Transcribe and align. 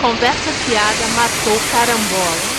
Conversa 0.00 0.52
fiada 0.64 1.06
matou 1.08 1.60
carambola. 1.70 2.51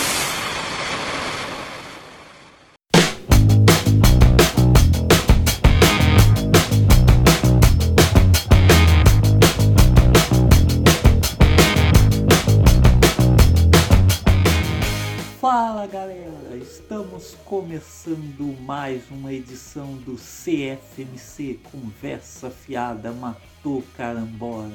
Começando 17.54 18.60
mais 18.62 19.08
uma 19.12 19.32
edição 19.32 19.94
do 19.98 20.16
CFMC 20.16 21.60
Conversa 21.70 22.50
Fiada 22.50 23.12
Matou 23.12 23.80
Carambola, 23.96 24.68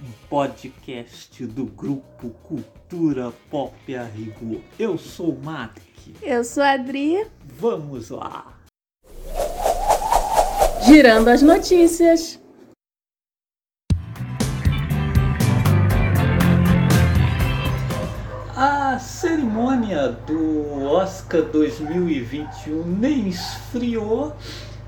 um 0.00 0.10
podcast 0.30 1.44
do 1.44 1.66
grupo 1.66 2.30
Cultura 2.42 3.30
Pop 3.50 3.94
a 3.94 4.04
Rigor. 4.04 4.62
Eu 4.78 4.96
sou 4.96 5.34
o 5.34 5.44
Mark, 5.44 5.76
Eu 6.22 6.42
sou 6.42 6.62
a 6.62 6.70
Adri, 6.70 7.26
vamos 7.44 8.08
lá! 8.08 8.58
girando 10.82 11.28
as 11.28 11.42
notícias. 11.42 12.40
Cerimônia 19.00 20.16
do 20.26 20.84
Oscar 20.84 21.42
2021 21.42 22.84
nem 22.86 23.28
esfriou 23.28 24.36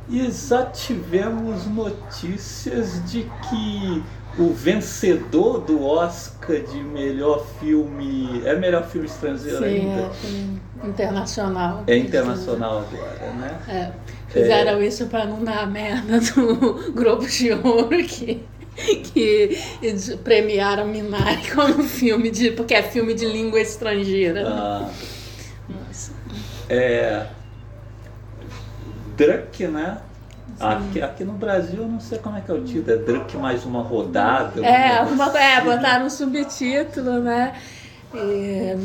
e 0.09 0.31
já 0.31 0.67
tivemos 0.67 1.67
notícias 1.67 3.03
de 3.11 3.31
que 3.49 4.03
o 4.39 4.53
vencedor 4.53 5.61
do 5.61 5.85
Oscar 5.85 6.61
de 6.61 6.83
melhor 6.83 7.45
filme. 7.61 8.43
É 8.45 8.55
melhor 8.57 8.85
filme 8.87 9.07
estrangeiro 9.07 9.59
Sim, 9.59 9.65
ainda? 9.65 10.11
é 10.83 10.87
internacional. 10.87 11.85
É 11.87 11.97
internacional 11.97 12.79
agora, 12.79 13.33
né? 13.35 13.59
É, 13.69 13.91
fizeram 14.29 14.83
isso 14.83 15.07
para 15.07 15.27
não 15.27 15.45
dar 15.45 15.67
merda 15.67 16.19
do 16.19 16.93
Globo 16.93 17.27
de 17.27 17.53
Ouro 17.53 18.05
que, 18.05 18.43
que 19.13 19.59
premiaram 20.25 20.87
Minari 20.87 21.51
como 21.55 21.83
filme 21.85 22.31
de. 22.31 22.51
porque 22.53 22.75
é 22.75 22.83
filme 22.83 23.15
de 23.15 23.27
língua 23.27 23.61
estrangeira. 23.61 24.45
Ah, 24.47 24.89
Nossa. 25.69 26.13
é. 26.69 27.27
Druk, 29.17 29.67
né? 29.69 29.99
Aqui, 30.59 31.03
aqui 31.03 31.25
no 31.25 31.33
Brasil 31.33 31.81
eu 31.81 31.89
não 31.89 32.01
sei 32.01 32.19
como 32.19 32.37
é 32.37 32.41
que 32.41 32.51
é 32.51 32.55
o 32.55 32.63
título, 32.63 32.93
é 32.93 32.97
Druk 32.97 33.37
mais 33.37 33.65
uma 33.65 33.83
rodada. 33.83 34.65
É, 34.65 34.99
alguma 34.99 35.25
coisa 35.25 35.39
é, 35.39 35.57
assim. 35.57 35.67
botaram 35.67 36.07
um 36.07 36.11
subtítulo, 36.11 37.21
né? 37.21 37.55
E, 38.15 38.77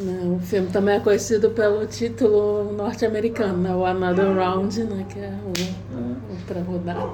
né, 0.00 0.20
o 0.24 0.38
filme 0.40 0.68
também 0.68 0.96
é 0.96 1.00
conhecido 1.00 1.50
pelo 1.50 1.86
título 1.86 2.72
norte-americano, 2.72 3.56
né? 3.56 3.74
O 3.74 3.86
Another 3.86 4.34
Round, 4.34 4.84
né? 4.84 5.06
Que 5.08 5.18
é 5.18 5.30
o, 5.30 5.97
outra 6.40 6.60
rodada. 6.62 7.08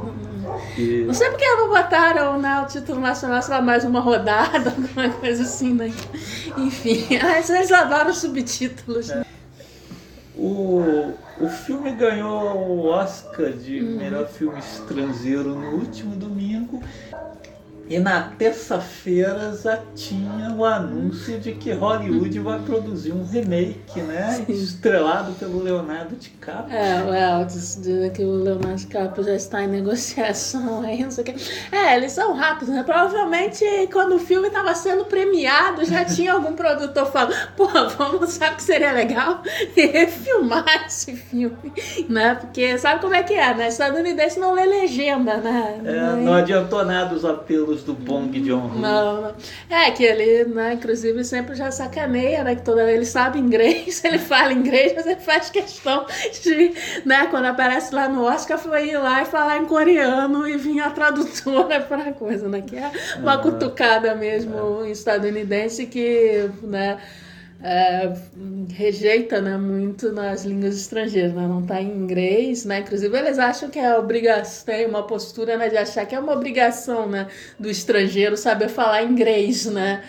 E- 0.76 1.04
Não 1.06 1.14
sei 1.14 1.30
porque 1.30 1.44
não 1.46 1.68
botaram 1.68 2.38
né, 2.38 2.60
o 2.62 2.66
título 2.66 3.00
nacional, 3.00 3.40
sei 3.42 3.54
lá, 3.54 3.60
mais 3.62 3.84
uma 3.84 4.00
rodada, 4.00 4.70
alguma 4.76 5.08
coisa 5.10 5.42
assim, 5.42 5.72
né? 5.74 5.92
Enfim, 6.56 7.16
às 7.16 7.48
vezes 7.48 7.72
adoram 7.72 8.12
subtítulos. 8.14 9.08
né? 9.08 9.24
O, 10.36 11.14
o 11.40 11.48
filme 11.48 11.92
ganhou 11.92 12.56
o 12.56 12.86
Oscar 12.86 13.52
de 13.52 13.80
Uhum. 13.80 13.96
melhor 13.98 14.26
filme 14.28 14.58
estrangeiro 14.58 15.54
no 15.54 15.76
último 15.76 16.16
domingo. 16.16 16.33
E 17.88 17.98
na 17.98 18.22
terça-feira 18.38 19.54
já 19.62 19.78
tinha 19.94 20.54
o 20.56 20.64
anúncio 20.64 21.38
de 21.38 21.52
que 21.52 21.72
Hollywood 21.72 22.38
vai 22.40 22.58
produzir 22.60 23.12
um 23.12 23.26
remake, 23.26 24.00
né? 24.00 24.32
Sim. 24.32 24.52
Estrelado 24.52 25.32
pelo 25.32 25.62
Leonardo 25.62 26.16
DiCaprio. 26.16 26.74
É, 26.74 27.04
o 27.04 27.12
Elvis 27.12 27.78
diz 27.82 28.12
que 28.12 28.24
o 28.24 28.42
Leonardo 28.42 28.76
DiCaprio 28.76 29.24
já 29.24 29.34
está 29.34 29.62
em 29.62 29.68
negociação 29.68 30.80
aí, 30.86 31.02
não 31.02 31.10
sei 31.10 31.22
o 31.22 31.26
quê. 31.26 31.34
É, 31.70 31.96
eles 31.96 32.12
são 32.12 32.34
rápidos, 32.34 32.74
né? 32.74 32.82
Provavelmente 32.82 33.64
quando 33.92 34.14
o 34.14 34.18
filme 34.18 34.48
estava 34.48 34.74
sendo 34.74 35.04
premiado, 35.04 35.84
já 35.84 36.04
tinha 36.06 36.32
algum 36.32 36.54
produtor 36.54 37.06
falando, 37.06 37.34
pô, 37.54 37.68
vamos, 37.96 38.30
sabe 38.30 38.54
o 38.54 38.56
que 38.56 38.62
seria 38.62 38.92
legal? 38.92 39.42
Refilmar 39.76 40.86
esse 40.86 41.14
filme, 41.14 41.72
né? 42.08 42.34
Porque 42.36 42.78
sabe 42.78 43.02
como 43.02 43.14
é 43.14 43.22
que 43.22 43.34
é, 43.34 43.54
né? 43.54 43.68
Estadunidense 43.68 44.40
não 44.40 44.54
lê 44.54 44.64
legenda, 44.64 45.36
né? 45.36 45.80
É, 45.84 46.16
não 46.16 46.32
adiantou 46.32 46.84
nada 46.84 47.14
os 47.14 47.24
apelos 47.24 47.73
do 47.82 47.94
Bong 47.94 48.30
Joon-ho. 48.44 48.78
Não, 48.78 49.22
não. 49.22 49.34
É 49.68 49.90
que 49.90 50.04
ele, 50.04 50.44
né, 50.44 50.74
inclusive, 50.74 51.24
sempre 51.24 51.54
já 51.54 51.70
sacaneia, 51.70 52.44
né? 52.44 52.54
Que 52.54 52.62
toda 52.62 52.90
ele 52.90 53.04
sabe 53.04 53.38
inglês, 53.38 54.02
ele 54.04 54.18
fala 54.18 54.52
inglês, 54.52 54.92
mas 54.94 55.06
ele 55.06 55.20
faz 55.20 55.50
questão 55.50 56.06
de, 56.42 56.72
né, 57.04 57.26
quando 57.30 57.46
aparece 57.46 57.94
lá 57.94 58.08
no 58.08 58.22
Oscar, 58.24 58.58
foi 58.58 58.90
ir 58.90 58.98
lá 58.98 59.22
e 59.22 59.24
falar 59.26 59.58
em 59.58 59.64
coreano 59.66 60.46
e 60.46 60.56
vir 60.56 60.80
a 60.80 60.90
tradutora 60.90 61.80
para 61.88 62.10
a 62.10 62.12
coisa, 62.12 62.48
né? 62.48 62.62
Que 62.62 62.76
é 62.76 62.90
uma 63.18 63.34
Ah. 63.34 63.38
cutucada 63.38 64.14
mesmo 64.14 64.84
estadunidense 64.86 65.86
que, 65.86 66.48
né? 66.62 66.98
É, 67.62 68.12
rejeita 68.70 69.40
né, 69.40 69.56
muito 69.56 70.12
nas 70.12 70.44
línguas 70.44 70.76
estrangeiras, 70.76 71.32
né? 71.32 71.46
não 71.46 71.60
está 71.60 71.80
em 71.80 71.90
inglês, 71.90 72.64
né? 72.64 72.80
Inclusive 72.80 73.16
eles 73.16 73.38
acham 73.38 73.70
que 73.70 73.78
é 73.78 73.96
obrigação, 73.96 74.66
tem 74.66 74.86
uma 74.86 75.06
postura 75.06 75.56
né, 75.56 75.68
de 75.68 75.76
achar 75.76 76.04
que 76.04 76.14
é 76.14 76.18
uma 76.18 76.32
obrigação 76.32 77.08
né, 77.08 77.28
do 77.58 77.70
estrangeiro 77.70 78.36
saber 78.36 78.68
falar 78.68 79.02
inglês, 79.02 79.66
né? 79.66 80.02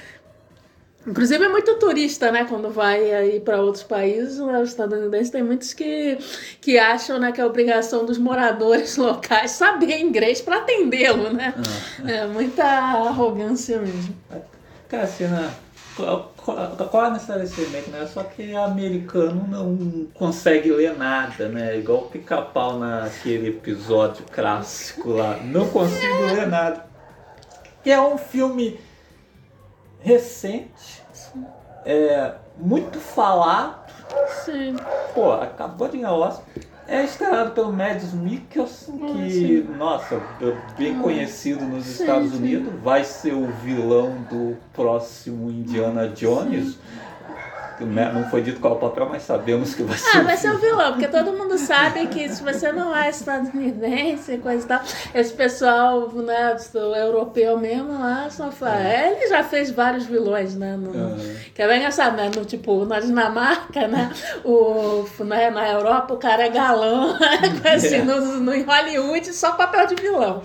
Inclusive 1.07 1.45
é 1.45 1.49
muito 1.49 1.75
turista, 1.75 2.31
né? 2.31 2.45
Quando 2.45 2.71
vai 2.71 3.13
aí 3.13 3.39
para 3.39 3.61
outros 3.61 3.83
países, 3.83 4.39
né, 4.39 4.59
os 4.59 4.69
estadunidenses 4.69 5.29
tem 5.29 5.43
muitos 5.43 5.71
que, 5.71 6.17
que 6.59 6.79
acham 6.79 7.19
né, 7.19 7.31
que 7.31 7.39
é 7.39 7.45
obrigação 7.45 8.05
dos 8.05 8.17
moradores 8.17 8.97
locais 8.97 9.51
saber 9.51 9.99
inglês 9.99 10.41
para 10.41 10.57
atendê-lo, 10.57 11.31
né? 11.31 11.53
Ah. 12.03 12.11
É 12.11 12.25
muita 12.25 12.65
arrogância 12.65 13.79
mesmo. 13.79 14.15
Cassina, 14.89 15.53
qual, 15.95 16.31
qual, 16.35 17.05
a 17.05 17.09
necessidade 17.09 17.41
desse 17.43 17.61
remake, 17.61 17.89
né? 17.89 18.05
Só 18.05 18.23
que 18.23 18.55
americano 18.55 19.47
não 19.47 20.07
consegue 20.13 20.71
ler 20.71 20.97
nada, 20.97 21.47
né? 21.47 21.77
Igual 21.77 21.99
o 21.99 22.09
pica-pau 22.09 22.77
naquele 22.77 23.49
episódio 23.49 24.25
clássico 24.31 25.11
lá. 25.11 25.37
Não 25.37 25.67
consigo 25.69 26.25
ler 26.25 26.47
nada. 26.47 26.85
E 27.85 27.91
é 27.91 28.01
um 28.01 28.17
filme 28.17 28.79
recente, 29.99 31.03
é, 31.85 32.33
muito 32.57 32.99
falado. 32.99 33.85
Sim. 34.43 34.75
Pô, 35.13 35.31
acabou 35.33 35.87
de 35.87 35.97
ganhar 35.97 36.13
o 36.13 36.19
Oscar. 36.19 36.45
É 36.87 37.03
estrelado 37.03 37.51
pelo 37.51 37.73
Mads 37.73 38.13
Mikkelsen, 38.13 38.97
que, 38.97 39.67
nossa, 39.75 40.21
bem 40.77 40.99
conhecido 40.99 41.65
nos 41.65 41.87
Estados. 41.87 42.33
Unidos, 42.35 42.71
vai 42.83 43.03
ser 43.03 43.33
o 43.33 43.47
vilão 43.63 44.11
do 44.29 44.55
próximo 44.71 45.49
Indiana 45.49 46.07
Jones. 46.09 46.77
Né, 47.79 48.11
Não 48.13 48.23
foi 48.29 48.41
dito 48.41 48.59
qual 48.59 48.73
é 48.73 48.77
o 48.77 48.79
papel, 48.79 49.07
mas 49.09 49.23
sabemos 49.23 49.73
que 49.75 49.83
vai 49.83 49.97
ser 49.97 50.17
Ah, 50.17 50.21
vai 50.21 50.37
ser 50.37 50.49
o 50.51 50.57
vilão. 50.57 50.75
vilão, 50.77 50.91
porque 50.93 51.07
todo 51.07 51.33
mundo 51.33 51.57
sabe 51.57 52.07
que 52.07 52.29
se 52.29 52.41
você 52.43 52.71
não 52.71 52.95
é 52.95 53.09
estadunidense 53.09 54.33
e 54.33 54.37
coisa 54.37 54.63
e 54.63 54.67
tal, 54.67 54.81
esse 55.13 55.33
pessoal, 55.33 56.09
né, 56.13 56.55
europeu 56.73 57.57
mesmo 57.57 57.91
lá, 57.99 58.29
só 58.29 58.49
fala. 58.51 58.81
Ele 58.81 59.27
já 59.27 59.43
fez 59.43 59.71
vários 59.71 60.05
vilões, 60.05 60.55
né? 60.55 60.75
No, 60.77 60.91
Ah. 60.95 61.15
Que 61.53 61.61
é 61.61 61.67
bem 61.67 61.77
engraçado, 61.77 62.15
né? 62.15 62.29
No, 62.35 62.45
tipo, 62.45 62.85
na 62.85 62.99
Dinamarca, 62.99 63.87
né? 63.87 64.11
O, 64.43 65.05
né, 65.23 65.49
na 65.49 65.67
Europa 65.69 66.13
o 66.13 66.17
cara 66.17 66.43
é 66.45 66.49
galã, 66.49 67.17
assim, 67.75 67.95
É. 67.95 68.01
no, 68.03 68.21
no, 68.39 68.53
em 68.53 68.63
Hollywood 68.63 69.33
só 69.33 69.51
papel 69.53 69.87
de 69.87 69.95
vilão. 69.95 70.41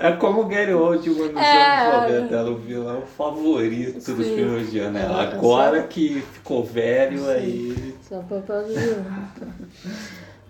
É 0.00 0.12
como 0.12 0.42
o 0.42 0.44
Gary 0.46 0.74
Oldman 0.74 1.32
nos 1.32 1.42
É. 1.42 1.86
anos 1.86 2.12
90, 2.12 2.34
era 2.36 2.50
o 2.50 2.56
vilão 2.56 3.02
favorito 3.16 4.12
dos 4.12 4.26
Sim. 4.26 4.34
filmes 4.36 4.70
de 4.70 4.78
ano. 4.80 4.98
É, 4.98 5.06
Agora 5.06 5.82
que 5.84 6.22
ficou 6.32 6.64
velho, 6.64 7.28
aí. 7.28 7.94
Só 8.08 8.20
papel 8.20 8.64
de 8.64 8.74
vilão. 8.74 9.04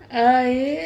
Aí. 0.09 0.79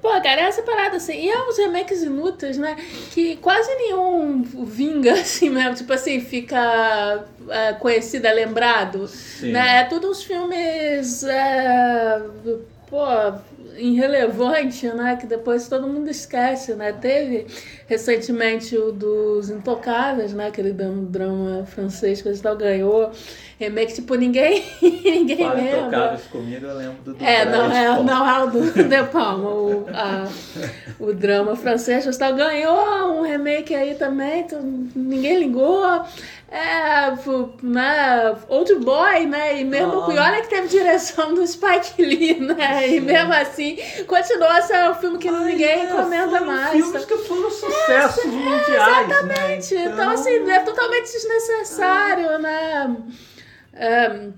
Pô, 0.00 0.08
cara, 0.22 0.40
é 0.40 0.44
essa 0.44 0.62
parada 0.62 0.96
assim. 0.96 1.12
E 1.14 1.30
é 1.30 1.48
uns 1.48 1.58
remakes 1.58 2.02
inúteis, 2.02 2.56
né? 2.56 2.76
Que 3.12 3.36
quase 3.36 3.74
nenhum 3.74 4.42
vinga, 4.42 5.12
assim 5.20 5.50
mesmo. 5.50 5.74
Tipo 5.74 5.92
assim, 5.92 6.20
fica 6.20 7.24
é, 7.48 7.72
conhecido, 7.74 8.26
é 8.26 8.32
lembrado. 8.32 9.06
Sim. 9.08 9.52
Né? 9.52 9.80
É 9.80 9.84
tudo 9.84 10.10
uns 10.10 10.22
filmes. 10.22 11.24
É, 11.24 12.22
pô, 12.88 13.04
irrelevante, 13.76 14.86
né? 14.88 15.16
Que 15.16 15.26
depois 15.26 15.68
todo 15.68 15.88
mundo 15.88 16.08
esquece, 16.08 16.74
né? 16.74 16.92
Teve 16.92 17.46
recentemente 17.86 18.76
o 18.76 18.90
dos 18.92 19.50
Intocáveis, 19.50 20.32
né? 20.32 20.48
Aquele 20.48 20.72
drama, 20.72 21.64
francês 21.66 22.20
que 22.22 22.28
e 22.28 22.42
tal 22.42 22.56
ganhou 22.56 23.10
remake, 23.58 23.94
tipo, 23.94 24.14
ninguém, 24.16 24.64
ninguém 24.82 25.36
Fala 25.38 25.54
lembra. 25.54 25.80
Trocados 25.90 26.22
comigo, 26.24 26.66
eu 26.66 26.76
lembro 26.76 27.14
do 27.14 27.24
É, 27.24 27.44
não 27.44 27.70
é, 27.72 28.02
não 28.02 28.28
é 28.28 28.44
o 28.44 28.50
do 28.50 28.60
De 28.88 29.04
Palma. 29.04 29.48
O, 29.50 29.86
a- 29.92 30.28
o 30.98 31.12
drama 31.12 31.54
francês 31.56 32.04
Gustavo 32.04 32.36
ganhou 32.36 33.12
um 33.18 33.22
remake 33.22 33.74
aí 33.74 33.94
também, 33.94 34.40
então 34.40 34.60
ninguém 34.94 35.38
ligou. 35.38 35.84
É, 36.50 37.10
né, 37.62 38.36
Old 38.48 38.76
Boy, 38.76 39.26
né? 39.26 39.60
E 39.60 39.64
mesmo, 39.64 40.04
Ah. 40.08 40.14
e 40.14 40.18
olha 40.18 40.40
que 40.42 40.48
teve 40.50 40.68
direção 40.68 41.34
do 41.34 41.44
Spike 41.44 41.98
Lee, 42.04 42.38
né? 42.38 42.88
E 42.90 43.00
mesmo 43.00 43.32
assim, 43.32 43.76
continua 44.06 44.62
sendo 44.62 44.92
um 44.92 44.94
filme 44.94 45.18
que 45.18 45.28
Mas, 45.28 45.46
ninguém 45.46 45.66
é, 45.68 45.76
recomenda 45.86 46.30
foram 46.38 46.46
mais. 46.46 46.70
filmes 46.70 47.04
que 47.04 47.16
foram 47.18 47.50
sucessos 47.74 48.24
mundiais, 48.26 49.24
né? 49.24 49.58
Então, 49.58 50.10
assim, 50.10 50.50
é 50.50 50.58
totalmente 50.60 51.12
desnecessário, 51.12 52.38
né? 52.38 52.96
É, 53.72 54.28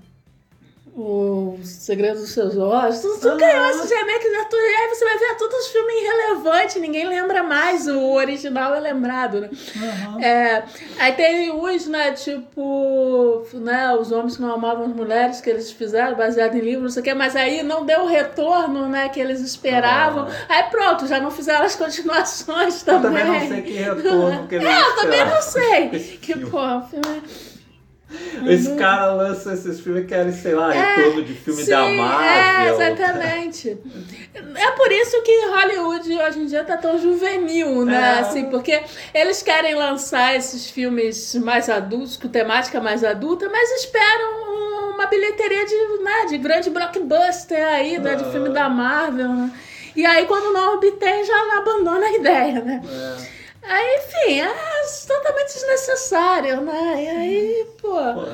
o 0.99 1.59
Segredo 1.63 2.19
dos 2.19 2.31
Seus 2.31 2.57
Olhos, 2.57 2.99
tudo, 2.99 3.19
tudo 3.19 3.33
Ah. 3.33 3.37
ganhou 3.37 3.69
esses 3.69 3.87
remakes, 3.89 4.25
aí 4.25 4.89
você 4.89 5.05
vai 5.05 5.17
ver 5.19 5.35
todos 5.37 5.55
os 5.59 5.67
filmes 5.67 5.93
irrelevantes, 5.95 6.75
ninguém 6.77 7.07
lembra 7.07 7.43
mais, 7.43 7.87
o 7.87 8.13
original 8.13 8.73
é 8.73 8.79
lembrado, 8.79 9.41
né? 9.41 9.49
É, 10.19 10.63
aí 10.97 11.11
tem 11.13 11.51
uns, 11.51 11.85
né, 11.85 12.13
tipo, 12.13 13.45
né, 13.53 13.93
os 13.95 14.11
homens 14.11 14.37
que 14.37 14.41
não 14.41 14.53
amavam 14.53 14.85
as 14.85 14.93
mulheres, 14.93 15.39
que 15.39 15.51
eles 15.51 15.71
fizeram, 15.71 16.15
baseado 16.17 16.55
em 16.55 16.61
livro, 16.61 16.81
não 16.83 16.89
sei 16.89 17.01
o 17.01 17.03
quê, 17.03 17.13
mas 17.13 17.35
aí 17.35 17.61
não 17.61 17.85
deu 17.85 18.01
o 18.01 18.07
retorno, 18.07 18.89
né, 18.89 19.07
que 19.09 19.19
eles 19.19 19.39
esperavam. 19.41 20.27
Aí 20.49 20.63
pronto, 20.63 21.05
já 21.05 21.19
não 21.19 21.29
fizeram 21.29 21.63
as 21.65 21.75
continuações 21.75 22.85
Eu 22.87 23.01
também. 23.01 23.23
também 23.23 23.41
não 23.41 23.47
sei 23.47 23.61
que 23.61 23.73
retorno 23.73 24.47
que 24.47 24.55
eles 24.55 24.67
É, 24.67 24.81
eu 24.81 24.95
também 24.95 25.25
não 25.25 25.41
sei. 25.43 26.17
Que, 26.27 26.33
o 26.33 26.81
filme... 26.89 27.23
Esse 28.47 28.73
cara 28.75 29.13
lança 29.13 29.53
esses 29.53 29.79
filmes 29.81 30.03
que 30.03 30.07
querem, 30.09 30.31
sei 30.31 30.55
lá, 30.55 30.73
É, 30.73 30.95
retorno 30.95 31.23
de 31.23 31.33
filme 31.33 31.63
Sim, 31.63 31.71
da 31.71 31.85
é, 31.89 31.97
Marvel. 31.97 32.73
exatamente. 32.81 33.77
É 34.55 34.71
por 34.71 34.91
isso 34.91 35.21
que 35.23 35.45
Hollywood 35.47 36.13
hoje 36.17 36.39
em 36.39 36.45
dia 36.45 36.63
tá 36.63 36.77
tão 36.77 36.97
juvenil, 36.97 37.83
né? 37.85 38.15
É. 38.17 38.19
Assim, 38.19 38.45
porque 38.45 38.81
eles 39.13 39.41
querem 39.43 39.75
lançar 39.75 40.35
esses 40.35 40.69
filmes 40.69 41.35
mais 41.35 41.69
adultos, 41.69 42.15
com 42.15 42.29
temática 42.29 42.79
mais 42.79 43.03
adulta, 43.03 43.49
mas 43.49 43.69
esperam 43.71 44.93
uma 44.93 45.05
bilheteria 45.07 45.65
de, 45.65 46.03
né, 46.03 46.25
de 46.29 46.37
grande 46.37 46.69
blockbuster 46.69 47.63
aí, 47.67 47.99
né, 47.99 48.15
de 48.15 48.31
filme 48.31 48.49
da 48.49 48.67
Marvel, 48.69 49.27
né? 49.29 49.51
E 49.95 50.05
aí, 50.05 50.25
quando 50.27 50.53
não 50.53 50.75
obtém, 50.75 51.25
já 51.25 51.57
abandona 51.57 52.05
a 52.05 52.13
ideia, 52.13 52.61
né? 52.63 52.81
É, 52.87 53.36
Aí, 53.67 53.97
enfim, 53.97 54.39
é 54.41 54.53
totalmente 55.07 55.53
desnecessário, 55.53 56.61
né? 56.61 57.03
E 57.03 57.07
aí, 57.09 57.67
pô... 57.81 57.89
pô. 57.89 58.27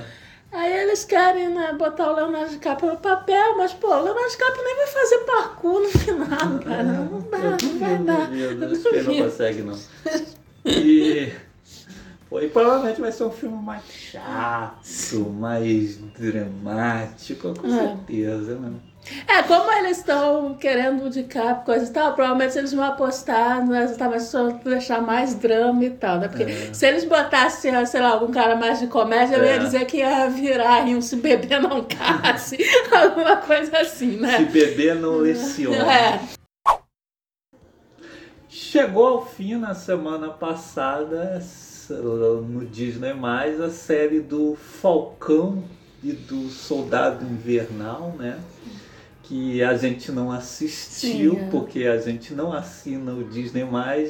Aí 0.51 0.71
eles 0.71 1.03
querem 1.03 1.49
né, 1.49 1.73
botar 1.73 2.11
o 2.11 2.15
Leonardo 2.15 2.51
DiCaprio 2.51 2.91
no 2.91 2.97
papel, 2.99 3.57
mas, 3.57 3.73
pô, 3.73 3.87
o 3.87 4.03
Leonardo 4.03 4.29
DiCaprio 4.29 4.63
nem 4.63 4.75
vai 4.75 4.87
fazer 4.87 5.17
parkour 5.19 5.79
no 5.81 5.89
final, 5.89 6.59
cara. 6.63 6.83
Não 6.83 7.19
dá, 7.21 7.57
não 7.63 7.79
vai 7.79 7.97
dar. 7.97 8.31
ele 8.31 9.01
não 9.01 9.25
consegue, 9.25 9.61
não. 9.63 9.79
E, 10.63 11.33
pô, 12.29 12.39
e 12.39 12.49
provavelmente 12.49 13.01
vai 13.01 13.11
ser 13.11 13.23
um 13.23 13.31
filme 13.31 13.57
mais 13.63 13.83
chato, 13.85 15.19
mais 15.31 15.97
dramático, 16.17 17.53
com 17.59 17.67
É. 17.67 17.71
certeza, 17.79 18.55
né? 18.59 18.73
É, 19.27 19.43
como 19.43 19.71
eles 19.73 19.97
estão 19.97 20.53
querendo 20.55 21.09
DiCaprio, 21.09 21.65
coisa 21.65 21.85
e 21.85 21.93
tal, 21.93 22.13
provavelmente 22.13 22.57
eles 22.57 22.73
vão 22.73 22.83
apostar, 22.83 23.65
né, 23.65 23.93
mas 23.99 24.23
só 24.23 24.49
deixar 24.49 25.01
mais 25.01 25.35
drama 25.35 25.83
e 25.83 25.89
tal, 25.89 26.19
né? 26.19 26.27
Porque 26.27 26.43
É. 26.43 26.73
se 26.73 26.87
eles 26.87 27.03
botassem, 27.05 27.85
sei 27.85 28.01
lá, 28.01 28.09
algum 28.09 28.31
cara 28.31 28.55
mais 28.55 28.79
de 28.79 28.87
comédia, 28.87 29.35
eu 29.35 29.43
ia 29.43 29.55
É. 29.55 29.57
dizer 29.59 29.85
que 29.85 29.97
ia 29.97 30.29
virar 30.29 30.87
em 30.87 30.95
um 30.95 31.01
se 31.01 31.17
beber 31.17 31.61
não 31.61 31.83
casse, 31.83 32.57
alguma 32.91 33.37
coisa 33.37 33.77
assim, 33.79 34.11
Se 34.11 34.17
né? 34.17 34.39
beber 34.51 34.95
não 34.95 35.17
leciona. 35.17 35.93
É. 35.93 36.19
Chegou 38.49 39.07
ao 39.07 39.25
fim 39.25 39.55
na 39.55 39.73
semana 39.73 40.29
passada, 40.29 41.41
no 41.89 42.65
Disney, 42.65 43.13
a 43.61 43.69
série 43.69 44.19
do 44.19 44.55
Falcão 44.55 45.63
e 46.03 46.11
do 46.11 46.49
Soldado 46.49 47.25
Invernal, 47.25 48.13
né? 48.17 48.39
Que 49.23 49.63
a 49.63 49.75
gente 49.75 50.11
não 50.11 50.31
assistiu, 50.31 51.31
Sim, 51.31 51.39
é. 51.39 51.47
porque 51.49 51.85
a 51.85 51.97
gente 51.97 52.33
não 52.33 52.51
assina 52.51 53.13
o 53.13 53.23
Disney 53.23 53.63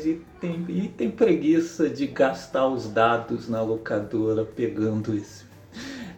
e 0.06 0.22
tem, 0.42 0.66
e 0.68 0.88
tem 0.88 1.12
preguiça 1.12 1.88
de 1.88 2.08
gastar 2.08 2.68
os 2.68 2.88
dados 2.90 3.48
na 3.48 3.62
locadora 3.62 4.44
pegando 4.44 5.16
esse, 5.16 5.44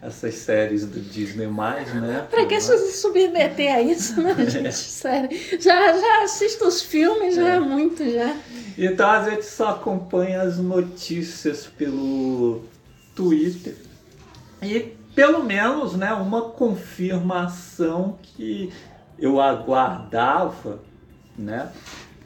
essas 0.00 0.34
séries 0.34 0.86
do 0.86 0.98
Disney, 0.98 1.46
né? 1.46 2.26
Pra 2.30 2.46
que 2.46 2.58
se 2.58 2.92
submeter 2.92 3.74
a 3.74 3.82
isso, 3.82 4.20
né, 4.20 4.34
gente? 4.48 4.72
Sério. 4.72 5.28
Já, 5.60 5.92
já 5.92 6.22
assisto 6.24 6.66
os 6.66 6.80
filmes, 6.80 7.34
já 7.34 7.56
é 7.56 7.60
muito, 7.60 8.02
já. 8.10 8.34
Então 8.78 9.10
a 9.10 9.28
gente 9.28 9.44
só 9.44 9.68
acompanha 9.70 10.40
as 10.40 10.58
notícias 10.58 11.66
pelo 11.66 12.62
Twitter 13.14 13.74
e 14.62 14.96
pelo 15.16 15.42
menos 15.42 15.96
né, 15.96 16.12
uma 16.12 16.50
confirmação 16.50 18.18
que 18.22 18.70
eu 19.18 19.40
aguardava, 19.40 20.80
né? 21.36 21.72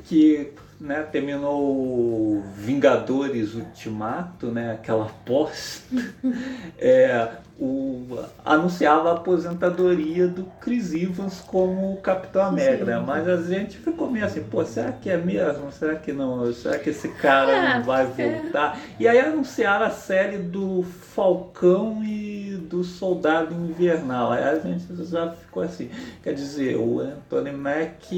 Que 0.05 0.53
né, 0.81 1.03
terminou 1.03 2.43
Vingadores 2.57 3.55
Ultimato, 3.55 4.49
né, 4.49 4.73
aquela 4.73 5.07
aposta, 5.07 5.85
é, 6.77 7.37
o, 7.61 8.19
anunciava 8.43 9.11
a 9.11 9.15
aposentadoria 9.17 10.27
do 10.27 10.45
Chris 10.63 10.95
Evans 10.95 11.41
como 11.47 11.95
Capitão 11.99 12.43
América, 12.43 12.87
né? 12.87 13.05
mas 13.07 13.29
a 13.29 13.37
gente 13.43 13.77
ficou 13.77 14.11
meio 14.11 14.25
assim, 14.25 14.43
pô, 14.43 14.65
será 14.65 14.93
que 14.93 15.11
é 15.11 15.19
mesmo? 15.19 15.71
Será 15.71 15.95
que 15.97 16.11
não? 16.11 16.51
Será 16.55 16.79
que 16.79 16.89
esse 16.89 17.09
cara 17.11 17.53
É, 17.53 17.75
não 17.77 17.85
vai 17.85 18.11
é. 18.17 18.41
voltar? 18.41 18.81
E 18.99 19.07
aí 19.07 19.21
anunciaram 19.21 19.85
a 19.85 19.91
série 19.91 20.39
do 20.39 20.83
Falcão 20.83 22.03
e 22.03 22.57
do 22.71 22.83
Soldado 22.83 23.55
Invernal. 23.55 24.33
Aí 24.33 24.43
a 24.43 24.59
gente 24.59 24.85
já 25.05 25.31
ficou 25.33 25.63
assim, 25.63 25.91
quer 26.23 26.33
dizer, 26.33 26.77
o 26.77 27.01
Anthony 27.01 27.53
Mack 27.53 28.11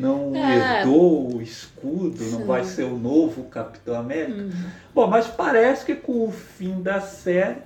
não 0.00 0.34
É. 0.34 0.78
herdou 0.80 1.34
o 1.36 1.42
escudo, 1.42 2.24
não 2.30 2.40
Sim. 2.40 2.44
vai 2.46 2.64
ser 2.64 2.84
o 2.84 2.96
novo 2.96 3.44
Capitão 3.44 3.94
América. 3.94 4.40
Hum. 4.40 4.50
Bom, 4.94 5.06
mas 5.06 5.26
parece 5.26 5.84
que 5.84 5.94
com 5.94 6.24
o 6.26 6.30
fim 6.32 6.80
da 6.80 7.00
série, 7.00 7.56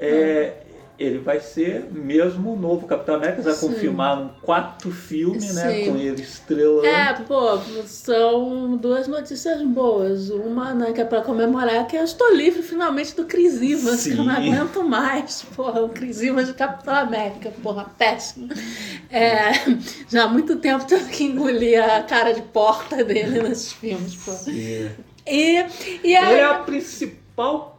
é, 0.00 0.52
ele 0.98 1.18
vai 1.18 1.40
ser 1.40 1.86
mesmo 1.90 2.52
o 2.52 2.56
novo 2.56 2.86
Capitão 2.86 3.14
América. 3.14 3.40
Já 3.42 3.54
Sim. 3.54 3.68
confirmaram 3.68 4.34
quatro 4.42 4.90
filmes, 4.90 5.54
né? 5.54 5.72
Sim. 5.84 5.90
Com 5.90 5.96
ele 5.96 6.20
estrelando. 6.22 6.84
É, 6.86 7.14
pô, 7.26 7.58
são 7.86 8.76
duas 8.76 9.08
notícias 9.08 9.62
boas. 9.62 10.28
Uma, 10.28 10.74
né, 10.74 10.92
que 10.92 11.00
é 11.00 11.04
pra 11.04 11.22
comemorar 11.22 11.86
que 11.86 11.96
eu 11.96 12.04
estou 12.04 12.34
livre 12.34 12.62
finalmente 12.62 13.14
do 13.16 13.24
Chris 13.24 13.62
Evans, 13.62 14.04
que 14.04 14.10
eu 14.10 14.16
não 14.24 14.28
aguento 14.30 14.82
mais. 14.84 15.42
Porra, 15.56 15.80
o 15.80 15.88
Chris 15.88 16.20
Evans 16.22 16.48
de 16.48 16.54
Capitão 16.54 16.94
América, 16.94 17.50
porra, 17.62 17.86
péssimo. 17.96 18.48
É, 19.10 19.52
já 20.08 20.24
há 20.24 20.28
muito 20.28 20.56
tempo 20.56 20.84
tendo 20.86 21.08
que 21.08 21.24
engolir 21.24 21.82
a 21.82 22.02
cara 22.02 22.32
de 22.32 22.42
porta 22.42 23.02
dele 23.02 23.42
nesses 23.42 23.72
filmes, 23.72 24.16
pô. 24.16 24.32
E- 24.50 24.86
E, 25.26 25.56
Ele 26.02 26.16
aí. 26.16 26.34
é 26.36 26.44
a 26.44 26.54
principal 26.54 27.19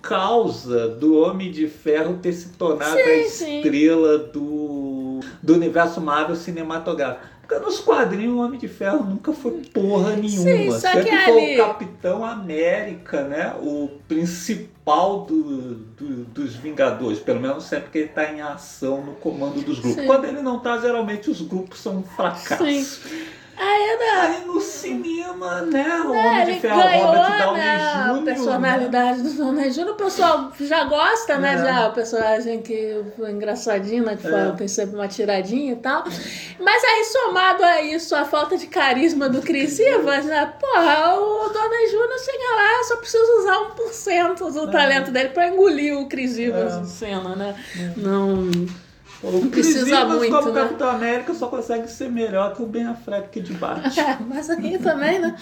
causa 0.01 0.87
do 0.89 1.17
Homem 1.19 1.51
de 1.51 1.67
Ferro 1.67 2.17
ter 2.21 2.33
se 2.33 2.49
tornado 2.49 2.95
Sim, 2.95 3.01
a 3.01 3.27
sim. 3.29 3.55
estrela 3.57 4.17
do, 4.17 5.19
do 5.41 5.53
universo 5.53 5.99
Marvel 6.01 6.35
cinematográfico. 6.35 7.29
Porque 7.47 7.65
nos 7.65 7.79
quadrinhos 7.81 8.33
o 8.35 8.39
Homem 8.39 8.57
de 8.57 8.67
Ferro 8.69 9.03
nunca 9.03 9.33
foi 9.33 9.61
porra 9.73 10.15
nenhuma. 10.15 10.71
só 10.79 10.87
Sempre 10.87 11.09
que 11.09 11.17
foi 11.25 11.43
ali- 11.51 11.59
o 11.61 11.65
Capitão 11.65 12.23
América, 12.23 13.23
né? 13.23 13.53
O 13.61 13.89
principal 14.07 15.25
do, 15.25 15.75
do- 15.75 16.23
dos 16.25 16.55
Vingadores. 16.55 17.19
Pelo 17.19 17.41
menos 17.41 17.65
sempre 17.65 17.89
que 17.91 17.97
ele 17.97 18.07
está 18.07 18.31
em 18.31 18.39
ação 18.41 19.01
no 19.03 19.13
comando 19.15 19.61
dos 19.61 19.79
grupos. 19.79 19.99
Sim. 20.01 20.07
Quando 20.07 20.25
ele 20.25 20.41
não 20.41 20.57
está, 20.57 20.77
geralmente 20.77 21.29
os 21.29 21.41
grupos 21.41 21.79
são 21.81 21.97
um 21.97 22.03
fracasso. 22.03 22.63
Sim. 22.65 22.85
Aí, 23.63 23.97
né, 23.99 24.41
no 24.47 24.59
cinema, 24.59 25.61
né? 25.61 26.01
O 26.03 26.13
É, 26.15 26.27
Homem 26.27 26.45
de 26.55 26.59
Ferro, 26.61 26.81
ganhou 26.81 27.05
Robert 27.07 27.37
Downey 27.37 27.61
né, 27.61 27.75
a 27.77 28.07
Jr. 28.07 28.13
né? 28.21 28.21
personalidade 28.33 29.21
do 29.21 29.33
Downey 29.33 29.69
Jr. 29.69 29.89
O 29.89 29.93
pessoal 29.93 30.51
já 30.59 30.83
gosta, 30.85 31.37
né? 31.37 31.53
É. 31.53 31.57
Já, 31.59 31.87
o 31.89 31.93
personagem 31.93 32.61
que 32.63 33.03
foi 33.15 33.29
engraçadinho, 33.31 34.03
né? 34.03 34.15
Que 34.19 34.25
É. 34.25 34.31
fala, 34.31 34.51
tem 34.53 34.67
sempre 34.67 34.95
uma 34.95 35.07
tiradinha 35.07 35.73
e 35.73 35.75
tal. 35.75 36.03
Mas 36.59 36.83
aí, 36.83 37.03
somado 37.05 37.63
a 37.63 37.81
isso, 37.83 38.15
a 38.15 38.25
falta 38.25 38.57
de 38.57 38.65
carisma 38.65 39.29
do 39.29 39.41
Chris 39.43 39.79
Evans, 39.79 40.25
né? 40.25 40.53
Porra, 40.59 41.15
o 41.19 41.49
Downey 41.49 41.87
Jr. 41.87 42.19
chega 42.25 42.55
lá, 42.55 42.83
só 42.87 42.95
precisa 42.97 43.23
usar 43.41 43.59
1% 43.59 44.51
do 44.53 44.69
É. 44.69 44.71
talento 44.71 45.11
dele 45.11 45.29
pra 45.29 45.47
engolir 45.49 45.95
o 45.99 46.07
Chris 46.09 46.35
Evans 46.39 46.73
É. 46.73 46.79
em 46.79 46.85
cena, 46.85 47.35
né? 47.35 47.55
Não... 47.95 48.49
O 49.23 49.47
Precisa 49.49 50.05
muito, 50.05 50.35
como 50.35 50.51
né? 50.51 50.61
Capitão 50.61 50.89
América 50.89 51.33
só 51.35 51.47
consegue 51.47 51.87
ser 51.87 52.09
melhor 52.09 52.55
que 52.55 52.63
o 52.63 52.65
Ben 52.65 52.87
Affleck 52.87 53.39
de 53.39 53.53
Batman. 53.53 53.91
É, 54.01 54.17
mas 54.27 54.49
aí 54.49 54.79
também, 54.79 55.19
né? 55.19 55.35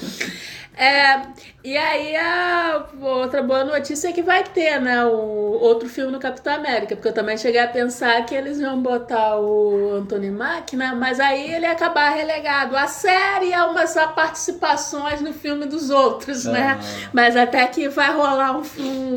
É, 0.76 1.22
e 1.64 1.78
aí 1.78 2.16
a 2.16 2.86
outra 3.02 3.42
boa 3.42 3.64
notícia 3.64 4.10
é 4.10 4.12
que 4.12 4.22
vai 4.22 4.44
ter, 4.44 4.80
né, 4.80 5.06
o 5.06 5.60
outro 5.62 5.90
filme 5.90 6.12
no 6.12 6.20
Capitão 6.20 6.54
América, 6.54 6.96
porque 6.96 7.10
eu 7.10 7.14
também 7.14 7.38
cheguei 7.38 7.60
a 7.60 7.68
pensar 7.68 8.26
que 8.26 8.34
eles 8.34 8.60
iam 8.60 8.82
botar 8.82 9.38
o 9.38 9.96
Anthony 9.96 10.32
Mack, 10.32 10.76
né, 10.76 10.94
mas 10.98 11.20
aí 11.20 11.54
ele 11.54 11.66
ia 11.66 11.72
acabar 11.72 12.10
relegado 12.10 12.78
à 12.78 12.88
série 12.88 13.48
e 13.48 13.54
a 13.54 13.66
umas 13.66 13.94
participações 14.16 15.22
no 15.22 15.34
filme 15.34 15.66
dos 15.66 15.90
outros, 15.90 16.46
né? 16.46 16.80
Ah. 16.82 17.10
Mas 17.14 17.36
até 17.36 17.66
que 17.68 17.90
vai 17.90 18.14
rolar 18.14 18.58
um, 18.58 18.64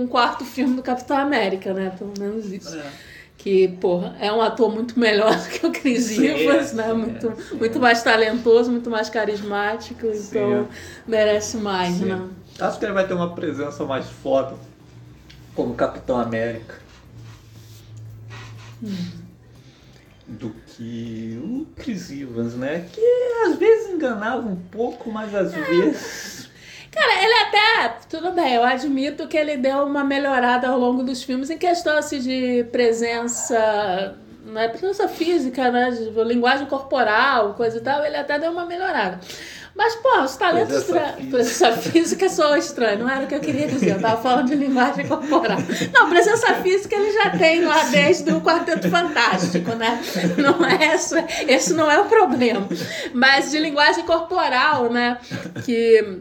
um 0.02 0.06
quarto 0.06 0.44
filme 0.44 0.74
do 0.74 0.82
Capitão 0.82 1.16
América, 1.16 1.72
né, 1.72 1.92
pelo 1.96 2.12
menos 2.18 2.50
isso. 2.52 2.76
É. 2.76 3.11
Que, 3.42 3.66
porra, 3.80 4.14
é 4.20 4.32
um 4.32 4.40
ator 4.40 4.72
muito 4.72 4.96
melhor 5.00 5.34
do 5.36 5.48
que 5.50 5.66
o 5.66 5.72
Chris 5.72 6.04
Sim, 6.04 6.26
Evans, 6.26 6.72
né? 6.74 6.86
sim, 6.88 6.92
Muito, 6.94 7.32
sim. 7.42 7.56
muito 7.56 7.80
mais 7.80 8.00
talentoso, 8.00 8.70
muito 8.70 8.88
mais 8.88 9.10
carismático, 9.10 10.06
Sim. 10.14 10.28
então 10.28 10.68
merece 11.08 11.56
mais, 11.56 11.94
Sim. 11.96 12.04
né? 12.04 12.28
Acho 12.60 12.78
que 12.78 12.84
ele 12.84 12.92
vai 12.92 13.04
ter 13.06 13.14
uma 13.14 13.34
presença 13.34 13.84
mais 13.84 14.06
foda 14.08 14.54
como 15.56 15.74
Capitão 15.74 16.20
América 16.20 16.76
do 20.26 20.50
que 20.66 21.40
o 21.42 21.66
Chris 21.76 22.10
Evans, 22.12 22.54
né? 22.54 22.86
Que 22.92 23.00
às 23.46 23.56
vezes 23.58 23.90
enganava 23.92 24.46
um 24.46 24.56
pouco, 24.56 25.10
mas 25.10 25.34
às 25.34 25.52
vezes. 25.52 26.31
Ele 27.22 27.34
até, 27.34 27.98
tudo 28.10 28.32
bem, 28.32 28.54
eu 28.54 28.64
admito 28.64 29.28
que 29.28 29.36
ele 29.36 29.56
deu 29.56 29.84
uma 29.84 30.02
melhorada 30.02 30.66
ao 30.66 30.76
longo 30.76 31.04
dos 31.04 31.22
filmes 31.22 31.50
em 31.50 31.56
questão 31.56 31.96
assim, 31.96 32.18
de 32.18 32.64
presença, 32.72 34.16
né, 34.44 34.66
presença 34.66 35.06
física, 35.06 35.70
né, 35.70 35.92
de 35.92 36.10
linguagem 36.24 36.66
corporal, 36.66 37.54
coisa 37.54 37.78
e 37.78 37.80
tal, 37.80 38.04
ele 38.04 38.16
até 38.16 38.40
deu 38.40 38.50
uma 38.50 38.66
melhorada. 38.66 39.20
Mas, 39.74 39.94
pô, 39.94 40.20
os 40.20 40.36
talentos. 40.36 40.82
Presença 40.82 41.12
física. 41.12 41.30
Presença 41.30 41.72
física 41.72 42.26
estranho, 42.58 42.98
não 42.98 43.08
era 43.08 43.24
o 43.24 43.26
que 43.28 43.36
eu 43.36 43.40
queria 43.40 43.68
dizer, 43.68 43.92
eu 43.92 44.00
tava 44.00 44.20
falando 44.20 44.48
de 44.48 44.56
linguagem 44.56 45.06
corporal. 45.06 45.58
Não, 45.94 46.08
presença 46.10 46.54
física 46.56 46.96
ele 46.96 47.12
já 47.12 47.30
tem 47.30 47.64
lá 47.64 47.84
desde 47.84 48.32
o 48.32 48.40
Quarteto 48.40 48.90
Fantástico, 48.90 49.76
né? 49.76 50.00
Não 50.36 50.62
é 50.66 50.96
esse 51.48 51.72
não 51.72 51.88
é 51.88 52.00
o 52.00 52.06
problema. 52.06 52.68
Mas 53.14 53.52
de 53.52 53.60
linguagem 53.60 54.04
corporal, 54.04 54.90
né? 54.90 55.18
Que 55.64 56.20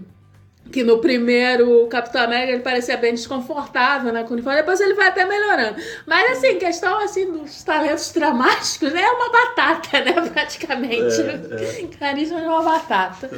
que 0.72 0.84
no 0.84 1.00
primeiro 1.00 1.88
Capitão 1.88 2.24
América 2.24 2.54
ele 2.54 2.62
parecia 2.62 2.98
bem 2.98 3.14
desconfortável 3.14 4.12
né, 4.14 4.24
com 4.24 4.30
o 4.30 4.34
uniforme, 4.34 4.60
depois 4.60 4.80
ele 4.80 4.94
vai 4.94 5.10
até 5.10 5.26
melhorando. 5.26 5.76
Mas 6.06 6.38
assim, 6.38 6.58
questão 6.58 6.98
assim 7.00 7.32
dos 7.32 7.64
talentos 7.64 8.12
dramáticos, 8.12 8.94
né, 8.94 9.02
é 9.02 9.12
uma 9.12 9.32
batata, 9.32 10.02
né, 10.02 10.14
praticamente. 10.30 11.22
É, 11.22 11.88
Carisma 12.00 12.40
de 12.40 12.48
uma 12.48 12.64
batata. 12.64 13.30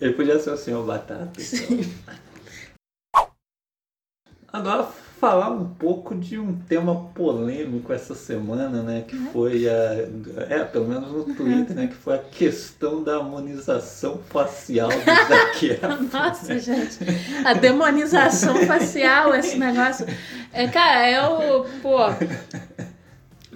Ele 0.00 0.12
podia 0.14 0.38
ser 0.38 0.50
o 0.50 0.56
senhor 0.56 0.84
Batata. 0.84 1.32
então. 1.36 2.02
Agora 4.52 4.88
falar 5.22 5.50
um 5.50 5.66
pouco 5.66 6.16
de 6.16 6.36
um 6.36 6.52
tema 6.68 7.08
polêmico 7.14 7.92
essa 7.92 8.12
semana, 8.12 8.82
né? 8.82 9.04
Que 9.06 9.16
foi 9.16 9.68
a. 9.68 10.08
É, 10.50 10.64
pelo 10.64 10.88
menos 10.88 11.12
no 11.12 11.32
Twitter, 11.32 11.76
né? 11.76 11.86
Que 11.86 11.94
foi 11.94 12.16
a 12.16 12.18
questão 12.18 13.04
da 13.04 13.18
harmonização 13.18 14.18
facial 14.18 14.88
do 14.88 14.96
Zac 15.28 15.64
Efron. 15.64 16.08
Nossa, 16.12 16.58
gente, 16.58 16.98
a 17.44 17.54
demonização 17.54 18.56
facial, 18.66 19.32
esse 19.36 19.56
negócio. 19.56 20.06
É, 20.52 20.66
cara, 20.66 21.08
eu, 21.08 21.66
pô. 21.80 21.98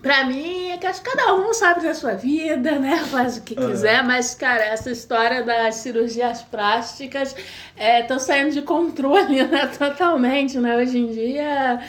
Pra 0.07 0.25
mim, 0.25 0.71
é 0.71 0.77
que 0.79 0.87
acho 0.87 1.03
que 1.03 1.11
cada 1.11 1.35
um 1.35 1.53
sabe 1.53 1.83
da 1.83 1.93
sua 1.93 2.13
vida, 2.15 2.79
né? 2.79 2.99
Faz 3.11 3.39
o 3.39 3.43
que 3.43 3.57
quiser, 3.57 4.05
mas, 4.05 4.37
cara, 4.37 4.65
essa 4.65 4.89
história 4.91 5.43
das 5.43 5.75
cirurgias 5.77 6.43
plásticas 6.43 7.35
estão 7.77 8.19
saindo 8.21 8.53
de 8.53 8.63
controle, 8.63 9.43
né? 9.49 9.67
Totalmente, 9.77 10.59
né? 10.59 10.77
Hoje 10.77 10.99
em 10.99 11.09
dia. 11.11 11.81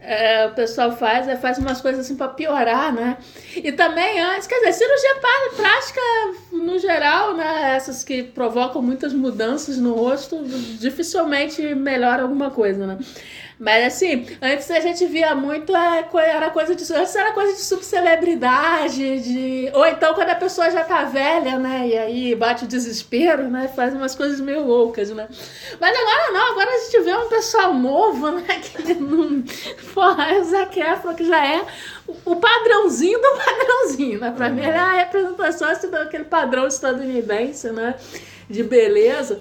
é, 0.00 0.46
o 0.46 0.52
pessoal 0.54 0.92
faz, 0.96 1.28
é, 1.28 1.36
faz 1.36 1.58
umas 1.58 1.80
coisas 1.82 2.06
assim 2.06 2.16
pra 2.16 2.28
piorar, 2.28 2.90
né? 2.90 3.18
E 3.54 3.70
também 3.72 4.18
antes, 4.18 4.46
quer 4.46 4.60
dizer, 4.60 4.72
cirurgia 4.72 5.16
plá- 5.20 5.56
plástica 5.56 6.00
no 6.52 6.78
geral, 6.78 7.34
né? 7.36 7.74
Essas 7.76 8.02
que 8.02 8.22
provocam 8.22 8.80
muitas 8.80 9.12
mudanças 9.12 9.76
no 9.76 9.92
rosto, 9.94 10.42
dificilmente 10.78 11.60
melhora 11.74 12.22
alguma 12.22 12.50
coisa, 12.50 12.86
né? 12.86 12.98
Mas 13.60 13.86
assim, 13.86 14.24
antes 14.40 14.70
a 14.70 14.78
gente 14.78 15.04
via 15.06 15.34
muito, 15.34 15.76
é, 15.76 16.06
era 16.14 16.48
coisa 16.50 16.74
de. 16.76 16.82
Antes 16.94 17.16
era 17.16 17.32
coisa 17.32 17.52
de 17.54 17.60
subcelebridade, 17.60 19.20
de. 19.20 19.70
Ou 19.74 19.86
então 19.86 20.14
quando 20.14 20.30
a 20.30 20.34
pessoa 20.34 20.70
já 20.70 20.84
tá 20.84 21.04
velha, 21.04 21.58
né? 21.58 21.88
E 21.88 21.98
aí 21.98 22.34
bate 22.34 22.64
o 22.64 22.68
desespero, 22.68 23.48
né? 23.48 23.68
Faz 23.74 23.92
umas 23.94 24.14
coisas 24.14 24.40
meio 24.40 24.64
loucas, 24.64 25.10
né? 25.10 25.26
Mas 25.80 25.96
agora 25.98 26.32
não, 26.32 26.52
agora 26.52 26.70
a 26.70 26.78
gente 26.84 27.00
vê 27.00 27.14
um 27.14 27.28
pessoal 27.28 27.74
novo, 27.74 28.30
né? 28.30 28.44
Que 28.78 28.94
não. 28.94 29.42
Porra, 29.92 30.30
é 30.34 30.38
o 30.40 30.44
Zac 30.44 30.78
Efron, 30.78 31.14
que 31.14 31.24
já 31.26 31.44
é 31.44 31.62
o- 32.06 32.32
o 32.32 32.36
padrãozinho 32.36 33.18
do 33.20 33.28
padrãozinho, 33.44 34.20
né? 34.20 34.32
Pra 34.36 34.48
mim, 34.48 34.60
ele 34.62 34.70
é 34.76 34.78
a 34.80 34.92
representação 35.00 35.68
assim, 35.68 35.90
daquele 35.90 36.24
padrão 36.24 36.66
estadunidense, 36.66 37.70
né? 37.72 37.94
De 38.48 38.62
beleza. 38.62 39.40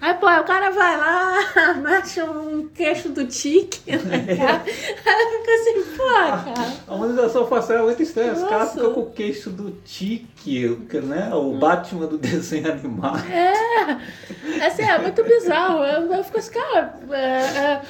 Aí, 0.00 0.12
pô, 0.14 0.26
o 0.26 0.44
cara 0.44 0.70
vai 0.70 0.96
lá, 0.98 1.74
mexe 1.80 2.22
um 2.22 2.68
queixo 2.68 3.08
do 3.08 3.26
tique, 3.26 3.90
né, 3.96 4.26
cara? 4.36 4.62
Aí 4.66 5.38
fica 5.38 5.54
assim, 5.54 5.96
pô, 5.96 6.04
cara. 6.04 6.72
A 6.86 6.92
harmonização 6.92 7.46
facial 7.46 7.78
é 7.78 7.82
muito 7.82 8.02
estranha. 8.02 8.32
Os 8.34 8.42
caras 8.42 8.72
ficam 8.72 8.92
com 8.92 9.00
o 9.00 9.10
queixo 9.10 9.48
do 9.50 9.70
Tique, 9.84 10.68
né? 11.02 11.30
O 11.32 11.54
Batman 11.54 12.06
do 12.06 12.18
desenho 12.18 12.70
animado. 12.70 13.24
É, 13.30 14.66
assim, 14.66 14.82
é 14.82 14.98
muito 14.98 15.24
bizarro. 15.24 15.82
Eu, 15.84 16.12
eu 16.12 16.24
fico 16.24 16.38
assim, 16.38 16.52
cara. 16.52 16.94
É, 17.10 17.16
é, 17.16 17.82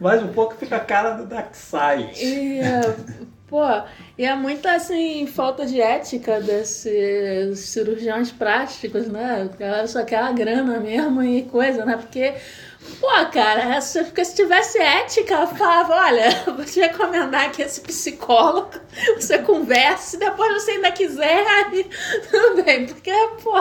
Mais 0.00 0.22
um 0.22 0.28
pouco 0.32 0.56
fica 0.56 0.76
a 0.76 0.80
cara 0.80 1.12
do 1.12 1.26
Darkseid. 1.26 2.60
é, 2.60 2.80
pô, 3.48 3.62
e 4.16 4.24
é 4.24 4.34
muita, 4.34 4.72
assim, 4.72 5.26
falta 5.26 5.66
de 5.66 5.80
ética 5.80 6.40
desses 6.40 7.58
cirurgiões 7.60 8.30
plásticos, 8.30 9.08
né? 9.08 9.48
Só 9.86 10.04
quer 10.04 10.18
a 10.18 10.32
grana 10.32 10.78
mesmo 10.78 11.22
e 11.22 11.42
coisa, 11.42 11.84
né? 11.84 11.96
Porque. 11.96 12.34
Pô, 13.00 13.08
cara, 13.32 13.80
se, 13.80 14.02
se 14.24 14.34
tivesse 14.34 14.78
ética, 14.78 15.46
falava, 15.48 15.94
olha, 15.94 16.30
vou 16.46 16.64
te 16.64 16.80
recomendar 16.80 17.46
aqui 17.46 17.60
esse 17.60 17.80
psicólogo, 17.80 18.70
você 19.16 19.38
converse, 19.38 20.16
depois 20.16 20.62
você 20.62 20.70
ainda 20.72 20.90
quiser, 20.92 21.44
aí 21.66 21.86
bem, 22.64 22.86
porque, 22.86 23.12
pô, 23.42 23.52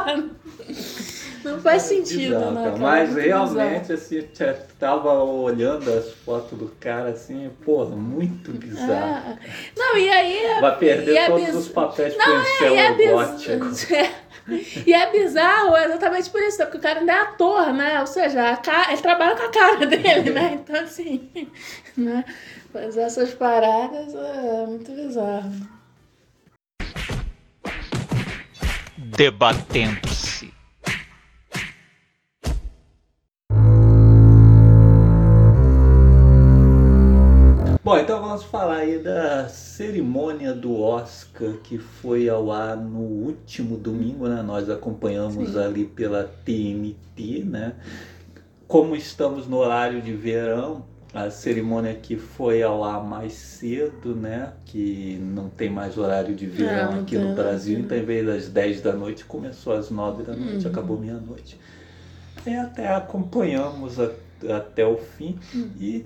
não 1.51 1.61
faz 1.61 1.83
sentido, 1.83 2.35
Bizarro, 2.35 2.51
né? 2.51 2.63
cara. 2.63 2.77
Mas 2.77 3.09
Muito 3.11 3.25
realmente, 3.25 3.93
assim, 3.93 4.15
eu 4.39 4.57
tava 4.79 5.13
olhando 5.23 5.91
as 5.91 6.11
fotos 6.13 6.57
do 6.57 6.67
cara, 6.79 7.09
assim, 7.09 7.49
porra, 7.65 7.95
muito 7.95 8.51
bizarro. 8.51 9.31
É. 9.33 9.37
Não, 9.75 9.97
e 9.97 10.09
aí. 10.09 10.59
Vai 10.61 10.77
perder 10.77 11.11
e 11.13 11.17
é 11.17 11.27
todos 11.27 11.45
biz- 11.45 11.55
os 11.55 11.67
papéis 11.69 12.15
Não, 12.17 12.25
é, 12.25 12.43
policial 12.43 12.75
e 12.75 12.77
é 12.77 13.11
gótico. 13.11 13.65
bizarro. 13.65 14.27
E 14.85 14.93
é 14.93 15.11
bizarro 15.11 15.75
exatamente 15.75 16.29
por 16.29 16.41
isso, 16.41 16.57
né? 16.59 16.65
porque 16.65 16.77
o 16.77 16.81
cara 16.81 17.01
ainda 17.01 17.11
é 17.11 17.19
ator, 17.19 17.73
né? 17.73 17.99
Ou 17.99 18.07
seja, 18.07 18.57
ele 18.87 19.01
trabalha 19.01 19.35
com 19.35 19.43
a 19.43 19.49
cara 19.51 19.83
dele, 19.85 20.29
né? 20.29 20.53
Então, 20.53 20.81
assim, 20.83 21.29
né? 21.97 22.23
Fazer 22.71 23.01
essas 23.01 23.33
paradas 23.33 24.15
é 24.15 24.65
muito 24.67 24.89
bizarro. 24.89 25.51
Debatendo-se. 29.17 30.53
Bom, 37.87 37.97
então 37.97 38.19
vamos 38.19 38.43
falar 38.43 38.79
aí 38.79 38.99
da 38.99 39.47
cerimônia 39.47 40.53
do 40.53 40.77
Oscar 40.77 41.53
que 41.63 41.77
foi 41.77 42.27
ao 42.27 42.51
ar 42.51 42.75
no 42.75 42.99
último 42.99 43.77
domingo, 43.77 44.27
né? 44.27 44.41
Nós 44.41 44.69
acompanhamos 44.69 45.51
Sim. 45.51 45.57
ali 45.57 45.85
pela 45.85 46.25
TNT, 46.43 47.45
né? 47.45 47.75
Como 48.67 48.93
estamos 48.93 49.47
no 49.47 49.55
horário 49.55 50.01
de 50.01 50.11
verão, 50.11 50.83
a 51.13 51.29
cerimônia 51.29 51.91
aqui 51.91 52.17
foi 52.17 52.61
ao 52.61 52.83
ar 52.83 53.01
mais 53.01 53.31
cedo, 53.31 54.13
né? 54.13 54.51
Que 54.65 55.17
não 55.21 55.47
tem 55.47 55.69
mais 55.69 55.97
horário 55.97 56.35
de 56.35 56.45
verão 56.45 56.91
É, 56.91 56.93
não 56.93 57.01
aqui 57.03 57.17
no 57.17 57.33
Brasil, 57.35 57.79
então 57.79 57.97
em 57.97 58.03
vez 58.03 58.25
das 58.25 58.49
10 58.49 58.81
da 58.81 58.91
noite, 58.91 59.23
começou 59.23 59.71
às 59.71 59.89
9 59.89 60.23
da 60.23 60.35
noite, 60.35 60.65
Uhum. 60.65 60.71
acabou 60.71 60.99
meia-noite. 60.99 61.57
E 62.45 62.53
até 62.53 62.93
acompanhamos 62.93 63.97
a- 63.97 64.11
até 64.57 64.85
o 64.85 64.97
fim 64.97 65.39
Uhum. 65.55 65.69
e 65.79 66.05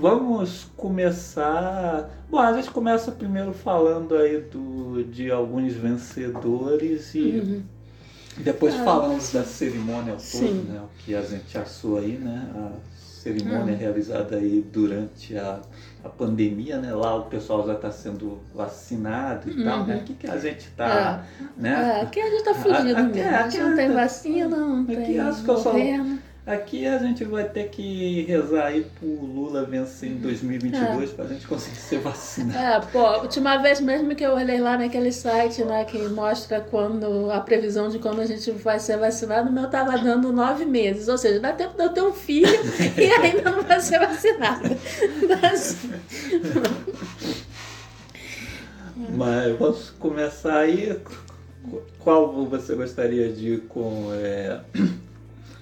Vamos 0.00 0.66
começar. 0.76 2.10
Bom, 2.30 2.38
a 2.38 2.52
gente 2.52 2.70
começa 2.70 3.10
primeiro 3.12 3.52
falando 3.54 4.14
aí 4.14 4.40
do, 4.40 5.02
de 5.04 5.30
alguns 5.30 5.72
vencedores 5.72 7.14
e 7.14 7.20
Uhum. 7.20 7.62
depois 8.38 8.74
Ah, 8.74 8.84
falamos 8.84 9.32
da 9.32 9.42
cerimônia 9.42 10.12
toda, 10.12 10.20
Sim. 10.20 10.66
né? 10.68 10.80
O 10.84 10.88
que 11.02 11.14
a 11.14 11.22
gente 11.22 11.56
achou 11.56 11.96
aí, 11.98 12.12
né? 12.18 12.46
A 12.54 12.72
cerimônia 13.22 13.74
Hum. 13.74 13.78
realizada 13.78 14.36
aí 14.36 14.62
durante 14.70 15.36
a, 15.38 15.60
a 16.04 16.08
pandemia, 16.10 16.76
né? 16.76 16.92
Lá 16.94 17.16
o 17.16 17.22
pessoal 17.24 17.66
já 17.66 17.72
está 17.72 17.90
sendo 17.90 18.38
vacinado 18.54 19.50
e 19.50 19.64
tal, 19.64 19.80
Uhum. 19.80 19.86
né? 19.86 19.94
Aqui 19.94 20.12
que 20.14 20.26
a 20.28 20.36
gente 20.36 20.66
está, 20.68 21.24
É, 21.58 21.60
né? 21.60 22.00
aqui 22.02 22.20
a 22.20 22.28
gente 22.30 22.44
tá 22.44 22.54
fudido 22.54 22.76
Aqui- 23.00 23.02
mesmo. 23.18 23.34
A 23.34 23.42
gente 23.44 23.56
aqui- 23.56 23.58
não 23.60 23.76
tem 23.76 23.90
vacina, 23.92 24.56
não 24.56 24.84
tem 24.84 25.18
acho 25.20 25.42
que 25.42 25.50
eu 25.50 25.56
só-. 25.56 25.72
Aqui 26.46 26.86
a 26.86 26.96
gente 26.98 27.24
vai 27.24 27.42
ter 27.48 27.70
que 27.70 28.22
rezar 28.22 28.66
aí 28.66 28.86
pro 29.00 29.08
Lula 29.08 29.64
vencer 29.64 30.10
em 30.12 30.18
2022 30.18 31.10
para 31.10 31.24
a 31.24 31.28
gente 31.28 31.44
conseguir 31.44 31.74
ser 31.76 31.98
vacinado. 31.98 32.56
É, 32.56 32.80
pô, 32.92 33.00
a 33.00 33.18
última 33.22 33.56
vez 33.56 33.80
mesmo 33.80 34.14
que 34.14 34.24
eu 34.24 34.30
olhei 34.32 34.60
lá 34.60 34.78
naquele 34.78 35.10
site, 35.10 35.64
né, 35.64 35.84
que 35.84 35.98
mostra 36.08 36.60
quando 36.60 37.32
a 37.32 37.40
previsão 37.40 37.88
de 37.88 37.98
quando 37.98 38.20
a 38.20 38.26
gente 38.26 38.48
vai 38.52 38.78
ser 38.78 38.96
vacinado, 38.96 39.48
o 39.50 39.52
meu 39.52 39.68
tava 39.68 39.98
dando 39.98 40.32
nove 40.32 40.64
meses. 40.64 41.08
Ou 41.08 41.18
seja, 41.18 41.40
dá 41.40 41.52
tempo 41.52 41.76
de 41.76 41.82
eu 41.82 41.88
ter 41.88 42.02
um 42.02 42.12
filho 42.12 42.46
e 42.96 43.04
ainda 43.10 43.50
não 43.50 43.64
vai 43.64 43.80
ser 43.80 43.98
vacinada. 43.98 44.70
Mas- 45.28 45.76
Mas 49.16 49.58
vamos 49.58 49.90
começar 49.98 50.58
aí. 50.60 50.96
Qual 51.98 52.32
você 52.46 52.74
gostaria 52.76 53.32
de 53.32 53.58
com 53.68 54.10
é, 54.14 54.60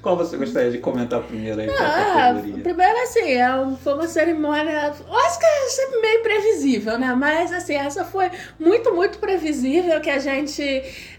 qual 0.04 0.18
você 0.18 0.36
gostaria 0.36 0.70
de 0.70 0.78
comentar 0.78 1.22
primeiro 1.22 1.58
aí 1.58 1.68
Ah, 1.70 2.34
primeiro 2.62 2.98
assim, 3.02 3.32
é 3.32 3.48
foi 3.82 3.94
uma 3.94 4.06
cerimônia. 4.06 4.92
Oscar 5.08 5.50
é 5.50 5.68
sempre 5.70 6.00
meio 6.02 6.22
previsível, 6.22 6.98
né? 6.98 7.14
Mas 7.14 7.50
assim, 7.50 7.74
essa 7.74 8.04
foi 8.04 8.30
muito, 8.60 8.94
muito 8.94 9.18
previsível 9.18 9.98
que 10.02 10.10
a 10.10 10.18
gente, 10.18 10.62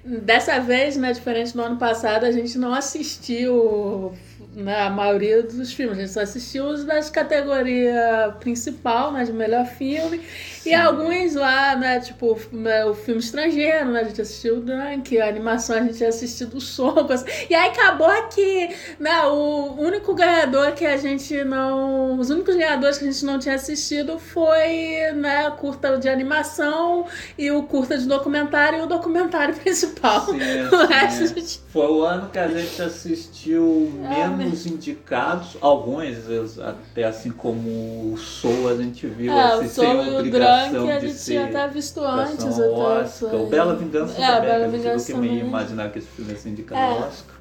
dessa 0.06 0.60
vez, 0.60 0.96
né, 0.96 1.12
diferente 1.12 1.52
do 1.54 1.64
ano 1.64 1.78
passado, 1.78 2.26
a 2.26 2.32
gente 2.32 2.60
não 2.60 2.76
assistiu 2.76 4.14
né, 4.56 4.84
a 4.84 4.90
maioria 4.90 5.44
dos 5.44 5.74
filmes. 5.74 5.98
A 5.98 6.02
gente 6.02 6.14
só 6.14 6.22
assistiu 6.22 6.66
os 6.66 6.86
das 6.86 7.10
categorias 7.10 8.34
principal, 8.40 9.12
né, 9.12 9.26
de 9.26 9.34
melhor 9.34 9.66
filme. 9.66 10.22
E 10.66 10.74
alguns 10.74 11.36
lá, 11.36 11.76
né, 11.76 12.00
tipo, 12.00 12.40
né, 12.52 12.86
o 12.86 12.96
filme 12.96 13.20
estrangeiro, 13.20 13.92
né, 13.92 14.00
a 14.00 14.04
gente 14.06 14.22
assistiu 14.22 14.58
o 14.58 14.62
Drunk, 14.62 15.20
a 15.20 15.28
animação 15.28 15.76
a 15.76 15.82
gente 15.82 15.98
tinha 15.98 16.10
assistido 16.10 16.56
o 16.56 16.62
Soco. 16.62 17.12
assim. 17.12 17.26
E 17.50 17.54
aí 17.54 17.70
acabou 17.70 18.10
que, 18.30 18.70
né, 19.00 19.22
o 19.26 19.76
único 19.78 20.16
ganhador 20.16 20.72
que 20.72 20.86
a 20.86 20.98
gente 20.98 21.44
não... 21.44 22.18
Os 22.18 22.30
únicos 22.30 22.56
ganhadores 22.56 22.98
que 22.98 23.08
a 23.08 23.12
gente 23.12 23.26
não 23.26 23.38
tinha 23.38 23.56
assistido 23.56 24.18
foi, 24.18 25.12
né, 25.16 25.46
a 25.48 25.52
curta 25.52 25.98
de 25.98 26.08
animação 26.08 27.06
e 27.38 27.52
o 27.52 27.64
curta 27.64 27.98
de 27.98 28.08
documentário 28.08 28.80
e 28.80 28.82
o 28.84 28.88
documentário 28.88 29.54
principal. 29.60 30.26
Sim, 30.26 30.40
O 30.72 30.86
resto 30.86 31.24
a 31.24 31.28
sim, 31.28 31.34
é. 31.34 31.40
gente... 31.42 31.60
Foi 31.68 31.88
o 31.88 32.04
ano 32.04 32.30
que 32.30 32.40
a 32.40 32.48
gente 32.48 32.82
assistiu 32.82 33.92
É, 34.10 34.28
menos 34.46 34.66
indicados, 34.66 35.58
alguns, 35.62 36.58
até 36.60 37.04
assim 37.04 37.32
como 37.32 37.68
o 38.14 38.18
Soul, 38.18 38.70
a 38.70 38.76
gente 38.76 39.06
viu 39.08 39.32
É, 39.34 39.54
assim, 39.54 39.68
sem 39.68 40.16
obrigação 40.18 40.72
Drunk 40.72 40.92
a 40.92 41.00
de 41.00 41.08
gente 41.08 41.18
ser 41.20 41.32
tinha 41.32 41.46
até 41.46 41.68
visto 41.74 42.00
antes. 42.04 42.46
até, 42.60 42.68
Oscar. 42.70 43.30
foi- 43.30 43.40
O 43.42 43.46
Bela 43.48 43.76
Vingança 43.76 44.22
É, 44.22 44.26
também, 44.28 44.42
Bela 44.42 44.60
que 44.60 44.66
eu 44.66 44.72
Vingança 44.80 45.12
ia 45.12 45.16
também. 45.16 45.40
imaginar 45.40 45.92
que 45.92 46.00
esse 46.00 46.08
filme 46.08 46.32
ia 46.32 46.38
ser 46.38 46.50
indicado 46.50 46.80
É. 46.82 46.84
ao 46.86 47.08
Oscar. 47.08 47.36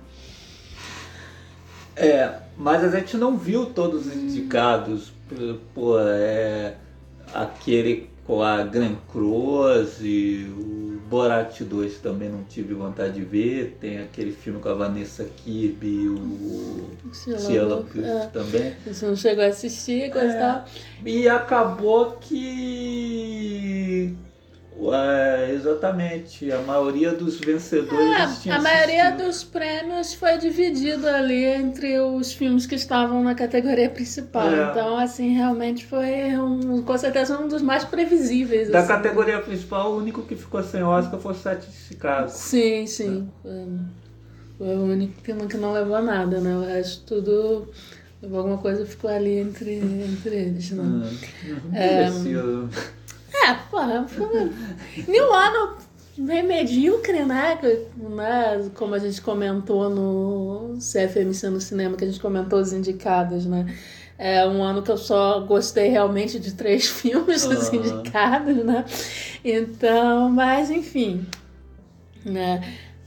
É, 1.97 2.35
mas 2.57 2.83
a 2.83 2.89
gente 2.99 3.17
não 3.17 3.37
viu 3.37 3.67
todos 3.67 4.07
os 4.07 4.15
indicados. 4.15 5.13
Pô, 5.75 5.97
é, 6.01 6.75
aquele 7.33 8.11
com 8.27 8.43
a 8.43 8.63
Gran 8.63 8.95
Cruz 9.13 9.99
e 10.01 10.47
o 10.57 10.84
Borat 11.09 11.61
2 11.61 11.99
também 11.99 12.29
não 12.29 12.43
tive 12.45 12.75
vontade 12.75 13.15
de 13.15 13.25
ver. 13.25 13.77
Tem 13.81 13.99
aquele 14.01 14.33
filme 14.33 14.61
com 14.61 14.69
a 14.69 14.75
Vanessa 14.75 15.25
Kirby 15.25 15.87
e 15.87 16.09
o 16.09 16.17
Cruz 17.85 18.07
é. 18.07 18.27
também. 18.27 18.75
Você 18.87 19.07
não 19.07 19.17
chegou 19.17 19.45
a 19.45 19.49
assistir, 19.49 20.11
coisa 20.11 20.33
É. 20.33 20.39
tal. 20.39 20.65
E 21.05 21.29
acabou 21.29 22.13
que. 22.21 24.15
É, 24.77 25.53
exatamente, 25.53 26.51
a 26.51 26.61
maioria 26.63 27.13
dos 27.15 27.39
vencedores 27.39 28.41
tinha 28.43 28.55
É, 28.55 28.59
a 28.59 28.61
maioria 28.61 29.05
assistido. 29.05 29.27
dos 29.27 29.45
prêmios 29.45 30.15
foi 30.15 30.37
dividido 30.37 31.07
ali 31.09 31.45
entre 31.45 31.99
os 32.01 32.33
filmes 32.33 32.67
que 32.67 32.75
estavam 32.75 33.23
na 33.23 33.35
categoria 33.35 33.89
principal. 33.89 34.49
É. 34.53 34.71
Então, 34.71 34.99
assim, 34.99 35.33
realmente 35.35 35.87
foi 35.87 36.37
um, 36.37 36.83
com 36.83 36.99
certeza 36.99 37.39
um 37.39 37.47
dos 37.47 37.63
mais 37.63 37.85
previsíveis. 37.85 38.69
Da 38.69 38.81
assim. 38.81 38.89
categoria 38.89 39.41
principal, 39.41 39.93
o 39.93 39.99
único 39.99 40.23
que 40.23 40.35
ficou 40.35 40.63
sem 40.63 40.83
Oscar 40.83 41.21
foi 41.21 41.33
o 41.33 41.35
Sete 41.37 41.71
de 41.71 41.77
Chicago. 41.77 42.29
Sim, 42.31 42.87
sim. 42.87 43.29
Foi, 44.59 44.75
o 44.77 44.83
único 44.85 45.21
que 45.23 45.33
não, 45.33 45.47
que 45.47 45.57
não 45.57 45.73
levou 45.73 46.03
nada, 46.03 46.41
né? 46.41 46.57
O 46.57 46.63
resto 46.65 47.05
tudo. 47.07 47.69
Alguma 48.23 48.57
coisa 48.57 48.87
ficou 48.87 49.11
ali 49.11 49.39
entre, 49.39 49.75
entre 49.75 50.35
eles, 50.35 50.71
né? 50.71 50.83
Hum, 50.83 51.03
É. 51.75 52.09
É, 53.45 53.55
porra, 53.71 54.07
um 55.09 55.33
ano 55.33 55.77
meio 56.17 56.47
medíocre, 56.47 57.25
né? 57.25 57.59
Né? 57.97 58.71
Como 58.75 58.95
a 58.95 58.99
gente 58.99 59.21
comentou 59.21 59.91
no 59.91 60.79
CFMC 60.79 61.51
no 61.51 61.61
cinema, 61.61 61.97
que 61.97 62.05
a 62.05 62.07
gente 62.07 62.21
comentou 62.21 62.59
os 62.59 62.73
indicados, 62.73 63.47
né? 63.47 63.67
É 64.17 64.47
um 64.47 64.63
ano 64.63 64.83
que 64.83 64.91
eu 64.91 64.97
só 64.97 65.41
gostei 65.41 65.89
realmente 65.89 66.39
de 66.39 66.55
três 66.55 66.87
filmes 66.89 67.45
dos 67.45 67.73
indicados, 67.73 68.57
né? 68.65 68.85
Então, 69.45 70.31
mas 70.31 70.71
enfim. 70.71 71.27
Né? 72.25 72.63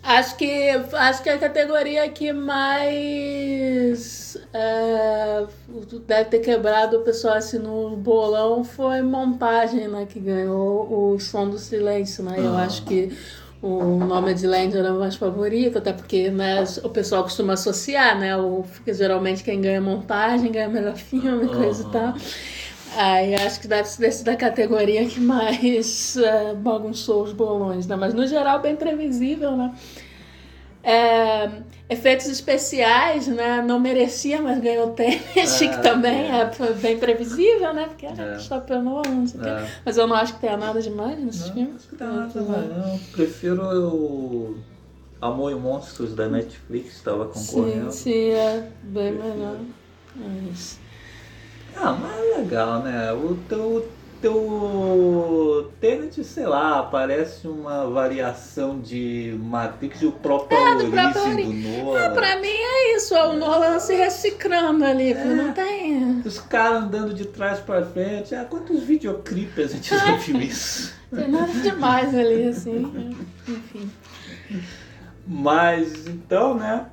Acho 0.10 0.38
que, 0.38 0.70
acho 0.94 1.22
que 1.22 1.30
a 1.30 1.38
categoria 1.38 2.08
que 2.08 2.32
mais 2.32 4.38
é, 4.54 5.44
deve 6.08 6.30
ter 6.30 6.40
quebrado 6.40 7.00
o 7.00 7.02
pessoal 7.02 7.34
assim 7.36 7.60
no 7.60 7.98
bolão 7.98 8.64
foi 8.64 9.02
montagem, 9.02 9.86
né? 9.90 10.08
Que 10.10 10.18
ganhou 10.22 11.12
o 11.14 11.20
Som 11.20 11.50
do 11.50 11.58
Silêncio, 11.58 12.24
né? 12.24 12.36
Eu 12.38 12.56
Ah. 12.56 12.64
acho 12.64 12.86
que 12.86 13.18
o 13.62 13.98
nome 13.98 14.34
de 14.34 14.48
Land 14.48 14.78
era 14.78 14.94
o 14.94 15.00
mais 15.00 15.18
favorito, 15.18 15.78
até 15.80 15.92
porque 15.92 16.30
né, 16.30 16.64
o 16.84 16.90
pessoal 16.90 17.24
costuma 17.24 17.54
associar, 17.54 18.18
né? 18.18 18.38
O, 18.38 18.64
porque 18.64 18.94
geralmente 18.94 19.44
quem 19.44 19.60
ganha 19.60 19.82
montagem 19.82 20.54
ganha 20.54 20.70
melhor 20.70 20.96
filme, 20.96 21.50
coisa 21.50 21.84
e 21.84 21.92
tal. 21.92 22.14
Aí 22.98 23.36
acho 23.36 23.60
que 23.60 23.68
deve 23.68 23.88
ser 23.88 24.24
da 24.24 24.36
categoria 24.36 25.06
que 25.08 25.20
mais 25.20 26.18
é, 26.18 26.54
bagunçou 26.56 27.24
os 27.24 27.32
bolões, 27.34 27.86
né? 27.86 27.96
Mas 27.96 28.14
no 28.14 28.26
geral 28.26 28.60
bem 28.60 28.76
previsível, 28.76 29.56
né? 29.56 29.74
É, 30.84 31.50
efeitos 31.90 32.28
especiais, 32.28 33.28
né? 33.28 33.62
Não 33.62 33.78
merecia, 33.80 34.42
mas 34.42 34.60
ganhou 34.60 34.92
Tenet, 34.92 35.22
Ah, 35.38 35.44
que 35.76 35.82
também 35.84 36.32
é. 36.32 36.42
é. 36.42 36.74
bem 36.74 36.98
previsível, 36.98 37.74
né? 37.74 37.88
Porque 37.88 38.06
era 38.06 38.24
É. 38.24 38.34
Christopher 38.36 38.82
Nolan, 38.82 39.04
não 39.12 39.28
sei 39.28 39.40
o 39.40 39.44
quê. 39.44 39.50
É. 39.50 39.68
Mas 39.86 39.98
eu 39.98 40.08
não 40.08 40.16
acho 40.16 40.34
que 40.36 40.40
tenha 40.40 40.56
nada 40.58 40.82
demais 40.82 41.20
nesse 41.20 41.48
Não, 41.48 41.54
filme. 41.54 41.74
acho 41.76 41.88
que 41.90 41.96
tá 41.98 42.06
nada 42.06 42.42
mais, 42.42 42.70
não. 42.78 42.98
Prefiro 43.12 43.62
o 43.94 44.58
Amor 45.22 45.52
e 45.52 45.56
Monstros 45.56 46.16
da 46.16 46.28
Netflix, 46.30 46.96
estava 46.96 47.26
concorrendo. 47.26 47.92
Sim, 47.92 48.04
sim, 48.14 48.30
é 48.32 48.70
bem 48.84 49.14
Prefiro. 49.14 49.36
melhor. 49.36 49.58
Mas... 50.16 50.80
Ah, 51.80 51.92
mas 52.02 52.18
é 52.20 52.38
legal, 52.40 52.82
né? 52.82 53.14
O 53.14 53.36
teu, 53.48 53.88
teu 54.22 55.72
Tenet, 55.80 56.24
sei 56.24 56.46
lá, 56.48 56.84
parece 56.84 57.48
uma 57.48 57.88
variação 57.88 58.80
de 58.80 59.38
Matrix 59.40 60.02
e 60.02 60.08
o 60.08 60.12
próprio 60.12 60.58
É, 60.58 60.76
do 60.76 60.92
próprio 60.92 61.22
ori- 61.32 61.44
do 61.44 61.54
Nolan. 61.54 62.00
É, 62.00 62.10
pra 62.10 62.36
mim 62.38 62.48
é 62.50 62.96
isso, 62.96 63.14
é 63.16 63.28
o 63.28 63.34
Nolan 63.34 63.80
se 63.80 63.94
reciclando 63.96 64.84
ali, 64.86 65.14
É. 65.14 65.24
não 65.24 65.54
tem. 65.54 66.22
Os 66.26 66.40
caras 66.40 66.84
andando 66.84 67.14
de 67.14 67.26
trás 67.26 67.60
pra 67.60 67.86
frente. 67.86 68.34
Ah, 68.34 68.46
quantos 68.50 68.82
videoclipes 68.84 69.66
a 69.66 69.68
gente 69.76 69.90
já 69.96 70.16
viu 70.18 70.42
isso? 70.42 70.94
Tem 71.14 71.28
nada 71.30 71.54
demais 71.54 72.14
ali, 72.16 72.48
assim. 72.50 73.16
Enfim. 73.48 73.92
Mas 75.26 76.08
então, 76.08 76.54
né? 76.56 76.86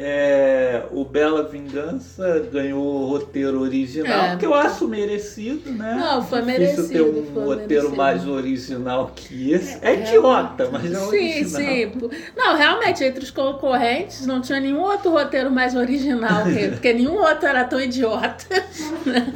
É, 0.00 0.82
o 0.92 1.04
Bela 1.04 1.42
Vingança 1.42 2.46
ganhou 2.52 2.82
o 3.02 3.06
roteiro 3.06 3.60
original, 3.60 4.24
É. 4.26 4.36
que 4.36 4.46
eu 4.46 4.54
acho 4.54 4.86
merecido, 4.86 5.70
né? 5.72 5.96
Não, 5.98 6.22
foi 6.22 6.40
Difícil 6.42 6.88
ter 6.88 7.02
merecido, 7.02 7.18
um 7.20 7.34
foi 7.34 7.44
roteiro 7.44 7.68
merecido. 7.90 7.96
mais 7.96 8.28
original 8.28 9.10
que 9.14 9.52
esse. 9.52 9.78
É, 9.82 9.90
É, 9.94 10.00
idiota, 10.00 10.68
mas 10.70 10.84
é 10.92 10.94
Sim, 10.96 11.06
original. 11.06 11.62
sim. 11.62 11.92
Não, 12.36 12.56
realmente, 12.56 13.02
entre 13.04 13.24
os 13.24 13.30
concorrentes, 13.30 14.24
não 14.26 14.40
tinha 14.40 14.60
nenhum 14.60 14.80
outro 14.80 15.10
roteiro 15.10 15.50
mais 15.50 15.74
original 15.74 16.44
que 16.44 16.50
ele, 16.58 16.72
porque 16.72 16.92
nenhum 16.92 17.14
outro 17.18 17.46
era 17.46 17.64
tão 17.64 17.80
idiota. 17.80 18.44
né? 19.04 19.32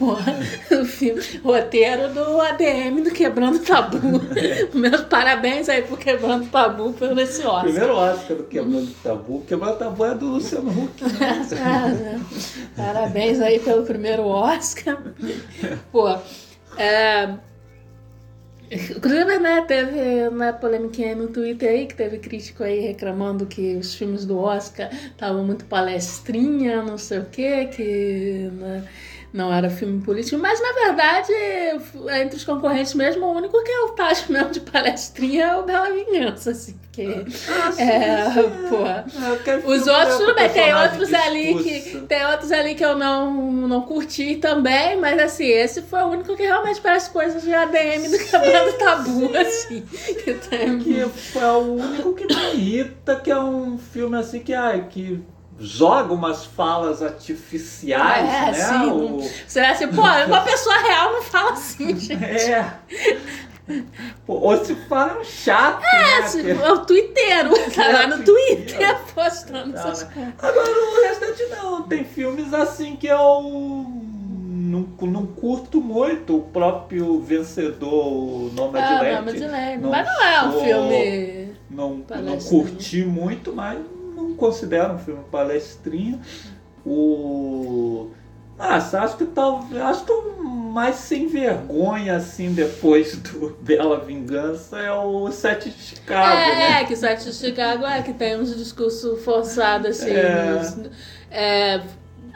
O 0.00 0.84
filme, 0.84 1.20
roteiro 1.44 2.08
do 2.14 2.40
ADM 2.40 3.02
do 3.02 3.10
Quebrando 3.10 3.58
Tabu. 3.58 3.98
Meus 4.74 5.00
parabéns 5.02 5.68
aí 5.68 5.82
pro 5.82 5.96
Quebrando 5.96 6.46
Tabu 6.46 6.92
pelo 6.92 7.18
esse 7.20 7.40
Oscar. 7.42 7.62
Primeiro 7.64 7.94
Oscar 7.94 8.36
do 8.36 8.44
Quebrando 8.44 8.90
Tabu. 9.02 9.42
Quebrando 9.46 9.76
Tabu 9.78 9.97
é 10.04 10.14
do 10.14 10.26
Luciano 10.26 10.70
Huck. 10.70 11.02
né? 11.02 12.20
Parabéns 12.76 13.40
aí 13.40 13.58
pelo 13.60 13.84
primeiro 13.84 14.26
Oscar. 14.26 15.02
Pô, 15.90 16.08
é, 16.76 17.34
Inclusive, 18.70 19.38
né, 19.38 19.64
teve 19.66 20.28
uma 20.28 20.52
polêmica 20.52 21.14
no 21.14 21.28
Twitter 21.28 21.70
aí, 21.70 21.86
que 21.86 21.94
teve 21.94 22.18
crítico 22.18 22.62
aí 22.62 22.80
reclamando 22.80 23.46
que 23.46 23.76
os 23.76 23.94
filmes 23.94 24.26
do 24.26 24.38
Oscar 24.38 24.90
estavam 24.92 25.42
muito 25.42 25.64
palestrinha, 25.64 26.82
não 26.82 26.98
sei 26.98 27.20
o 27.20 27.24
quê, 27.24 27.66
que 27.66 28.50
né, 28.52 28.84
não 29.32 29.52
era 29.52 29.68
filme 29.68 30.00
político, 30.00 30.40
mas 30.40 30.60
na 30.60 30.72
verdade, 30.72 31.32
entre 32.20 32.36
os 32.36 32.44
concorrentes 32.44 32.94
mesmo, 32.94 33.26
o 33.26 33.32
único 33.32 33.62
que 33.62 33.70
é 33.70 33.80
o 33.82 33.88
tacho 33.90 34.32
mesmo 34.32 34.50
de 34.50 34.60
palestrinha 34.60 35.44
é 35.46 35.56
o 35.56 35.64
Bela 35.64 35.90
Vingança, 35.90 36.50
assim, 36.50 36.78
porque. 36.78 37.24
Ah, 37.48 37.72
sim, 37.72 37.82
é, 37.82 38.30
sim, 38.32 38.68
pô. 38.68 38.84
Aquele 39.32 39.66
Os 39.66 39.86
outros, 39.86 40.16
tudo 40.18 40.34
bem, 40.34 40.48
tem 40.48 40.74
outros 40.74 41.12
ali 41.12 41.62
que. 41.62 42.00
Tem 42.08 42.26
outros 42.26 42.50
ali 42.50 42.74
que 42.74 42.84
eu 42.84 42.96
não, 42.96 43.52
não 43.52 43.82
curti 43.82 44.36
também, 44.36 44.96
mas 44.98 45.18
assim, 45.18 45.46
esse 45.46 45.82
foi 45.82 46.00
o 46.02 46.06
único 46.06 46.34
que 46.36 46.42
realmente 46.42 46.80
parece 46.80 47.10
coisas 47.10 47.42
de 47.42 47.52
ADM 47.52 48.10
do 48.10 48.18
quebrando 48.18 48.78
tabu, 48.78 49.30
assim. 49.36 49.82
Que 50.24 50.34
tem... 50.34 50.78
Que 50.78 51.00
é 51.00 51.46
o 51.46 51.74
único 51.74 52.14
que 52.14 52.26
me 52.26 52.54
irrita, 52.54 53.16
que 53.16 53.30
é 53.30 53.38
um 53.38 53.78
filme 53.78 54.16
assim 54.16 54.40
que, 54.40 54.54
ai, 54.54 54.86
que 54.88 55.22
joga 55.60 56.12
umas 56.14 56.44
falas 56.44 57.02
artificiais, 57.02 58.28
É, 58.28 58.44
né? 58.52 58.52
sim. 58.54 58.90
O- 58.90 59.30
Você 59.46 59.60
é 59.60 59.70
assim, 59.70 59.88
pô, 59.88 60.02
uma 60.02 60.40
pessoa 60.42 60.76
real 60.78 61.12
não 61.12 61.22
fala 61.22 61.52
assim, 61.52 61.94
gente. 61.98 62.24
É. 62.24 62.74
Ou 64.26 64.64
se 64.64 64.74
fala 64.88 65.12
é 65.12 65.20
um 65.20 65.24
chato, 65.24 65.82
É, 65.84 66.20
né? 66.20 66.30
Que- 66.30 66.50
é 66.62 66.72
o 66.72 66.78
twitteiro, 66.86 67.50
tá 67.74 67.88
lá 67.88 68.06
no 68.06 68.24
Twitter. 68.24 68.98
Postando 69.14 69.72
Tá, 69.74 69.80
essas 69.80 70.04
né? 70.04 70.10
coisas. 70.14 70.34
Agora 70.38 70.70
o 70.70 71.02
restante 71.02 71.42
não, 71.50 71.82
tem 71.82 72.04
filmes 72.04 72.54
assim 72.54 72.96
que 72.96 73.06
eu 73.08 73.42
não, 73.42 74.80
não 75.02 75.26
curto 75.26 75.80
muito. 75.82 76.36
O 76.38 76.42
próprio 76.42 77.20
vencedor, 77.20 77.92
o 77.92 78.50
Nomadland, 78.54 79.06
Ah, 79.06 79.20
Nomadland. 79.20 79.82
não 79.82 79.90
Mas 79.90 80.06
não 80.06 80.22
é 80.22 80.44
um 80.46 80.52
filme. 80.64 81.52
não, 81.70 82.04
não 82.22 82.38
curti 82.38 83.04
muito, 83.04 83.52
mas 83.52 83.78
não 84.22 84.34
considero 84.34 84.94
um 84.94 84.98
filme 84.98 85.24
palestrinho. 85.30 86.20
O. 86.84 88.10
Nossa, 88.58 89.00
acho 89.02 89.16
que 89.16 89.24
talvez. 89.26 89.80
Acho 89.80 90.04
que 90.04 90.12
o 90.12 90.42
mais 90.44 90.96
sem 90.96 91.26
vergonha, 91.28 92.16
assim, 92.16 92.52
depois 92.52 93.16
do 93.16 93.56
Bela 93.62 94.00
Vingança 94.00 94.78
é 94.78 94.92
o 94.92 95.30
Sete 95.30 95.70
de 95.70 95.80
Chicago, 95.80 96.36
é, 96.36 96.54
né? 96.56 96.80
é, 96.80 96.84
que 96.84 96.96
Sete 96.96 97.24
de 97.24 97.34
Chicago 97.34 97.86
é 97.86 98.02
que 98.02 98.12
tem 98.12 98.38
uns 98.40 98.54
discursos 98.56 99.22
forçados, 99.24 99.88
assim. 100.00 100.10
É. 100.10 100.52
nos- 100.54 100.90
é, 101.30 101.80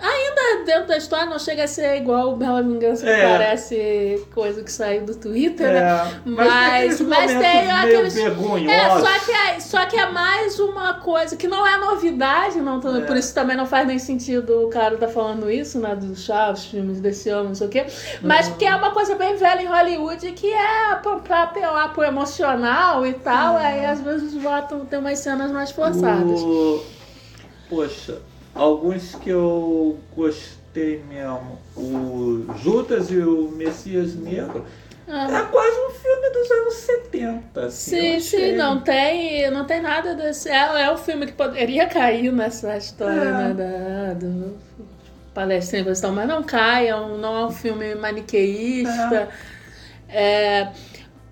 ainda 0.02 0.64
dentro 0.64 0.88
da 0.88 0.96
história 0.96 1.26
não 1.26 1.38
chega 1.38 1.64
a 1.64 1.68
ser 1.68 1.96
igual 1.96 2.32
o 2.32 2.36
Bela 2.36 2.62
Vingança, 2.62 3.04
que 3.04 3.10
É. 3.10 3.28
parece 3.28 4.26
coisa 4.34 4.62
que 4.62 4.70
saiu 4.72 5.04
do 5.04 5.14
Twitter, 5.14 5.72
né? 5.72 5.80
É, 5.80 6.28
Mas- 6.28 6.98
tem 6.98 7.06
mas 7.06 7.30
aqueles 7.30 7.40
tem 7.40 7.70
aqueles-. 7.70 8.16
É, 8.16 8.88
só 8.90 9.18
que 9.24 9.30
é, 9.32 9.60
só 9.60 9.86
que 9.86 9.96
é 9.96 10.06
mais 10.10 10.58
uma 10.58 10.94
coisa 10.94 11.36
que 11.36 11.46
não 11.46 11.66
é 11.66 11.78
novidade, 11.78 12.60
não, 12.60 12.80
tô- 12.80 12.96
É. 12.96 13.00
por 13.02 13.16
isso 13.16 13.32
também 13.34 13.56
não 13.56 13.66
faz 13.66 13.86
nem 13.86 13.98
sentido 13.98 14.66
o 14.66 14.68
cara 14.68 14.96
tá 14.96 15.08
falando 15.08 15.50
isso, 15.50 15.78
né, 15.78 15.94
do 15.94 16.14
chá, 16.16 16.50
os 16.50 16.64
filmes 16.66 17.00
desse 17.00 17.28
ano, 17.28 17.48
não 17.50 17.54
sei 17.54 17.66
o 17.66 17.70
quê, 17.70 17.86
mas 18.22 18.48
porque 18.48 18.64
é 18.64 18.74
uma 18.74 18.90
coisa 18.90 19.14
bem 19.14 19.36
velha 19.36 19.62
em 19.62 19.66
Hollywood 19.66 20.32
que 20.32 20.52
é 20.52 20.94
pra, 21.02 21.16
pra 21.16 21.42
apelar 21.44 21.92
pro 21.92 22.02
emocional 22.02 23.06
e 23.06 23.12
tal, 23.14 23.56
aí 23.56 23.84
às 23.86 24.00
vezes 24.00 24.34
botam, 24.34 24.84
tem 24.84 24.98
umas 24.98 25.18
cenas 25.18 25.50
mais 25.52 25.70
forçadas. 25.70 26.40
O- 26.42 26.82
Poxa, 27.68 28.18
alguns 28.54 29.14
que 29.16 29.30
eu 29.30 29.98
gostei 30.16 31.02
mesmo. 31.08 31.58
O 31.76 32.44
Judas 32.62 33.10
e 33.10 33.18
o 33.18 33.50
Messias 33.50 34.14
Negro. 34.14 34.64
Ah. 35.08 35.26
É 35.40 35.42
quase 35.46 35.76
um 35.78 35.90
filme 35.90 36.30
dos 36.30 36.50
anos 36.50 36.74
70. 36.74 37.66
Assim, 37.66 37.90
Sim, 37.90 38.20
sim, 38.20 38.52
não 38.52 38.80
tem, 38.80 39.50
não 39.50 39.64
tem 39.66 39.82
nada 39.82 40.14
desse. 40.14 40.48
É, 40.48 40.82
é 40.84 40.92
um 40.92 40.96
filme 40.96 41.26
que 41.26 41.32
poderia 41.32 41.86
cair 41.90 42.32
nessa 42.32 42.76
história 42.76 43.20
É. 43.20 43.32
né, 43.32 43.54
da, 43.54 44.14
do 44.14 44.56
mas 46.12 46.28
não 46.28 46.42
cai, 46.42 46.88
é 46.88 46.96
um- 46.96 47.16
não 47.18 47.34
é 47.36 47.46
um 47.46 47.50
filme 47.50 47.94
maniqueísta. 47.94 49.28
É, 50.08 50.68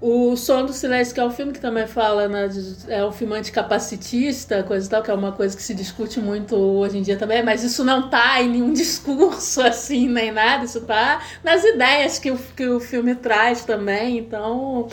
o 0.00 0.34
Som 0.36 0.64
do 0.64 0.72
Silêncio, 0.72 1.12
que 1.14 1.20
é 1.20 1.24
um 1.24 1.30
filme 1.30 1.52
que 1.52 1.60
também 1.60 1.86
fala, 1.86 2.26
né, 2.28 2.48
de- 2.48 2.90
é 2.90 3.04
um 3.04 3.12
filme 3.12 3.34
anticapacitista, 3.36 4.62
coisa 4.62 4.86
e 4.86 4.90
tal, 4.90 5.02
que 5.02 5.10
é 5.10 5.14
uma 5.14 5.32
coisa 5.32 5.56
que 5.56 5.62
se 5.62 5.74
discute 5.74 6.18
muito 6.20 6.56
hoje 6.56 6.98
em 6.98 7.02
dia 7.02 7.16
também, 7.18 7.42
mas 7.42 7.62
isso 7.62 7.84
não 7.84 8.08
tá 8.08 8.40
em 8.42 8.48
nenhum 8.48 8.72
discurso 8.74 9.60
assim, 9.60 10.08
nem 10.08 10.30
nada, 10.32 10.64
isso 10.64 10.80
tá 10.82 11.20
nas 11.44 11.62
ideias 11.64 12.18
que 12.18 12.30
o, 12.30 12.38
que 12.38 12.66
o 12.66 12.80
filme 12.80 13.14
traz 13.14 13.64
também, 13.64 14.18
então. 14.18 14.88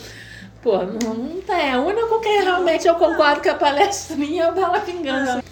Pô, 0.60 0.78
não, 0.78 1.14
não 1.14 1.40
tem. 1.40 1.76
O 1.76 1.86
único 1.86 2.20
que 2.20 2.28
realmente 2.40 2.86
eu 2.88 2.96
concordo 2.96 3.40
que 3.40 3.48
a 3.48 3.54
palestrinha 3.54 4.44
é 4.44 4.50
o 4.50 4.54
Bela 4.54 4.78
Vingança. 4.80 5.42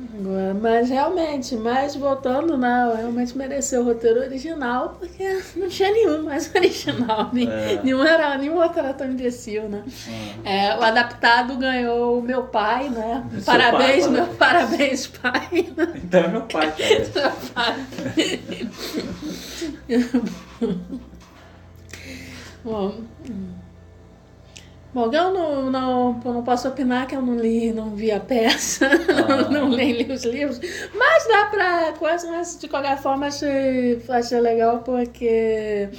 Agora, 0.00 0.54
Mas 0.54 0.88
realmente, 0.88 1.56
mas 1.56 1.96
voltando, 1.96 2.56
né, 2.56 2.94
realmente 2.96 3.36
mereceu 3.36 3.80
o 3.80 3.84
roteiro 3.84 4.20
original, 4.20 4.90
porque 4.98 5.24
não 5.56 5.68
tinha 5.68 5.90
nenhum 5.90 6.22
mais 6.22 6.48
original. 6.54 7.30
Nem, 7.32 7.48
É. 7.50 7.80
nenhum, 7.82 8.04
era, 8.04 8.38
nenhum 8.38 8.56
outro 8.56 8.78
era 8.78 8.94
tão 8.94 9.10
imbecil, 9.10 9.68
né? 9.68 9.82
Ah. 10.44 10.48
É, 10.48 10.76
o 10.78 10.82
adaptado 10.82 11.56
ganhou 11.56 12.18
o 12.20 12.22
meu 12.22 12.44
pai, 12.44 12.88
né? 12.90 13.26
Seu 13.32 13.42
parabéns, 13.42 14.06
pai, 14.06 14.12
meu 14.12 14.26
parabéns, 14.34 15.06
pai. 15.08 15.48
Então 16.08 16.20
é 16.20 16.28
meu 16.28 16.42
pai, 16.42 16.72
cara. 16.76 17.04
Meu 17.14 17.32
pai. 17.54 18.40
Bom. 22.64 22.94
Bom, 24.94 25.10
eu 25.12 25.32
não, 25.32 25.70
não, 25.70 26.20
eu 26.24 26.32
não 26.32 26.42
posso 26.42 26.66
opinar 26.66 27.06
que 27.06 27.14
eu 27.14 27.20
não 27.22 27.36
li, 27.36 27.72
não 27.72 27.90
vi 27.90 28.10
a 28.10 28.18
peça, 28.18 28.88
Ah. 29.28 29.48
não 29.50 29.68
nem 29.68 29.92
li 29.92 30.10
os 30.12 30.24
livros, 30.24 30.58
mas 30.94 31.28
dá 31.28 31.44
pra 31.46 31.92
coisa, 31.92 32.26
mas 32.30 32.58
de 32.58 32.68
qualquer 32.68 32.96
forma 32.98 33.26
achei, 33.26 34.02
achei 34.08 34.40
legal 34.40 34.78
porque 34.78 35.90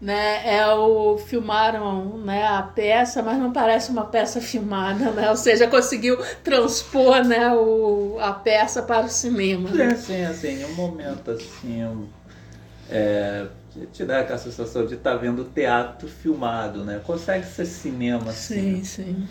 né, 0.00 0.40
é 0.56 0.66
o, 0.74 1.18
filmaram 1.18 2.16
né, 2.16 2.46
a 2.46 2.62
peça, 2.62 3.22
mas 3.22 3.36
não 3.38 3.52
parece 3.52 3.90
uma 3.90 4.06
peça 4.06 4.40
filmada, 4.40 5.10
né? 5.10 5.28
Ou 5.28 5.36
seja, 5.36 5.66
conseguiu 5.66 6.16
transpor 6.42 7.22
né, 7.22 7.52
o, 7.52 8.16
a 8.18 8.32
peça 8.32 8.82
para 8.82 9.04
o 9.04 9.10
cinema. 9.10 9.68
É, 9.68 9.74
Né? 9.74 9.86
assim, 9.92 10.24
assim, 10.24 10.62
em 10.62 10.64
um 10.64 10.74
momento 10.74 11.30
assim. 11.32 12.08
É, 12.88 13.46
que 13.72 13.86
te 13.86 14.04
dá 14.04 14.20
aquela 14.20 14.38
sensação 14.38 14.84
de 14.86 14.94
estar 14.94 15.16
vendo 15.16 15.44
teatro 15.44 16.08
filmado, 16.08 16.84
né? 16.84 17.00
Consegue 17.04 17.46
ser 17.46 17.66
cinema, 17.66 18.30
assim. 18.30 18.82
Sim, 18.82 18.84
sim. 18.84 19.28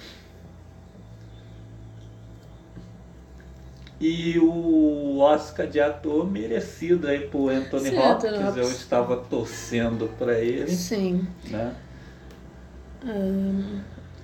E 4.00 4.40
o 4.40 5.18
Oscar 5.20 5.68
de 5.68 5.82
ator 5.82 6.26
merecido 6.30 7.06
aí 7.06 7.28
por 7.28 7.52
Anthony 7.52 7.90
Sim, 7.90 7.98
Hopkins, 7.98 8.56
eu 8.56 8.72
estava 8.72 9.18
torcendo 9.18 10.08
para 10.18 10.40
ele, 10.40 10.72
Sim. 10.72 11.28
né? 11.50 11.76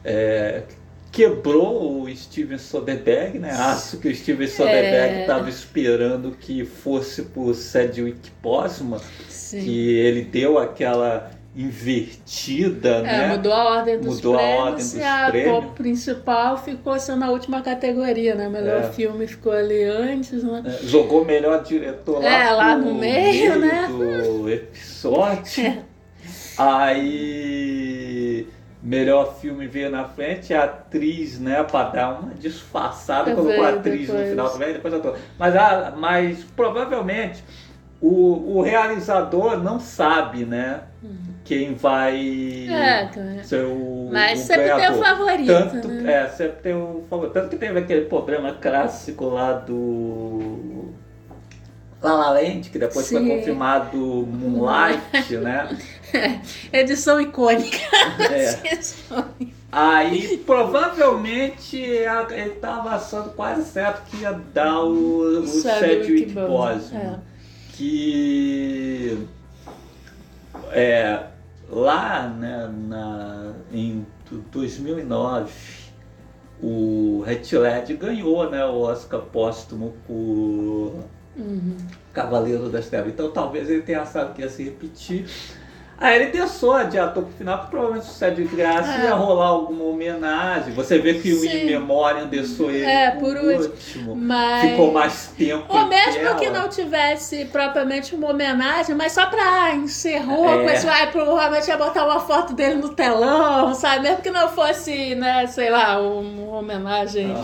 É, 0.04 0.64
quebrou 1.16 2.02
o 2.04 2.16
Steven 2.16 2.58
Soderbergh, 2.58 3.40
né? 3.40 3.52
Acho 3.52 3.98
que 3.98 4.10
o 4.10 4.16
Steven 4.16 4.48
Soderbergh 4.48 5.16
É. 5.16 5.22
estava 5.22 5.50
esperando 5.50 6.32
que 6.40 6.66
fosse 6.66 7.22
por 7.24 7.56
Sedgwick 7.56 8.30
Boseman, 8.44 9.00
sim. 9.30 9.64
que 9.64 9.94
ele 9.98 10.24
deu 10.24 10.58
aquela 10.60 11.32
invertida, 11.58 12.98
É, 12.98 13.02
né? 13.02 13.28
mudou 13.38 13.54
a 13.54 13.64
ordem 13.78 13.98
dos 13.98 14.16
Mudou 14.18 14.36
a 14.36 14.40
prêmios 14.40 14.60
ordem 14.62 14.76
dos 14.84 14.96
e 14.96 15.04
a 15.04 15.28
prêmios. 15.32 15.66
principal 15.74 16.58
ficou 16.62 17.00
sendo 17.00 17.24
a 17.24 17.30
última 17.32 17.62
categoria, 17.62 18.36
né? 18.36 18.50
Melhor 18.50 18.82
É. 18.84 18.92
filme 18.92 19.26
ficou 19.26 19.54
ali 19.54 19.84
antes, 19.86 20.44
né? 20.44 20.62
É, 20.66 20.86
Jogou 20.86 21.24
melhor 21.24 21.64
diretor 21.64 22.22
lá, 22.22 22.44
É, 22.44 22.52
lá 22.52 22.78
no 22.78 22.94
meio, 22.94 23.58
né? 23.58 23.88
do 23.88 24.50
episódio. 24.50 25.82
Aí 26.58 27.85
melhor 28.86 29.36
filme 29.40 29.68
veio 29.68 29.90
na 29.90 30.06
frente, 30.06 30.54
a 30.54 30.64
atriz, 30.66 31.40
né, 31.40 31.64
pra 31.64 31.84
dar 31.90 32.20
uma 32.20 32.34
disfarçada, 32.36 33.32
Eu 33.32 33.36
colocou 33.36 33.64
a 33.64 33.70
atriz 33.70 34.08
no 34.08 34.14
depois. 34.14 34.30
final 34.30 34.50
também, 34.52 34.74
depois 34.74 34.94
a 34.94 34.98
ator. 34.98 35.18
Mas, 35.40 35.56
a, 35.56 35.94
mas 35.98 36.44
provavelmente 36.56 37.44
o, 38.00 38.58
o 38.58 38.62
realizador 38.62 39.58
não 39.64 39.80
sabe, 39.80 40.46
né, 40.46 40.82
quem 41.44 41.74
vai 41.76 42.68
É, 42.70 43.06
cara. 43.14 43.44
ser 43.44 43.66
o, 43.66 44.10
Mas 44.12 44.42
o 44.42 44.46
sempre 44.46 44.74
tem 44.76 44.90
o 44.92 45.04
favorito, 45.04 45.48
Tanto, 45.48 45.88
né? 45.88 46.14
é, 46.14 46.28
sempre 46.30 46.62
tem 46.62 46.74
o 46.76 47.04
favorito. 47.10 47.34
Tanto 47.34 47.50
que 47.50 47.56
teve 47.58 47.80
aquele 47.80 48.06
problema 48.06 48.54
clássico 48.54 49.26
lá 49.30 49.54
do 49.54 50.94
La 52.02 52.14
La 52.14 52.30
Land, 52.32 52.70
que 52.70 52.78
depois 52.80 53.08
foi 53.10 53.20
Sim. 53.22 53.28
confirmado 53.28 53.98
Moonlight, 53.98 55.36
né? 55.38 55.70
Edição 56.72 57.20
icônica. 57.20 57.78
É. 58.32 58.80
Aí 59.72 60.38
provavelmente 60.38 61.78
ele 61.78 62.52
estava 62.54 62.92
achando 62.92 63.32
quase 63.32 63.70
certo 63.70 64.10
que 64.10 64.18
ia 64.22 64.32
dar 64.54 64.84
o, 64.84 65.42
o 65.42 65.48
Sedgwick 65.48 66.32
Boseman. 66.34 67.02
É. 67.02 67.20
Que 67.74 69.28
é, 70.72 71.24
lá 71.70 72.30
né, 72.30 72.72
na, 72.88 73.54
em 73.70 74.06
2009, 74.50 75.52
o 76.62 77.24
Heath 77.28 77.52
Ledger 77.52 77.98
ganhou 77.98 78.50
né, 78.50 78.66
o 78.66 78.80
Oscar 78.80 79.20
póstumo 79.22 79.94
por 80.08 81.04
Uhum. 81.38 81.76
Cavaleiro 82.14 82.70
das 82.70 82.88
Trevas. 82.88 83.12
Então 83.12 83.30
talvez 83.32 83.70
ele 83.70 83.82
tenha 83.82 84.02
achado 84.02 84.34
que 84.34 84.42
ia 84.42 84.50
se 84.50 84.64
repetir. 84.64 85.26
Aí 85.98 86.22
ele 86.22 86.32
deixou 86.32 86.74
adiantou 86.74 87.24
pro 87.24 87.32
final, 87.34 87.58
porque 87.58 87.72
provavelmente 87.72 88.06
o 88.06 88.12
Sucesso 88.12 88.36
de 88.36 88.44
Graça 88.44 89.02
É. 89.02 89.06
ia 89.06 89.14
rolar 89.14 89.48
alguma 89.48 89.86
homenagem. 89.86 90.74
Você 90.74 91.00
vê 91.00 91.14
que 91.16 91.32
o 91.34 91.40
Sim. 91.40 91.64
In 91.64 91.66
Memoriam 91.68 92.28
deixou 92.28 92.70
ele 92.70 92.86
É, 92.86 93.12
por 93.12 93.36
último. 93.38 94.16
Mas... 94.16 94.70
Ficou 94.70 94.92
mais 94.92 95.28
tempo 95.38 95.66
Ou 95.70 95.86
mesmo 95.88 96.36
que 96.36 96.50
não 96.50 96.68
tivesse 96.68 97.46
propriamente 97.46 98.14
uma 98.14 98.30
homenagem, 98.30 98.94
mas 98.96 99.14
só 99.14 99.26
pra 99.28 99.74
encerrou 99.76 100.50
É. 100.50 100.64
com 100.64 100.70
esse, 100.70 100.88
provavelmente 101.12 101.68
ia 101.70 101.78
botar 101.78 102.06
uma 102.06 102.20
foto 102.20 102.54
dele 102.54 102.76
no 102.76 102.90
telão, 102.90 103.74
sabe? 103.74 104.04
Mesmo 104.04 104.22
que 104.22 104.32
não 104.32 104.50
fosse, 104.50 105.16
né, 105.16 105.48
sei 105.48 105.70
lá, 105.70 106.00
uma 106.02 106.58
homenagem 106.60 107.32
Aham. 107.32 107.44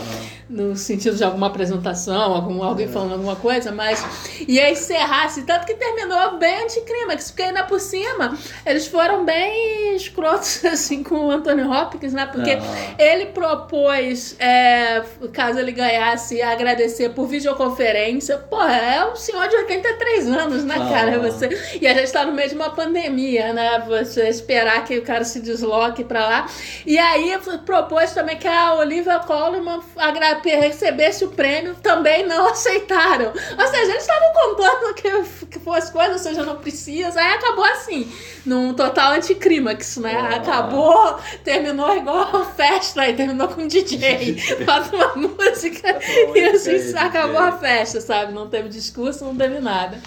No 0.52 0.76
sentido 0.76 1.16
de 1.16 1.24
alguma 1.24 1.48
apresentação, 1.48 2.34
algum, 2.34 2.62
alguém 2.62 2.88
falando 2.88 3.14
alguma 3.14 3.36
coisa, 3.36 3.72
mas 3.72 4.04
ia 4.48 4.70
encerrar, 4.70 5.26
assim, 5.26 5.44
tanto 5.46 5.66
que 5.66 5.74
terminou 5.76 6.38
bem 6.38 6.64
anticlímax, 6.64 7.32
porque 7.32 7.44
ainda 7.44 7.64
por 7.64 7.80
cima 7.80 8.38
eles 8.66 8.86
foram 8.88 9.24
bem 9.24 9.96
escrotos, 9.96 10.64
assim, 10.66 11.04
com 11.04 11.16
o 11.28 11.32
Anthony 11.32 11.64
Hopkins, 11.64 12.12
né? 12.14 12.26
Porque 12.26 12.52
Aham. 12.52 12.96
ele 13.00 13.28
propôs, 13.28 14.36
é, 14.40 15.02
caso 15.32 15.58
ele 15.60 15.72
ganhasse, 15.72 16.42
agradecer 16.42 17.10
por 17.10 17.28
videoconferência. 17.28 18.38
Porra, 18.38 18.76
é 18.76 19.06
um 19.06 19.16
senhor 19.16 19.48
de 19.48 19.56
83 19.56 20.28
anos, 20.28 20.64
né, 20.66 20.76
Ah. 20.78 20.90
cara? 20.90 21.20
Você, 21.20 21.50
e 21.80 21.88
a 21.88 21.94
gente 21.94 22.12
tá 22.12 22.26
no 22.26 22.34
meio 22.34 22.50
de 22.50 22.56
uma 22.56 22.72
pandemia, 22.72 23.54
né? 23.54 23.84
Você 23.88 24.28
esperar 24.28 24.84
que 24.84 24.98
o 24.98 25.04
cara 25.04 25.24
se 25.24 25.40
desloque 25.40 26.04
pra 26.04 26.26
lá. 26.28 26.46
E 26.86 26.98
aí 26.98 27.34
propôs 27.66 28.12
também 28.14 28.38
que 28.38 28.48
a 28.48 28.74
Olivia 28.76 29.20
Colman 29.20 29.80
agra- 29.96 30.41
recebesse 30.50 31.24
o 31.24 31.30
prêmio, 31.30 31.76
também 31.76 32.26
não 32.26 32.48
aceitaram. 32.52 33.28
Ou 33.28 33.68
seja, 33.68 33.92
eles 33.92 34.02
estavam 34.02 34.34
contando 34.34 34.94
que, 34.94 35.46
que 35.48 35.60
fosse 35.60 35.92
coisa, 35.92 36.14
ou 36.14 36.20
seja, 36.20 36.44
não 36.44 36.58
precisa. 36.58 37.20
Aí 37.20 37.34
acabou 37.34 37.66
assim, 37.66 38.12
num 38.46 38.74
total 38.74 39.14
anticlímax, 39.14 39.98
né? 39.98 40.16
Ah. 40.16 40.36
Acabou, 40.36 41.20
terminou 41.44 41.96
igual 41.96 42.46
festa, 42.56 43.08
e 43.08 43.14
terminou 43.14 43.48
com 43.48 43.68
DJ. 43.68 44.38
Bota 44.66 44.96
uma 44.96 45.16
música 45.16 46.00
e 46.36 46.44
assim 46.46 46.72
aí, 46.72 46.96
acabou 46.98 47.40
a 47.40 47.54
festa, 47.54 48.02
sabe? 48.02 48.34
Não 48.34 48.50
teve 48.50 48.70
discurso, 48.70 49.26
não 49.26 49.36
teve 49.36 49.60
nada. 49.60 50.00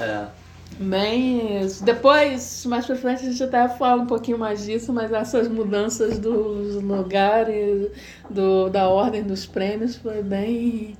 É. 0.00 0.45
Bem, 0.78 1.62
isso. 1.64 1.82
depois, 1.84 2.64
mais 2.66 2.84
pra 2.86 2.96
frente, 2.96 3.26
a 3.26 3.30
gente 3.30 3.42
até 3.42 3.66
fala 3.68 4.02
um 4.02 4.06
pouquinho 4.06 4.38
mais 4.38 4.64
disso, 4.64 4.92
mas 4.92 5.10
essas 5.12 5.48
mudanças 5.48 6.18
dos 6.18 6.82
lugares, 6.82 7.88
do, 8.28 8.68
da 8.68 8.88
ordem 8.88 9.22
dos 9.22 9.46
prêmios, 9.46 9.96
foi 9.96 10.22
bem, 10.22 10.96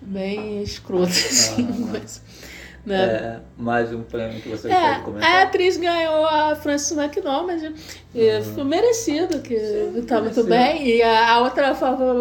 bem 0.00 0.62
escroto, 0.62 1.04
assim, 1.10 1.66
Ah. 1.68 1.90
mas, 1.92 2.22
né? 2.86 3.04
É, 3.04 3.40
mais 3.56 3.92
um 3.92 4.02
prêmio 4.02 4.40
que 4.40 4.48
você 4.48 4.68
É, 4.70 4.74
pode 4.74 4.94
a 4.94 5.00
comentar. 5.00 5.42
atriz 5.42 5.76
ganhou 5.76 6.26
a 6.26 6.54
Frances 6.54 6.96
McDormand, 6.96 7.72
e 8.14 8.42
foi 8.54 8.64
merecido, 8.64 9.40
que 9.40 9.56
tá 10.06 10.20
muito 10.20 10.44
bem. 10.44 10.86
E 10.86 11.02
a, 11.02 11.32
a 11.32 11.40
outra 11.40 11.76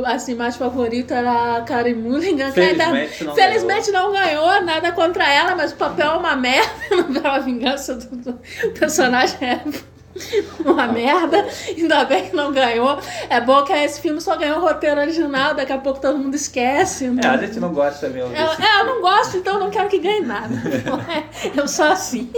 assim, 0.07 0.35
mais 0.35 0.55
favorita 0.55 1.13
era 1.15 1.57
a 1.57 1.61
Karen 1.61 1.95
Mulligan, 1.95 2.51
que 2.51 2.59
ainda 2.59 2.85
Felizmente 2.85 3.23
não 3.23 3.35
felizmente 3.35 3.91
não 3.91 4.11
ganhou, 4.11 4.61
nada 4.61 4.91
contra 4.91 5.31
ela, 5.31 5.55
mas 5.55 5.71
o 5.71 5.75
papel 5.75 6.11
é 6.11 6.17
uma 6.17 6.35
merda, 6.35 6.71
a 7.25 7.39
vingança 7.39 7.95
do, 7.95 8.15
do 8.15 8.39
personagem 8.79 9.37
é 9.41 9.61
uma 10.63 10.87
merda, 10.87 11.45
ainda 11.67 12.05
bem 12.05 12.29
que 12.29 12.35
não 12.35 12.51
ganhou. 12.51 12.99
É 13.29 13.41
bom 13.41 13.63
que 13.63 13.73
esse 13.73 14.01
filme 14.01 14.21
só 14.21 14.37
ganhou 14.37 14.59
o 14.59 14.61
roteiro 14.61 15.01
original, 15.01 15.53
daqui 15.53 15.73
a 15.73 15.77
pouco 15.77 15.99
todo 15.99 16.17
mundo 16.17 16.35
esquece. 16.35 17.11
É, 17.23 17.27
a 17.27 17.37
gente 17.37 17.59
não 17.59 17.73
gosta 17.73 18.09
mesmo 18.09 18.33
é, 18.35 18.81
eu 18.81 18.85
não 18.85 19.01
gosto, 19.01 19.37
então 19.37 19.55
eu 19.55 19.59
não 19.59 19.69
quero 19.69 19.89
que 19.89 19.99
ganhe 19.99 20.21
nada. 20.21 20.53
Eu 21.55 21.67
sou 21.67 21.85
assim. 21.85 22.31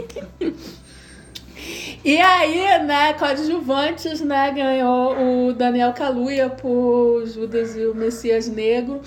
E 2.03 2.17
aí, 2.17 2.83
né, 2.83 3.13
coadjuvantes, 3.13 4.21
né, 4.21 4.51
ganhou 4.51 5.47
o 5.47 5.53
Daniel 5.53 5.93
Kaluuya 5.93 6.49
por 6.49 7.25
Judas 7.25 7.75
e 7.75 7.85
o 7.85 7.95
Messias 7.95 8.47
Negro. 8.47 9.01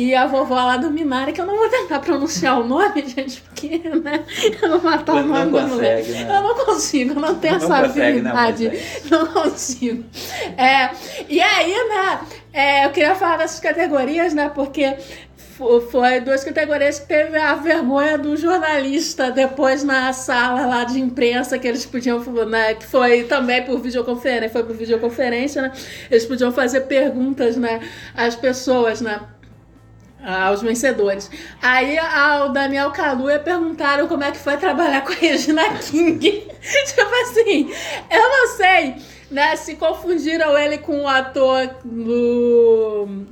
E 0.00 0.14
a 0.14 0.26
vovó 0.28 0.54
lá 0.54 0.76
do 0.76 0.92
Minari, 0.92 1.32
que 1.32 1.40
eu 1.40 1.44
não 1.46 1.56
vou 1.58 1.68
tentar 1.68 1.98
pronunciar 1.98 2.60
o 2.60 2.64
nome, 2.64 3.02
gente, 3.08 3.40
porque, 3.42 3.78
né, 4.04 4.24
eu 4.62 4.78
vou 4.78 4.90
matar 4.92 5.14
o 5.14 5.22
Não 5.24 5.44
nome 5.50 5.70
consegue, 5.70 6.12
né? 6.12 6.36
Eu 6.36 6.42
não 6.44 6.54
consigo, 6.54 7.14
eu 7.14 7.20
não 7.20 7.34
tenho 7.34 7.58
Não 7.58 7.64
essa 7.64 7.88
consegue, 7.88 8.20
né, 8.20 8.30
habilidade. 8.30 8.68
Moisés? 8.68 9.02
Não 9.10 9.26
consigo. 9.26 10.04
É, 10.56 10.90
e 11.28 11.40
aí, 11.40 11.72
né, 11.88 12.20
é, 12.52 12.84
eu 12.86 12.90
queria 12.90 13.16
falar 13.16 13.38
dessas 13.38 13.58
categorias, 13.58 14.32
né, 14.34 14.48
porque 14.54 14.94
fo- 15.56 15.80
foi 15.80 16.20
duas 16.20 16.44
categorias 16.44 17.00
que 17.00 17.06
teve 17.08 17.36
a 17.36 17.54
vergonha 17.56 18.16
do 18.16 18.36
jornalista 18.36 19.32
depois 19.32 19.82
na 19.82 20.12
sala 20.12 20.64
lá 20.64 20.84
de 20.84 21.00
imprensa 21.00 21.58
que 21.58 21.66
eles 21.66 21.84
podiam, 21.84 22.20
né, 22.48 22.74
que 22.74 22.86
foi 22.86 23.24
também 23.24 23.64
por 23.64 23.80
videoconferência, 23.80 24.48
foi 24.48 24.62
por 24.62 24.76
videoconferência, 24.76 25.60
né, 25.62 25.72
eles 26.08 26.24
podiam 26.24 26.52
fazer 26.52 26.82
perguntas, 26.82 27.56
né, 27.56 27.80
às 28.14 28.36
pessoas, 28.36 29.00
né, 29.00 29.18
aos 30.24 30.62
vencedores. 30.62 31.30
Aí 31.62 31.98
ao 31.98 32.50
Daniel 32.50 32.90
Kaluuya 32.90 33.38
perguntaram 33.38 34.08
como 34.08 34.24
é 34.24 34.30
que 34.30 34.38
foi 34.38 34.56
trabalhar 34.56 35.02
com 35.06 35.12
a 35.12 35.16
Regina 35.16 35.68
King. 35.78 36.20
tipo 36.60 37.14
assim, 37.22 37.70
eu 38.10 38.28
não 38.28 38.56
sei, 38.56 38.96
né, 39.30 39.56
se 39.56 39.76
confundiram 39.76 40.56
ele 40.58 40.78
com 40.78 41.02
o 41.02 41.08
ator 41.08 41.70
do 41.84 43.26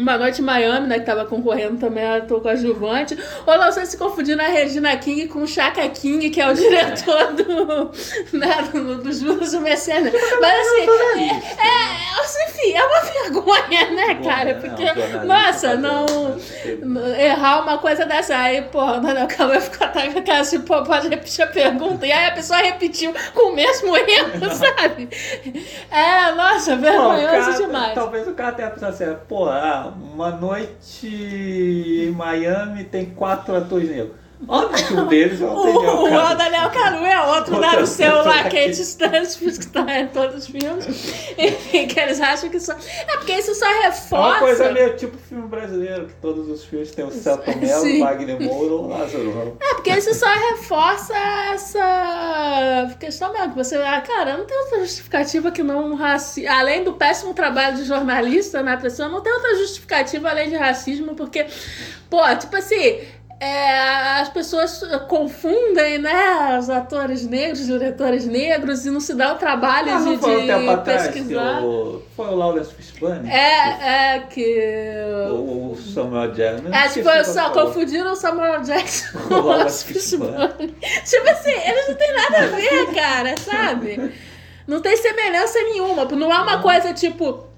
uma 0.00 0.18
Noite 0.18 0.40
em 0.40 0.44
Miami, 0.44 0.86
né, 0.86 0.98
que 0.98 1.06
tava 1.06 1.24
concorrendo 1.24 1.78
também 1.78 2.04
a 2.04 2.16
ator 2.16 2.40
coadjuvante, 2.40 3.18
ou 3.46 3.58
não 3.58 3.70
sei 3.72 3.86
se 3.86 3.96
confundiram 3.96 4.44
a 4.44 4.48
Regina 4.48 4.96
King 4.96 5.28
com 5.28 5.42
o 5.42 5.46
Chaka 5.46 5.86
King, 5.88 6.30
que 6.30 6.40
é 6.40 6.48
o 6.50 6.54
diretor 6.54 7.32
do, 7.34 7.90
né, 8.38 8.68
do, 8.72 9.02
do 9.02 9.12
Judas 9.12 9.52
do 9.52 9.60
Messias. 9.60 10.02
Mas 10.40 10.60
assim, 10.60 10.90
é, 11.20 11.66
é, 11.66 12.20
enfim, 12.48 12.72
é 12.74 12.84
uma 12.84 13.00
vergonha, 13.22 13.90
né, 13.90 14.14
cara? 14.22 14.44
Né, 14.44 14.54
Porque, 14.54 15.24
nossa, 15.26 15.76
não 15.76 16.36
né, 16.82 17.26
errar 17.26 17.62
uma 17.62 17.78
coisa 17.78 18.04
dessa. 18.06 18.36
Aí, 18.36 18.62
pô, 18.62 18.82
o 18.82 19.00
Daniel 19.00 19.26
Cauê 19.28 19.60
ficou 19.60 19.86
até 19.86 20.08
com 20.10 20.18
a 20.18 20.22
cara 20.22 20.40
assim, 20.40 20.60
pô, 20.60 20.82
pode 20.82 21.08
repetir 21.08 21.44
a 21.44 21.48
pergunta. 21.48 22.06
E 22.06 22.12
aí 22.12 22.26
a 22.26 22.32
pessoa 22.32 22.58
repetiu 22.58 23.12
com 23.34 23.50
o 23.50 23.54
mesmo 23.54 23.96
erro, 23.96 24.50
sabe? 24.54 25.08
É, 25.90 26.32
nossa, 26.32 26.76
vergonhoso 26.76 27.26
cara- 27.26 27.52
demais. 27.52 27.94
Talvez 27.94 28.28
o 28.28 28.34
cara 28.34 28.52
tenha 28.52 28.70
pensado 28.70 28.92
assim, 28.92 29.16
pô, 29.28 29.46
ah, 29.46 29.89
uma 29.90 30.30
noite 30.30 31.06
em 31.06 32.10
Miami 32.10 32.84
tem 32.84 33.06
quatro 33.06 33.56
atores 33.56 33.88
negros. 33.88 34.16
Óbvio 34.48 34.86
que 34.86 34.94
um 34.94 35.06
deles 35.06 35.40
é 35.40 35.44
o 35.44 35.50
O, 35.50 35.64
Daniel 35.64 35.80
o 35.80 35.84
Kaluuya. 35.84 36.34
Daniel 36.34 36.70
Canu 36.70 37.04
é 37.04 37.26
outro, 37.36 37.54
ser 37.86 38.08
o 38.08 38.16
pessoa 38.16 38.22
lá 38.24 38.42
Kate 38.44 38.70
Stansfield, 38.70 39.58
que 39.58 39.66
tá 39.66 40.00
em 40.00 40.06
todos 40.08 40.36
os 40.36 40.46
filmes. 40.46 40.86
Enfim, 41.36 41.86
que 41.86 42.00
eles 42.00 42.20
acham 42.20 42.48
que 42.48 42.58
só... 42.58 42.72
É 42.72 43.16
porque 43.18 43.32
isso 43.34 43.54
só 43.54 43.66
É 43.66 43.86
reforça... 43.86 44.16
uma 44.16 44.38
coisa 44.38 44.72
meio 44.72 44.96
tipo 44.96 45.16
filme 45.18 45.46
brasileiro, 45.46 46.06
que 46.06 46.14
todos 46.14 46.48
os 46.48 46.64
filmes 46.64 46.90
têm 46.90 47.04
o 47.04 47.10
Celto 47.10 47.50
Mello, 47.58 47.82
Sim. 47.82 48.00
Wagner 48.00 48.40
Moura 48.40 48.72
ou 48.72 48.88
Lázaro 48.88 49.30
Ramos. 49.30 49.54
É, 49.60 49.74
porque 49.74 49.90
isso 49.90 50.14
só 50.14 50.26
reforça 50.50 51.14
essa 51.52 52.96
questão 52.98 53.32
mesmo. 53.32 53.50
Que 53.50 53.56
você, 53.56 53.76
ah, 53.76 54.00
cara, 54.00 54.36
não 54.36 54.46
tem 54.46 54.58
outra 54.58 54.80
justificativa 54.80 55.50
que 55.50 55.62
não 55.62 55.94
raci... 55.94 56.46
Além 56.46 56.82
do 56.82 56.94
péssimo 56.94 57.34
trabalho 57.34 57.76
de 57.76 57.84
jornalista, 57.84 58.62
né, 58.62 58.76
pessoa, 58.76 59.08
não 59.08 59.20
tem 59.20 59.32
outra 59.32 59.54
justificativa 59.56 60.30
além 60.30 60.48
de 60.48 60.56
racismo, 60.56 61.14
porque, 61.14 61.46
pô, 62.08 62.20
tipo 62.36 62.56
assim. 62.56 63.00
É, 63.40 64.20
as 64.20 64.28
pessoas 64.28 64.82
confundem, 65.08 65.96
né, 65.98 66.58
os 66.58 66.68
atores 66.68 67.26
negros, 67.26 67.64
diretores 67.64 68.26
negros, 68.26 68.84
e 68.84 68.90
não 68.90 69.00
se 69.00 69.14
dá 69.14 69.32
o 69.32 69.36
trabalho 69.36 69.90
Ah, 69.94 69.98
de, 69.98 70.18
foi 70.18 70.42
de 70.42 70.76
pesquisar. 70.84 71.62
o... 71.62 72.02
Foi 72.14 72.26
o 72.26 72.34
Lawrence 72.34 72.74
Fishburne? 72.74 73.30
É, 73.30 74.14
é 74.16 74.18
que. 74.20 74.92
O, 75.30 75.72
o 75.72 75.76
Samuel 75.76 76.32
Jackson. 76.32 76.68
Acho 76.70 76.94
que 76.94 77.02
foi 77.02 77.24
só 77.24 77.48
confundiram 77.50 78.12
o 78.12 78.16
Samuel 78.16 78.60
Jackson 78.60 79.18
com 79.26 79.34
o 79.36 79.46
Lawrence 79.46 79.84
Fishburne. 79.86 80.74
Tipo 81.04 81.28
assim, 81.30 81.50
eles 81.50 81.88
não 81.88 81.94
tem 81.94 82.14
nada 82.14 82.38
a 82.38 82.46
ver, 82.46 82.94
cara, 82.94 83.34
sabe? 83.38 84.12
Não 84.66 84.80
tem 84.82 84.96
semelhança 84.98 85.58
nenhuma. 85.62 86.04
Não 86.04 86.30
é 86.32 86.38
uma 86.40 86.60
coisa 86.60 86.92
tipo. 86.92 87.49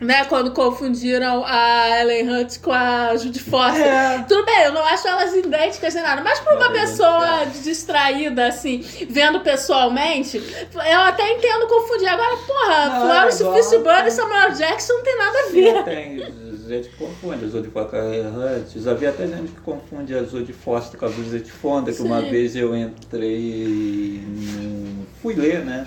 Né, 0.00 0.24
quando 0.24 0.50
confundiram 0.50 1.44
a 1.46 2.00
Ellen 2.00 2.28
Hunt 2.28 2.58
com 2.60 2.72
a 2.72 3.16
Judy 3.16 3.38
Foster. 3.38 3.86
É. 3.86 4.24
Tudo 4.28 4.44
bem, 4.44 4.64
eu 4.64 4.72
não 4.72 4.84
acho 4.84 5.06
elas 5.06 5.32
idênticas 5.34 5.94
nem 5.94 6.02
nada, 6.02 6.20
mas 6.22 6.40
pra 6.40 6.56
uma 6.56 6.70
pessoa 6.70 7.42
é. 7.42 7.46
distraída, 7.46 8.48
assim, 8.48 8.84
vendo 9.08 9.40
pessoalmente, 9.40 10.36
eu 10.74 11.00
até 11.00 11.30
entendo 11.32 11.66
confundir. 11.68 12.08
Agora, 12.08 12.36
porra, 12.36 12.86
Não, 12.88 13.06
Florence 13.06 13.42
igual- 13.42 13.54
Fishburne 13.62 14.08
e 14.08 14.10
Samuel 14.10 14.50
Jackson 14.52 14.92
não 14.94 15.02
tem 15.04 15.16
nada 15.16 15.38
a 15.38 15.50
ver. 15.52 15.84
Tem 15.84 16.34
gente 16.68 16.88
que 16.88 16.96
confunde 16.96 17.44
a 17.44 17.48
Jodie 17.48 17.70
Foster 17.70 17.90
com 17.90 17.96
a 17.96 18.46
Hunt. 18.56 18.86
Havia 18.88 19.10
até 19.10 19.26
gente 19.28 19.52
que 19.52 19.60
confunde 19.60 20.14
a 20.14 20.24
Jodie 20.24 20.52
Foster 20.52 20.98
com 20.98 21.06
a 21.06 21.08
Bridget 21.08 21.50
Fonda, 21.50 21.92
que 21.92 22.02
uma 22.02 22.20
Sim. 22.20 22.30
vez 22.30 22.56
eu 22.56 22.74
entrei 22.76 24.22
num 24.26 25.04
fui 25.22 25.34
ler, 25.34 25.64
né? 25.64 25.86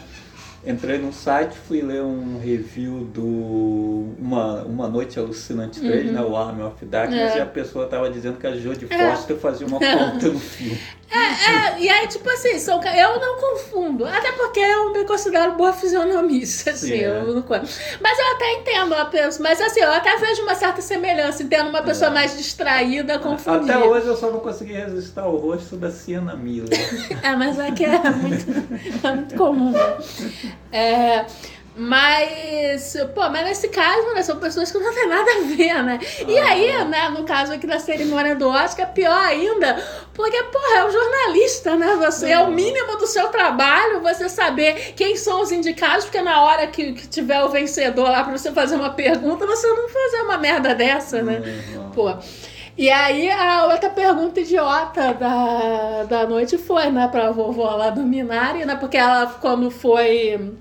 Entrei 0.68 0.98
no 0.98 1.14
site, 1.14 1.56
fui 1.58 1.82
ler 1.82 2.02
um 2.04 2.40
review 2.44 3.06
do 3.14 4.14
Uma, 4.20 4.64
Uma 4.64 4.88
Noite 4.90 5.18
Alucinante 5.18 5.80
3, 5.80 6.08
Uhum. 6.08 6.12
né? 6.12 6.22
O 6.22 6.36
Army 6.36 6.62
of 6.64 6.84
Darkness, 6.86 7.34
É. 7.36 7.38
e 7.38 7.42
a 7.42 7.46
pessoa 7.46 7.88
tava 7.88 8.10
dizendo 8.10 8.38
que 8.38 8.46
a 8.46 8.52
Jodie 8.56 8.86
É. 8.90 9.12
Foster 9.12 9.38
fazia 9.38 9.66
uma 9.66 9.80
ponta 9.80 10.28
no 10.28 10.40
filme. 10.40 10.78
É, 11.10 11.80
e 11.80 11.90
aí, 11.90 12.06
tipo 12.08 12.30
assim, 12.30 12.60
ca- 12.82 12.96
eu 12.98 13.18
não 13.20 13.38
confundo. 13.40 13.87
Até 14.06 14.32
porque 14.34 14.60
eu 14.60 14.92
me 14.92 15.04
considero 15.06 15.54
boa 15.54 15.74
fisionomista, 15.74 16.72
assim. 16.72 16.88
Sim, 16.88 17.04
é. 17.04 17.08
eu 17.08 17.34
não. 17.36 17.46
Mas 17.48 18.20
eu 18.20 18.32
até 18.36 18.54
entendo 18.54 18.94
a 18.94 19.06
pessoa. 19.06 19.50
Mas 19.50 19.62
assim, 19.62 19.80
eu 19.80 19.92
até 19.92 20.18
vejo 20.18 20.44
uma 20.44 20.56
certa 20.56 20.82
semelhança 20.82 21.44
em 21.44 21.48
tendo 21.48 21.70
uma 21.70 21.82
pessoa 21.82 22.12
É. 22.12 22.14
mais 22.14 22.38
distraída 22.38 23.20
confundir. 23.20 23.72
Até 23.72 23.86
hoje 23.86 24.08
eu 24.08 24.18
só 24.18 24.30
não 24.30 24.40
consegui 24.40 24.74
resistir 24.74 25.20
ao 25.20 25.36
rosto 25.36 25.76
da 25.76 25.90
Sienna 25.92 26.36
Miller. 26.36 26.68
É, 27.24 27.36
mas 27.36 27.58
é 27.60 27.72
que 27.72 27.84
é 27.84 28.10
muito, 28.12 28.46
é 29.06 29.12
muito 29.12 29.36
comum. 29.36 29.74
É, 30.72 31.26
mas, 31.78 32.96
pô, 33.14 33.30
mas 33.30 33.44
nesse 33.46 33.68
caso, 33.70 34.14
né, 34.14 34.24
são 34.24 34.38
pessoas 34.38 34.72
que 34.72 34.78
não 34.80 34.94
tem 34.94 35.08
nada 35.08 35.30
a 35.32 35.40
ver, 35.56 35.84
né? 35.84 36.00
E 36.28 36.38
Ah. 36.40 36.46
aí, 36.50 36.86
né, 36.86 37.10
no 37.10 37.24
caso 37.24 37.54
aqui 37.54 37.68
da 37.68 37.80
cerimônia 37.80 38.36
do 38.36 38.50
Oscar, 38.50 38.88
é 38.88 38.92
pior 38.92 39.14
ainda, 39.18 39.76
porque, 40.14 40.42
porra, 40.44 40.78
é 40.80 40.86
o 40.86 40.92
jornalista, 40.92 41.76
né? 41.76 41.96
Você 42.06 42.30
é 42.32 42.40
o 42.40 42.50
mínimo 42.52 42.98
do 42.98 43.06
seu 43.08 43.28
trabalho, 43.28 44.02
você 44.02 44.28
saber 44.28 44.94
quem 44.96 45.16
são 45.16 45.42
os 45.42 45.52
indicados, 45.52 46.06
porque 46.06 46.22
na 46.22 46.44
hora 46.44 46.68
que, 46.68 46.94
que 46.94 47.08
tiver 47.08 47.42
o 47.44 47.50
vencedor 47.50 48.10
lá 48.10 48.24
pra 48.24 48.36
você 48.38 48.52
fazer 48.52 48.76
uma 48.76 48.90
pergunta, 48.90 49.46
você 49.46 49.68
não 49.68 49.88
fazer 49.88 50.22
uma 50.24 50.38
merda 50.38 50.74
dessa, 50.74 51.22
né? 51.22 51.42
Uhum. 51.76 51.92
Pô. 51.92 52.14
E 52.78 52.90
aí 52.92 53.32
a 53.32 53.66
outra 53.66 53.90
pergunta 53.90 54.40
idiota 54.40 55.14
da, 55.14 56.04
da 56.04 56.28
noite 56.28 56.58
foi, 56.60 56.90
né, 56.92 57.08
pra 57.12 57.32
vovó 57.32 57.76
lá 57.76 57.90
do 57.90 58.04
Minari, 58.04 58.66
né? 58.66 58.76
Porque 58.76 58.98
ela, 58.98 59.26
quando 59.42 59.72
foi. 59.72 60.52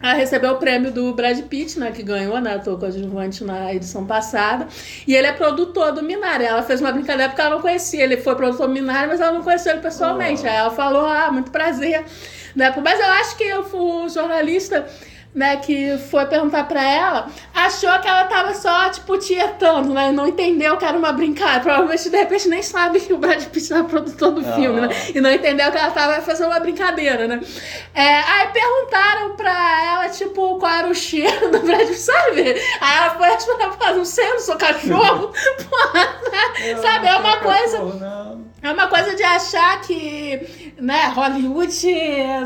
Ela 0.00 0.14
recebeu 0.14 0.52
o 0.52 0.56
prêmio 0.56 0.92
do 0.92 1.12
Brad 1.12 1.40
Pitt, 1.42 1.78
né? 1.78 1.90
Que 1.90 2.02
ganhou, 2.02 2.40
né? 2.40 2.54
Ator 2.54 2.78
coadjuvante 2.78 3.42
na 3.42 3.74
edição 3.74 4.06
passada. 4.06 4.68
E 5.06 5.14
ele 5.14 5.26
é 5.26 5.32
produtor 5.32 5.92
do 5.92 6.02
Minari. 6.02 6.44
Ela 6.44 6.62
fez 6.62 6.80
uma 6.80 6.92
brincadeira 6.92 7.28
porque 7.28 7.40
ela 7.40 7.56
não 7.56 7.60
conhecia. 7.60 8.04
Ele 8.04 8.16
foi 8.16 8.36
produtor 8.36 8.68
do 8.68 8.72
Minari, 8.72 9.08
mas 9.08 9.20
ela 9.20 9.32
não 9.32 9.42
conheceu 9.42 9.72
ele 9.72 9.82
pessoalmente. 9.82 10.42
Oh. 10.44 10.48
Aí 10.48 10.56
ela 10.56 10.70
falou, 10.70 11.04
ah, 11.04 11.30
muito 11.32 11.50
prazer. 11.50 12.04
Né? 12.54 12.72
Mas 12.82 13.00
eu 13.00 13.06
acho 13.06 13.36
que 13.36 13.52
o 13.52 14.08
jornalista 14.08 14.86
né, 15.34 15.56
que 15.58 15.96
foi 16.10 16.26
perguntar 16.26 16.64
pra 16.64 16.82
ela, 16.82 17.28
achou 17.54 17.96
que 18.00 18.08
ela 18.08 18.24
tava 18.24 18.54
só, 18.54 18.88
tipo, 18.90 19.16
tietando, 19.18 19.92
né? 19.94 20.10
Não 20.10 20.26
entendeu 20.26 20.76
que 20.76 20.84
era 20.84 20.96
uma 20.96 21.12
brincadeira. 21.12 21.60
Provavelmente, 21.60 22.08
de 22.10 22.16
repente, 22.16 22.48
nem 22.48 22.62
sabe 22.62 22.98
que 22.98 23.12
o 23.12 23.18
Brad 23.18 23.44
Pitt 23.44 23.72
era 23.72 23.84
produtor 23.84 24.32
do 24.32 24.40
Ah. 24.40 24.52
filme, 24.54 24.80
né? 24.80 24.88
E 25.14 25.20
não 25.20 25.30
entendeu 25.30 25.70
que 25.70 25.78
ela 25.78 25.90
tava 25.90 26.20
fazendo 26.22 26.48
uma 26.48 26.58
brincadeira, 26.60 27.28
né? 27.28 27.40
É, 27.94 28.16
aí 28.20 28.48
perguntaram 28.48 29.36
pra 29.36 29.84
ela, 29.84 30.08
tipo, 30.08 30.58
qual 30.58 30.72
era 30.72 30.88
o 30.88 30.94
cheiro 30.94 31.50
do 31.50 31.60
Brad 31.60 31.86
Pitt, 31.86 31.98
sabe? 31.98 32.42
Aí 32.80 32.96
ela 32.96 33.10
foi 33.10 33.28
responder, 33.28 33.68
não 33.94 34.04
sei, 34.04 34.26
eu 34.26 34.30
não 34.32 34.40
sou 34.40 34.56
cachorro. 34.56 35.32
Porra, 35.68 36.04
né? 36.32 36.76
Sabe, 36.82 37.06
é 37.06 37.16
uma 37.16 37.36
coisa... 37.36 37.76
cachorro. 37.78 38.47
É 38.60 38.72
uma 38.72 38.88
coisa 38.88 39.14
de 39.14 39.22
achar 39.22 39.80
que, 39.82 40.72
né, 40.80 41.06
Hollywood, 41.14 41.76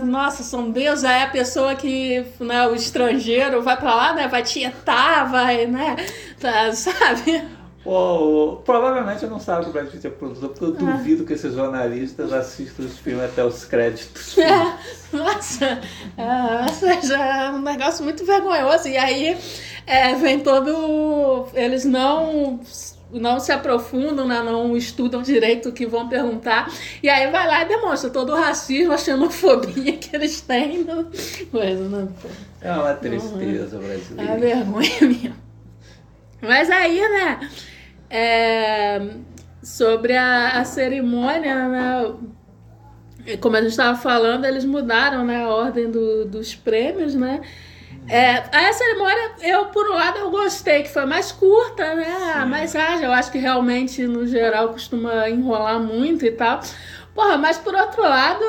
nossa, 0.05 0.43
são 0.43 0.71
Deus, 0.71 1.05
aí 1.05 1.23
a 1.23 1.29
pessoa 1.29 1.75
que, 1.75 2.25
né, 2.39 2.67
o 2.69 2.75
estrangeiro 2.75 3.63
vai 3.63 3.77
pra 3.79 3.95
lá, 3.95 4.13
né, 4.13 4.29
vai 4.29 4.43
tietar, 4.43 5.31
vai, 5.31 5.67
né, 5.67 5.97
tá, 6.39 6.71
sabe? 6.77 7.43
Pô, 7.83 8.61
provavelmente 8.65 9.27
não 9.27 9.41
sabe 9.41 9.65
que 9.65 9.71
o 9.71 9.73
Brad 9.73 9.89
Pitt 9.89 10.07
é 10.07 10.11
produtor, 10.11 10.51
porque 10.51 10.85
eu 10.85 10.89
Ah. 10.89 10.93
duvido 10.93 11.25
que 11.25 11.33
esses 11.33 11.55
jornalistas 11.55 12.33
assistam 12.33 12.85
os 12.85 12.97
filmes 12.99 13.25
até 13.25 13.45
os 13.45 13.65
créditos. 13.65 14.37
É, 15.13 15.17
nossa, 15.17 15.81
é, 16.17 16.63
ou 16.63 16.69
seja, 16.75 17.17
é 17.17 17.51
um 17.51 17.61
negócio 17.61 18.03
muito 18.05 18.25
vergonhoso. 18.25 18.87
E 18.89 18.97
aí 18.97 19.37
é, 19.87 20.15
vem 20.15 20.41
todo. 20.41 21.49
Eles 21.55 21.85
não. 21.85 22.61
Não 23.13 23.39
se 23.39 23.53
aprofundam, 23.53 24.27
né? 24.27 24.43
não 24.43 24.77
estudam 24.77 25.21
direito 25.23 25.69
o 25.69 25.73
que 25.73 25.87
vão 25.87 26.09
perguntar. 26.09 26.73
E 27.03 27.09
aí 27.09 27.31
vai 27.31 27.47
lá 27.47 27.63
e 27.63 27.69
demonstra 27.69 28.09
todo 28.11 28.33
o 28.33 28.37
racismo, 28.37 28.93
a 28.93 28.97
xenofobia 28.99 29.93
que 29.99 30.17
eles 30.17 30.41
têm. 30.41 30.83
no- 30.85 31.11
Coisa, 31.51 31.89
né? 31.89 32.09
Pô, 32.23 32.29
É 32.63 32.73
uma 32.73 32.95
tristeza 32.95 33.77
É 33.77 33.81
brasileira. 33.81 34.37
vergonha 34.39 35.01
mesmo. 35.03 35.35
Mas 36.41 36.71
aí, 36.71 37.01
né? 37.01 37.51
é, 38.11 39.01
sobre 39.63 40.15
a, 40.17 40.59
a 40.61 40.65
cerimônia, 40.65 41.69
né? 41.69 42.15
Como 43.41 43.57
a 43.57 43.61
gente 43.61 43.71
estava 43.71 43.97
falando, 43.97 44.45
eles 44.45 44.65
mudaram 44.65 45.25
né, 45.25 45.45
a 45.45 45.49
ordem 45.49 45.91
do- 45.91 46.25
dos 46.25 46.55
prêmios, 46.55 47.15
né? 47.15 47.41
É, 48.09 48.43
a 48.53 48.73
cerimônia, 48.73 49.33
eu, 49.43 49.67
por 49.67 49.89
um 49.89 49.95
lado, 49.95 50.19
eu 50.19 50.31
gostei, 50.31 50.83
que 50.83 50.89
foi 50.89 51.07
mais 51.07 51.31
curta, 51.31 51.95
né? 51.95 52.41
Sim. 52.43 52.49
Mais 52.49 52.75
ágil. 52.75 53.05
Eu 53.05 53.13
acho 53.13 53.31
que 53.31 53.39
realmente, 53.39 54.07
no 54.07 54.27
geral, 54.27 54.69
costuma 54.71 55.29
enrolar 55.29 55.79
muito 55.79 56.25
e 56.25 56.33
tal. 56.33 56.61
Porra, 57.15 57.37
mas 57.37 57.59
por 57.59 57.75
outro 57.75 58.03
lado, 58.03 58.43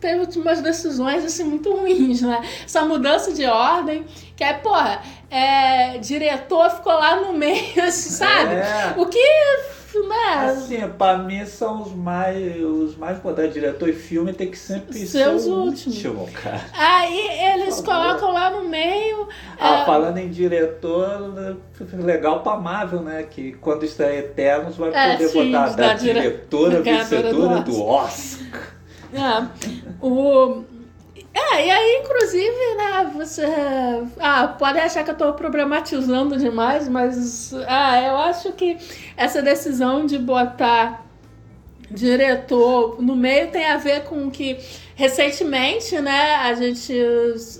teve 0.00 0.38
umas 0.38 0.62
decisões 0.62 1.24
assim 1.24 1.42
muito 1.44 1.72
ruins, 1.72 2.22
né? 2.22 2.40
Essa 2.64 2.82
mudança 2.84 3.32
de 3.32 3.44
ordem, 3.44 4.06
que 4.36 4.44
é, 4.44 4.52
porra, 4.52 5.02
é, 5.28 5.98
diretor 5.98 6.70
ficou 6.70 6.92
lá 6.92 7.16
no 7.16 7.32
meio, 7.32 7.72
assim, 7.82 8.10
sabe? 8.10 8.54
É. 8.54 8.94
O 8.96 9.06
que, 9.06 9.18
né? 10.08 10.50
Assim, 10.50 10.88
pra 10.98 11.18
mim 11.18 11.44
são 11.46 11.82
os 11.82 11.92
mais, 11.92 12.60
os 12.62 12.96
mais 12.96 13.18
importantes. 13.18 13.54
Diretor 13.54 13.88
e 13.88 13.92
filme 13.92 14.32
tem 14.32 14.50
que 14.50 14.58
sempre 14.58 14.98
Ser 14.98 15.06
ser 15.06 15.28
os 15.30 15.46
últimos. 15.46 15.96
último, 16.04 16.28
cara. 16.32 16.60
Aí 16.72 17.52
eles 17.54 17.80
colocam 17.80 18.32
lá 18.32 18.50
no 18.50 18.68
meio. 18.68 19.28
Ah, 19.58 19.82
é, 19.82 19.84
falando 19.84 20.18
em 20.18 20.28
diretor, 20.28 21.56
legal 21.94 22.42
pra 22.42 22.56
Marvel, 22.56 23.00
né? 23.00 23.22
Que 23.30 23.52
quando 23.52 23.84
estreia 23.84 24.20
Eternos 24.20 24.76
vai 24.76 24.90
É, 24.92 25.12
poder 25.12 25.28
sim, 25.28 25.52
botar 25.52 25.68
da 25.70 25.88
da 25.88 25.94
dire- 25.94 26.12
diretora, 26.20 26.80
ganhadora 26.82 27.22
vencedora 27.22 27.60
do 27.60 27.72
do 27.72 27.82
Oscar. 27.84 28.74
É, 29.12 29.46
o... 30.04 30.64
é, 31.34 31.66
e 31.66 31.70
aí, 31.70 32.00
inclusive, 32.02 32.74
né, 32.76 33.10
você. 33.14 33.42
Ah, 34.20 34.48
pode 34.58 34.78
achar 34.78 35.02
que 35.04 35.10
eu 35.10 35.16
tô 35.16 35.32
problematizando 35.34 36.36
demais, 36.38 36.88
mas 36.88 37.52
ah, 37.66 38.00
eu 38.02 38.16
acho 38.16 38.52
que 38.52 38.76
essa 39.16 39.42
decisão 39.42 40.06
de 40.06 40.18
botar 40.18 41.04
diretor 41.90 43.00
no 43.00 43.14
meio 43.14 43.50
tem 43.50 43.66
a 43.66 43.76
ver 43.76 44.04
com 44.04 44.30
que 44.30 44.58
recentemente, 44.96 46.00
né, 46.00 46.34
a 46.36 46.54
gente 46.54 46.92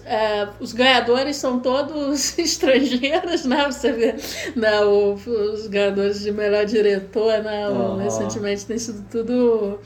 é, 0.06 0.48
os 0.60 0.72
ganhadores 0.72 1.36
são 1.36 1.60
todos 1.60 2.36
estrangeiros, 2.38 3.44
né? 3.44 3.64
Você 3.66 3.92
vê, 3.92 4.14
né, 4.56 4.80
o- 4.84 5.14
os 5.14 5.66
ganhadores 5.66 6.20
de 6.20 6.32
melhor 6.32 6.64
diretor, 6.64 7.42
né, 7.42 7.66
recentemente 8.02 8.64
tem 8.66 8.78
sido 8.78 9.04
tudo 9.10 9.78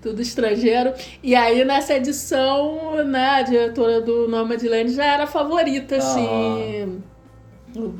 tudo 0.00 0.20
estrangeiro. 0.22 0.92
E 1.22 1.34
aí, 1.34 1.64
nessa 1.64 1.94
edição, 1.94 3.04
né, 3.04 3.28
a 3.30 3.42
diretora 3.42 4.00
do 4.00 4.28
Nomadland 4.28 4.92
já 4.92 5.04
era 5.04 5.26
favorita, 5.26 5.96
assim. 5.96 7.02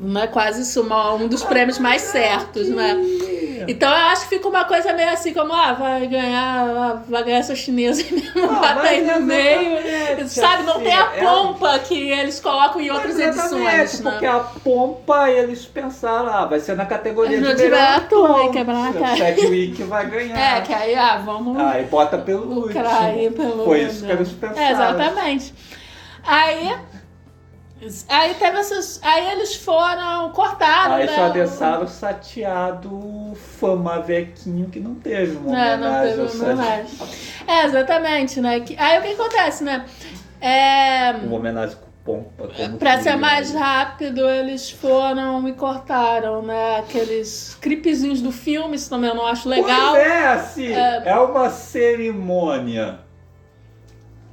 Né, 0.01 0.25
quase 0.27 0.63
isso, 0.63 0.81
uma- 0.81 1.13
um 1.13 1.27
dos 1.27 1.43
prêmios 1.43 1.77
mais 1.77 2.01
certos, 2.01 2.67
né? 2.69 2.95
Então 3.67 3.89
eu 3.89 4.05
acho 4.07 4.23
que 4.23 4.35
fica 4.35 4.47
uma 4.47 4.63
coisa 4.65 4.93
meio 4.93 5.09
assim, 5.09 5.33
como, 5.33 5.51
ah, 5.53 5.73
vai 5.73 6.07
ganhar, 6.07 7.03
vai 7.07 7.23
ganhar 7.23 7.37
essa 7.39 7.55
chinesa 7.55 8.01
e 8.09 8.13
mesmo 8.13 8.49
Ah, 8.49 8.81
aí 8.81 9.01
no 9.03 9.19
meio. 9.21 9.77
exatamente, 9.77 10.29
Sabe, 10.29 10.63
não 10.63 10.75
assim, 10.75 10.83
tem 10.83 10.93
a 10.93 11.11
é- 11.15 11.19
pompa 11.21 11.79
que 11.79 12.09
eles 12.09 12.39
colocam 12.39 12.81
em 12.81 12.89
outras 12.89 13.19
edições, 13.19 13.99
né? 14.01 14.11
Porque 14.11 14.25
a 14.25 14.39
pompa, 14.39 15.29
eles 15.29 15.65
pensaram, 15.65 16.27
ah, 16.29 16.45
vai 16.45 16.59
ser 16.59 16.75
na 16.75 16.85
categoria 16.85 17.41
de 17.41 17.63
melhor 17.63 17.97
ator, 17.97 18.33
vai 18.33 18.49
quebrar 18.51 18.89
a 18.89 18.93
cara. 18.93 19.13
O 19.13 19.17
Chadwick 19.17 19.83
vai 19.83 20.09
ganhar. 20.09 20.57
É, 20.57 20.61
que 20.61 20.73
aí, 20.73 20.95
ah, 20.95 21.21
vamos 21.23 21.57
Aí 21.59 21.83
bota 21.85 22.17
pelo 22.17 22.61
último. 22.61 22.83
pelo... 23.35 23.65
Foi 23.65 23.81
isso 23.81 24.05
que 24.05 24.11
eles 24.11 24.31
pensaram. 24.31 24.61
É, 24.61 24.71
exatamente. 24.71 25.53
Aí... 26.23 26.75
Aí 28.09 28.33
teve 28.33 28.57
essas. 28.57 28.99
Aí 29.03 29.31
eles 29.31 29.55
foram 29.55 30.31
cortaram. 30.31 30.95
Aí 30.95 31.05
né? 31.05 31.15
só 31.15 31.29
deixaram 31.29 31.83
o 31.83 31.87
sateado 31.87 33.33
fama 33.59 33.99
vequinho 33.99 34.67
que 34.69 34.79
não 34.79 34.95
teve 34.95 35.37
uma 35.37 35.77
Não, 35.77 35.91
não 35.91 36.01
teve 36.01 36.21
uma 36.21 36.43
homenagem. 36.43 36.97
É, 37.47 37.65
exatamente, 37.65 38.41
né? 38.41 38.65
Aí 38.77 38.99
o 38.99 39.01
que 39.01 39.13
acontece, 39.13 39.63
né? 39.63 39.85
É, 40.41 41.11
Uma 41.23 41.35
homenagem 41.37 41.75
com 41.77 41.87
pompa. 42.03 42.49
Como 42.55 42.77
pra 42.79 42.99
ser 43.01 43.15
mais 43.15 43.53
rápido, 43.53 44.27
eles 44.27 44.71
foram 44.71 45.47
e 45.47 45.53
cortaram, 45.53 46.41
né? 46.41 46.79
Aqueles 46.79 47.57
clipezinhos 47.61 48.21
do 48.21 48.31
filme, 48.31 48.75
isso 48.75 48.89
também 48.89 49.09
eu 49.09 49.15
não 49.15 49.25
acho 49.25 49.49
legal. 49.49 49.91
Pois 49.91 50.07
é, 50.07 50.27
assim, 50.27 50.73
É. 50.73 51.03
é, 51.05 51.15
uma 51.15 51.49
cerimônia 51.49 52.99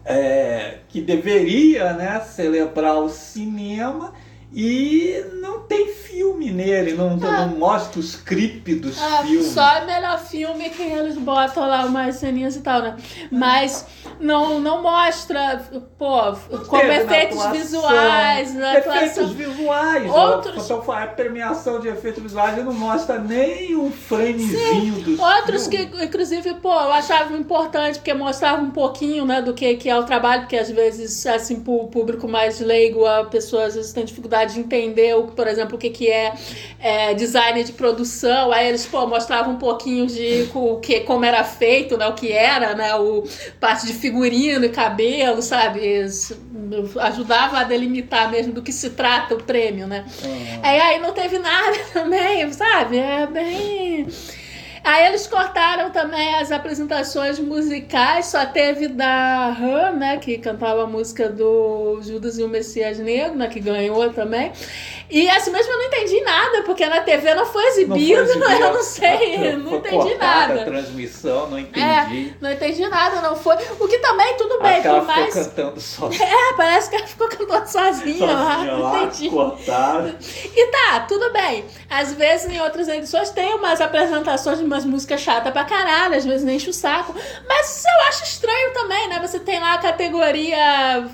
é, 0.04 0.78
que 0.88 1.00
deveria 1.00 1.94
né, 1.94 2.20
celebrar 2.20 2.98
o 2.98 3.08
cinema 3.08 4.12
E 4.54 5.24
não 5.40 5.60
tem 5.60 5.88
filme 5.88 6.50
nele, 6.50 6.92
não, 6.94 7.18
Ah. 7.22 7.46
não 7.46 7.48
mostra 7.58 7.98
os 7.98 8.14
clipes 8.14 8.80
dos 8.80 9.02
Ah, 9.02 9.22
filmes. 9.26 9.46
só 9.48 9.68
é 9.78 9.84
melhor 9.86 10.18
filme 10.20 10.70
que 10.70 10.82
eles 10.82 11.16
botam 11.18 11.68
lá 11.68 11.84
umas 11.84 12.16
ceninhas 12.16 12.54
e 12.54 12.60
tal, 12.60 12.80
né? 12.82 12.96
Mas 13.32 13.84
não, 14.20 14.60
não 14.60 14.80
mostra, 14.80 15.60
pô, 15.98 16.20
como 16.68 16.80
Teve 16.82 16.86
na 16.86 17.02
efeitos 17.02 17.38
atuação, 17.38 17.52
visuais, 17.52 18.54
na 18.54 18.78
Efeitos 18.78 19.32
visuais. 19.32 20.10
Outros- 20.10 20.64
Então, 20.64 20.92
a 20.92 21.06
premiação 21.08 21.80
de 21.80 21.88
efeitos 21.88 22.22
visuais 22.22 22.56
não 22.64 22.72
mostra 22.72 23.18
nem 23.18 23.74
um 23.76 23.90
framezinho 23.90 24.94
dos 25.02 25.18
Outros 25.18 25.66
que, 25.66 25.78
filmes. 25.78 26.02
inclusive, 26.04 26.54
pô, 26.54 26.68
eu 26.72 26.92
achava 26.92 27.34
importante, 27.36 27.98
porque 27.98 28.14
mostrava 28.14 28.62
um 28.62 28.70
pouquinho, 28.70 29.24
né, 29.24 29.42
do 29.42 29.52
que, 29.52 29.74
que 29.76 29.88
é 29.90 29.98
o 29.98 30.04
trabalho, 30.04 30.42
porque 30.42 30.56
às 30.56 30.70
vezes, 30.70 31.26
assim, 31.26 31.60
pro 31.60 31.88
público 31.88 32.28
mais 32.28 32.60
leigo, 32.60 33.04
a 33.04 33.24
pessoa 33.24 33.64
às 33.64 33.74
vezes 33.74 33.92
tem 33.92 34.04
dificuldade 34.04 34.43
de 34.44 34.60
entender, 34.60 35.14
o, 35.16 35.24
por 35.24 35.46
exemplo, 35.46 35.76
o 35.76 35.78
que, 35.78 35.90
que 35.90 36.10
é, 36.10 36.34
é, 36.78 37.14
design 37.14 37.62
de 37.64 37.72
produção, 37.72 38.52
aí 38.52 38.68
eles, 38.68 38.86
pô, 38.86 39.06
mostravam 39.06 39.54
um 39.54 39.58
pouquinho 39.58 40.06
de 40.06 40.48
o 40.54 40.76
que, 40.80 41.00
como 41.00 41.24
era 41.24 41.42
feito, 41.44 41.96
né, 41.96 42.06
o 42.06 42.14
que 42.14 42.32
era, 42.32 42.74
né, 42.74 42.94
o 42.96 43.24
parte 43.60 43.86
de 43.86 43.92
figurino 43.92 44.64
e 44.64 44.68
cabelo, 44.68 45.42
sabe, 45.42 45.80
Isso 45.80 46.36
ajudava 47.00 47.58
a 47.58 47.64
delimitar 47.64 48.30
mesmo 48.30 48.52
do 48.52 48.62
que 48.62 48.72
se 48.72 48.90
trata 48.90 49.34
o 49.34 49.42
prêmio, 49.42 49.86
né. 49.86 50.04
Ah. 50.62 50.68
Aí, 50.68 50.80
aí 50.80 50.98
não 51.00 51.12
teve 51.12 51.38
nada 51.38 51.78
também, 51.92 52.50
sabe? 52.52 52.98
É 52.98 53.26
bem. 53.26 54.06
Aí 54.84 55.06
eles 55.06 55.26
cortaram 55.26 55.90
também 55.90 56.34
as 56.34 56.52
apresentações 56.52 57.38
musicais, 57.38 58.26
só 58.26 58.44
teve 58.44 58.86
da 58.86 59.48
Han, 59.48 59.92
né, 59.92 60.18
que 60.18 60.36
cantava 60.36 60.84
a 60.84 60.86
música 60.86 61.26
do 61.30 62.02
Judas 62.02 62.38
e 62.38 62.42
o 62.42 62.48
Messias 62.48 62.98
Negro, 62.98 63.34
né, 63.34 63.48
que 63.48 63.60
ganhou 63.60 64.12
também. 64.12 64.52
E 65.10 65.28
assim 65.28 65.50
mesmo 65.50 65.72
eu 65.72 65.78
não 65.78 65.84
entendi 65.84 66.20
nada, 66.22 66.62
porque 66.62 66.86
na 66.86 67.00
TV 67.00 67.34
não 67.34 67.44
foi 67.46 67.62
Não 67.62 67.68
exibido, 67.70 68.26
foi 68.26 68.36
exibido. 68.36 68.52
eu 68.64 68.72
não 68.74 68.82
sei, 68.82 69.38
Foi 69.38 69.52
não 69.56 69.74
entendi 69.76 69.96
cortada 69.96 70.24
a 70.24 70.46
nada. 70.48 70.64
transmissão, 70.64 71.50
não 71.50 71.58
É, 71.58 71.60
entendi. 71.60 72.34
não 72.40 72.50
entendi 72.52 72.88
nada, 72.88 73.20
não 73.20 73.36
foi. 73.36 73.56
O 73.78 73.86
que 73.86 73.98
também, 73.98 74.36
tudo 74.36 74.58
bem, 74.60 74.78
Aquela 74.78 75.00
por 75.00 75.06
ficou 75.08 75.22
mais. 75.22 75.34
cantando 75.34 75.80
só, 75.80 76.08
É, 76.20 76.56
parece 76.56 76.90
que 76.90 76.96
ela 76.96 77.06
ficou 77.06 77.28
cantando 77.28 77.68
sozinha, 77.68 78.26
lá, 78.26 78.54
sozinha 78.54 78.72
não 78.72 78.80
lá, 78.82 79.02
entendi. 79.04 79.30
cortada. 79.30 80.18
E 80.56 80.66
tá, 80.70 81.00
tudo 81.00 81.32
bem. 81.32 81.64
Às 81.90 82.12
vezes 82.14 82.50
em 82.50 82.60
outras 82.60 82.88
edições 82.88 83.30
tem 83.30 83.54
umas 83.54 83.80
apresentações 83.80 84.58
de 84.58 84.64
umas 84.64 84.84
músicas 84.84 85.20
chatas 85.20 85.52
pra 85.52 85.64
caralho, 85.64 86.16
às 86.16 86.24
vezes 86.24 86.44
nem 86.44 86.56
enche 86.56 86.70
o 86.70 86.72
saco. 86.72 87.14
Mas 87.48 87.84
eu 87.84 88.08
acho 88.08 88.24
estranho 88.24 88.72
também, 88.72 89.08
né? 89.08 89.18
Você 89.20 89.38
tem 89.38 89.60
lá 89.60 89.74
a 89.74 89.78
categoria 89.78 91.04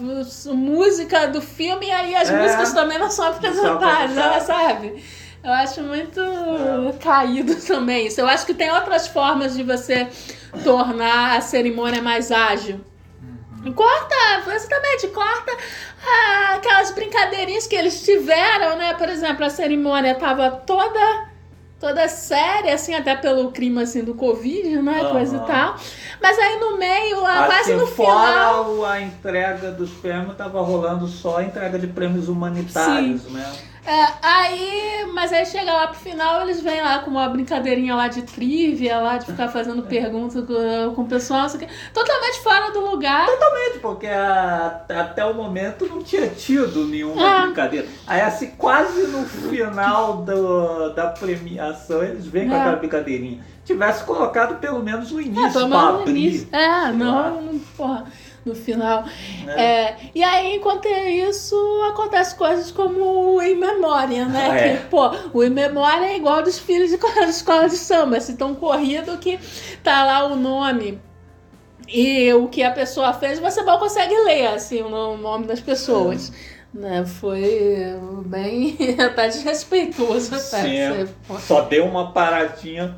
música 0.47 1.26
do 1.28 1.41
filme 1.43 1.86
e 1.86 1.91
aí 1.91 2.14
as 2.14 2.30
É. 2.30 2.41
músicas 2.43 2.72
também 2.72 2.99
não 2.99 3.11
são 3.11 3.26
apresentadas, 3.28 3.79
apresentadas. 3.84 4.42
sabe? 4.44 5.04
Eu 5.42 5.52
acho 5.52 5.82
muito 5.82 6.20
É. 6.20 6.92
caído 7.02 7.54
também 7.66 8.06
isso. 8.06 8.20
Eu 8.20 8.26
acho 8.28 8.44
que 8.44 8.52
tem 8.54 8.70
outras 8.70 9.06
formas 9.08 9.54
de 9.56 9.62
você 9.62 10.06
tornar 10.62 11.36
a 11.36 11.40
cerimônia 11.40 12.02
mais 12.02 12.30
ágil. 12.30 12.80
Uhum. 13.64 13.72
Corta, 13.72 14.14
exatamente, 14.54 15.08
corta 15.08 15.52
ah, 16.06 16.54
aquelas 16.56 16.90
brincadeirinhas 16.92 17.66
que 17.66 17.74
eles 17.76 18.02
tiveram, 18.02 18.76
né? 18.76 18.94
Por 18.94 19.08
exemplo, 19.08 19.44
a 19.44 19.50
cerimônia 19.50 20.14
tava 20.14 20.50
toda 20.50 21.28
toda 21.78 22.06
séria, 22.08 22.74
assim, 22.74 22.94
até 22.94 23.16
pelo 23.16 23.50
clima 23.52 23.82
assim, 23.82 24.04
do 24.04 24.12
Covid, 24.14 24.82
né? 24.82 25.00
Aham. 25.00 25.10
Coisa 25.12 25.36
e 25.36 25.40
tal. 25.46 25.76
Mas 26.20 26.38
aí 26.38 26.60
no 26.60 26.76
meio, 26.76 27.20
quase 27.20 27.72
Assim, 27.72 27.76
no 27.76 27.86
fora 27.86 28.28
final. 28.32 28.70
o- 28.74 28.84
a 28.84 29.00
entrega 29.00 29.70
dos 29.70 29.90
prêmios, 29.90 30.36
tava 30.36 30.60
rolando 30.60 31.08
só 31.08 31.38
a 31.38 31.44
entrega 31.44 31.78
de 31.78 31.86
prêmios 31.86 32.28
humanitários, 32.28 33.24
né? 33.30 33.50
É, 33.86 34.06
aí, 34.22 35.06
mas 35.14 35.32
aí 35.32 35.44
chega 35.46 35.72
lá 35.72 35.86
pro 35.88 35.98
final, 35.98 36.42
eles 36.42 36.60
vêm 36.60 36.80
lá 36.82 36.98
com 37.00 37.10
uma 37.10 37.28
brincadeirinha 37.28 37.94
lá 37.94 38.08
de 38.08 38.22
trivia, 38.22 38.98
lá 38.98 39.16
de 39.16 39.26
ficar 39.26 39.48
fazendo 39.48 39.82
perguntas 39.82 40.44
com, 40.44 40.94
com 40.94 41.02
o 41.02 41.06
pessoal, 41.06 41.48
quê. 41.50 41.66
totalmente 41.92 42.40
fora 42.42 42.70
do 42.72 42.80
lugar. 42.80 43.26
Porque 43.80 44.06
a- 44.06 44.82
até 44.88 45.24
o 45.24 45.32
momento 45.34 45.86
não 45.86 46.02
tinha 46.02 46.28
tido 46.28 46.84
nenhuma 46.84 47.38
Ah. 47.38 47.42
brincadeira. 47.46 47.86
Aí 48.06 48.20
assim, 48.20 48.48
quase 48.58 49.06
no 49.06 49.24
final 49.24 50.18
do, 50.18 50.90
da 50.90 51.08
premiação, 51.08 52.02
eles 52.02 52.26
vêm 52.26 52.48
com 52.48 52.54
É. 52.54 52.60
aquela 52.60 52.76
brincadeirinha. 52.76 53.42
Tivesse 53.64 54.04
colocado 54.04 54.58
pelo 54.60 54.82
menos 54.82 55.10
no 55.12 55.20
É, 55.20 55.22
início 55.22 55.52
pelo 55.52 55.68
pra 55.68 55.88
abrir. 55.88 56.10
início. 56.10 56.48
É, 56.52 56.92
não, 56.92 57.40
não, 57.42 57.58
porra, 57.76 58.04
no 58.45 58.55
final. 58.55 59.05
É, 59.49 59.95
e 60.14 60.22
aí, 60.22 60.57
enquanto 60.57 60.86
é 60.86 61.11
isso, 61.11 61.55
acontece 61.91 62.34
coisas 62.34 62.70
como 62.70 63.34
o 63.36 63.43
In 63.43 63.57
Memória, 63.57 64.24
né? 64.26 64.49
Ah, 64.51 64.57
é. 64.57 64.76
Que, 64.76 64.86
pô, 64.86 65.11
o 65.34 65.45
In 65.45 65.51
Memória 65.51 66.07
é 66.07 66.16
igual 66.16 66.43
dos 66.43 66.59
filhos 66.59 66.88
de 66.91 66.97
escola- 67.28 67.68
de 67.68 67.76
samba, 67.76 68.16
assim, 68.16 68.36
tão 68.36 68.55
corrido 68.55 69.18
que 69.18 69.38
tá 69.82 70.05
lá 70.05 70.24
o 70.26 70.36
nome 70.36 70.99
e 71.88 72.32
o 72.32 72.49
que 72.49 72.62
a 72.62 72.70
pessoa 72.70 73.12
fez, 73.12 73.38
você 73.38 73.62
mal 73.62 73.78
consegue 73.78 74.14
ler, 74.24 74.47
assim, 74.49 74.80
o 74.82 74.88
no- 74.88 75.16
nome 75.16 75.47
das 75.47 75.61
pessoas. 75.61 76.32
Né, 76.72 77.05
foi 77.05 77.82
bem 78.26 78.76
até 79.05 79.26
desrespeitoso 79.26 80.36
até. 80.36 81.05
Pô. 81.26 81.36
Só 81.41 81.62
deu 81.62 81.84
uma 81.84 82.12
paradinha 82.12 82.97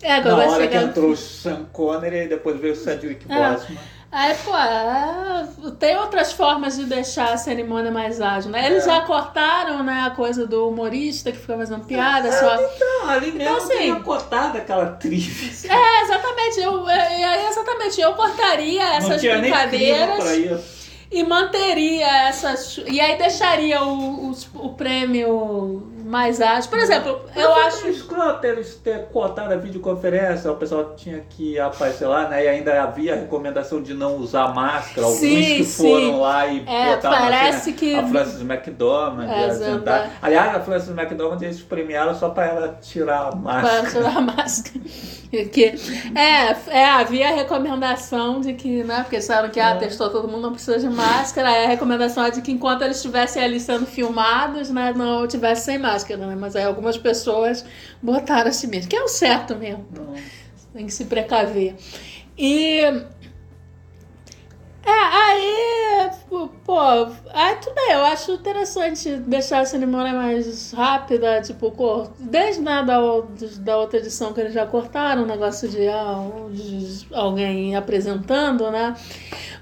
É, 0.00 0.20
na 0.20 0.36
hora 0.36 0.68
que 0.68 0.76
entrou 0.76 1.10
o 1.10 1.16
Sean 1.16 1.64
Connery 1.72 2.26
e 2.26 2.28
depois 2.28 2.60
veio 2.60 2.74
o 2.74 2.76
Cedric 2.76 3.26
É. 3.28 3.50
Boseman. 3.50 3.78
Aí, 4.18 4.34
pô, 4.42 4.56
é, 4.56 5.46
tem 5.78 5.94
outras 5.98 6.32
formas 6.32 6.76
de 6.78 6.84
deixar 6.86 7.34
a 7.34 7.36
cerimônia 7.36 7.90
mais 7.92 8.18
ágil, 8.18 8.50
né? 8.50 8.64
Eles 8.64 8.84
É. 8.86 8.86
já 8.94 9.00
cortaram, 9.02 9.82
né, 9.82 10.04
a 10.06 10.10
coisa 10.10 10.46
do 10.46 10.70
humorista 10.70 11.30
que 11.30 11.36
fica 11.36 11.54
fazendo 11.54 11.84
piada, 11.84 12.32
só... 12.32 12.56
Não, 12.80 13.10
ali 13.10 13.30
mesmo 13.32 13.58
assim- 13.58 13.76
tem 13.76 14.00
cotada 14.02 14.56
aquela 14.56 14.86
trivia. 14.92 15.70
É, 15.70 16.02
exatamente, 16.02 16.60
eu, 16.60 16.88
é, 16.88 17.22
é, 17.22 17.48
exatamente, 17.50 18.00
eu 18.00 18.14
cortaria 18.14 18.82
Não 18.84 18.92
essas 18.94 19.20
tinha 19.20 19.38
brincadeiras 19.38 20.88
e 21.12 21.22
manteria 21.22 22.06
essas... 22.28 22.80
E 22.86 22.98
aí 22.98 23.18
deixaria 23.18 23.82
o, 23.82 24.30
os- 24.30 24.48
o 24.54 24.70
prêmio 24.70 25.92
mais 26.06 26.40
ágil. 26.40 26.70
Por 26.70 26.78
exemplo, 26.78 27.20
eu 27.34 27.50
Mas 27.50 27.66
acho... 27.66 27.76
foi 27.82 27.90
escroto 27.90 28.46
eles 28.46 28.74
ter 28.76 29.06
cortado 29.06 29.52
a 29.52 29.56
videoconferência, 29.56 30.50
o 30.50 30.56
pessoal 30.56 30.94
tinha 30.96 31.20
que 31.28 31.58
aparecer 31.58 32.06
lá, 32.06 32.28
né? 32.28 32.44
E 32.44 32.48
ainda 32.48 32.82
havia 32.82 33.14
a 33.14 33.16
recomendação 33.16 33.82
de 33.82 33.92
não 33.94 34.16
usar 34.16 34.54
máscara. 34.54 35.06
Alguns 35.06 35.18
Sim, 35.20 35.56
que 35.56 35.64
sim. 35.64 35.82
foram 35.88 36.20
lá 36.20 36.46
e 36.46 36.64
É, 36.66 36.94
botaram 36.94 37.16
parece 37.18 37.56
assim, 37.58 37.72
que- 37.72 37.94
A 37.94 38.06
Frances 38.06 38.40
McDormand, 38.40 39.28
É, 39.28 39.44
a 39.44 39.46
exato. 39.48 39.72
Zendaya. 39.72 40.10
Aliás, 40.22 40.54
a 40.56 40.60
Frances 40.60 40.88
McDormand 40.90 41.42
eles 41.42 41.60
premiaram 41.60 42.14
só 42.14 42.28
pra 42.30 42.46
ela 42.46 42.78
tirar 42.80 43.22
a 43.28 43.30
Para 43.30 43.36
máscara. 43.38 43.90
tirar 43.90 44.16
a 44.16 44.20
máscara. 44.20 44.80
Que, 45.52 45.74
é, 46.14 46.56
é, 46.78 46.84
havia 46.88 47.28
a 47.28 47.34
recomendação 47.34 48.40
de 48.40 48.54
que, 48.54 48.82
né? 48.84 49.02
Porque 49.02 49.20
falaram 49.20 49.50
que 49.50 49.58
ah, 49.60 49.74
testou 49.76 50.08
todo 50.08 50.28
mundo, 50.28 50.40
não 50.42 50.52
precisa 50.52 50.78
de 50.78 50.88
máscara. 50.88 51.48
Aí 51.48 51.64
a 51.66 51.68
recomendação 51.68 52.24
é 52.24 52.30
de 52.30 52.40
que 52.40 52.52
enquanto 52.52 52.82
eles 52.82 52.96
estivessem 52.96 53.42
ali 53.42 53.58
sendo 53.60 53.84
filmados, 53.86 54.70
né? 54.70 54.94
Não 54.96 55.26
tivesse 55.26 55.64
sem 55.66 55.78
máscara, 55.78 55.95
né? 56.26 56.36
Mas 56.38 56.54
aí 56.56 56.64
algumas 56.64 56.96
pessoas 56.98 57.64
botaram 58.02 58.48
assim 58.50 58.66
mesmo, 58.66 58.88
que 58.90 58.96
é 58.96 59.02
o 59.02 59.08
certo 59.08 59.54
mesmo. 59.56 59.86
Não. 59.94 60.14
Tem 60.72 60.86
que 60.86 60.92
se 60.92 61.04
precaver. 61.06 61.74
E. 62.36 62.80
É, 64.84 64.90
aí, 64.90 66.10
pô, 66.28 66.48
pô, 66.64 66.78
aí 66.78 67.56
tudo 67.56 67.74
bem, 67.74 67.90
eu 67.90 68.04
acho 68.04 68.30
interessante 68.34 69.16
deixar 69.16 69.58
a 69.60 69.64
cerimônia 69.64 70.12
mais 70.12 70.70
rápida, 70.70 71.40
tipo, 71.42 71.72
cor- 71.72 72.12
desde 72.20 72.62
né, 72.62 72.84
da, 72.84 72.98
da 73.62 73.78
outra 73.78 73.98
edição 73.98 74.32
que 74.32 74.40
eles 74.40 74.52
já 74.54 74.64
cortaram, 74.64 75.24
o 75.24 75.26
negócio 75.26 75.68
de, 75.68 75.88
ah, 75.88 76.22
de 76.52 77.04
alguém 77.12 77.74
apresentando, 77.74 78.70
né? 78.70 78.94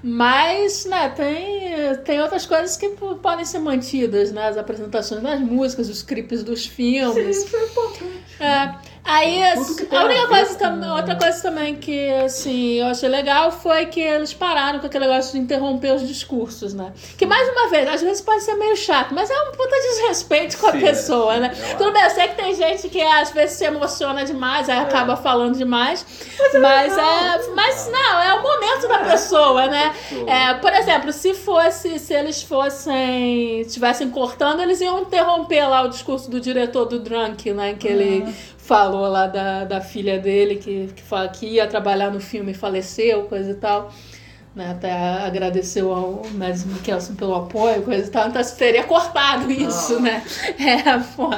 Mas, 0.07 0.85
né, 0.85 1.09
tem, 1.09 1.95
tem 2.03 2.21
outras 2.21 2.45
coisas 2.45 2.77
que 2.77 2.89
podem 3.23 3.43
ser 3.43 3.57
mantidas, 3.57 4.31
né? 4.31 4.49
As 4.49 4.55
apresentações 4.55 5.23
das 5.23 5.39
músicas, 5.39 5.89
os 5.89 6.03
clipes 6.03 6.43
dos 6.43 6.67
filmes. 6.67 7.37
Sim, 7.37 7.45
isso 7.45 7.55
é 7.55 7.65
importante. 7.65 8.23
É. 8.39 8.75
Aí, 9.05 9.39
tem 9.87 9.99
a 9.99 10.03
única 10.03 10.27
coisa 10.27 10.55
também, 10.55 10.89
outra 10.89 11.15
coisa 11.15 11.39
também 11.41 11.75
que, 11.75 12.09
assim, 12.13 12.73
eu 12.79 12.87
achei 12.87 13.07
legal 13.07 13.51
foi 13.51 13.85
que 13.85 13.99
eles 13.99 14.33
pararam 14.33 14.79
com 14.79 14.87
aquele 14.87 15.05
negócio 15.05 15.33
de 15.33 15.37
interromper 15.37 15.93
os 15.93 16.07
discursos, 16.07 16.73
né? 16.73 16.91
Que, 17.15 17.25
mais 17.25 17.47
uma 17.49 17.69
vez, 17.69 17.87
às 17.87 18.01
vezes 18.01 18.21
pode 18.21 18.41
ser 18.41 18.55
meio 18.55 18.75
chato, 18.75 19.13
mas 19.13 19.29
é 19.29 19.41
um 19.43 19.51
puta 19.51 19.75
desrespeito 19.75 20.57
com 20.57 20.67
a 20.67 20.71
Sim, 20.71 20.79
pessoa, 20.79 21.35
é, 21.35 21.39
né? 21.39 21.49
Tudo 21.77 21.91
bem, 21.93 22.03
eu 22.03 22.09
sei 22.09 22.27
que 22.29 22.35
tem 22.35 22.55
gente 22.55 22.89
que 22.89 22.99
às 22.99 23.29
vezes 23.29 23.57
se 23.57 23.65
emociona 23.65 24.25
demais, 24.25 24.67
aí 24.69 24.79
acaba 24.79 25.15
falando 25.15 25.55
demais, 25.55 26.03
mas, 26.59 26.97
é, 26.97 27.47
mas 27.53 27.91
não, 27.91 28.21
é 28.21 28.33
o 28.33 28.41
momento 28.41 28.87
da 28.87 29.01
É, 29.01 29.11
pessoa, 29.11 29.67
né? 29.67 29.93
É, 30.25 30.53
por 30.55 30.73
exemplo, 30.73 31.13
se 31.13 31.35
fosse, 31.35 31.99
se 31.99 32.13
eles 32.13 32.41
fossem, 32.41 33.61
estivessem 33.61 34.09
cortando, 34.09 34.61
eles 34.61 34.81
iam 34.81 34.99
interromper 35.01 35.67
lá 35.67 35.83
o 35.83 35.89
discurso 35.89 36.29
do 36.31 36.41
diretor 36.41 36.85
do 36.85 36.99
Drunk, 36.99 37.53
né? 37.53 37.75
Que 37.75 37.87
ele 37.87 38.33
falou 38.65 39.07
lá 39.07 39.27
da, 39.27 39.63
da 39.63 39.79
filha 39.81 40.19
dele 40.19 40.55
que, 40.55 40.89
que, 40.95 41.01
fala, 41.03 41.27
que 41.29 41.45
ia 41.45 41.67
trabalhar 41.67 42.09
no 42.09 42.19
filme 42.19 42.51
e 42.51 42.55
faleceu, 42.55 43.23
coisa 43.23 43.51
e 43.51 43.55
tal. 43.55 43.93
né? 44.55 44.71
Até 44.71 44.91
agradeceu 44.91 45.93
ao 45.93 46.23
Mads 46.31 46.65
Mikkelsen 46.65 47.15
pelo 47.15 47.35
apoio, 47.35 47.83
coisa 47.83 48.07
e 48.07 48.09
tal, 48.09 48.27
então 48.27 48.41
teria 48.57 48.83
cortado 48.83 49.51
isso, 49.51 49.99
né? 49.99 50.23
É, 50.57 50.97
pô. 51.15 51.29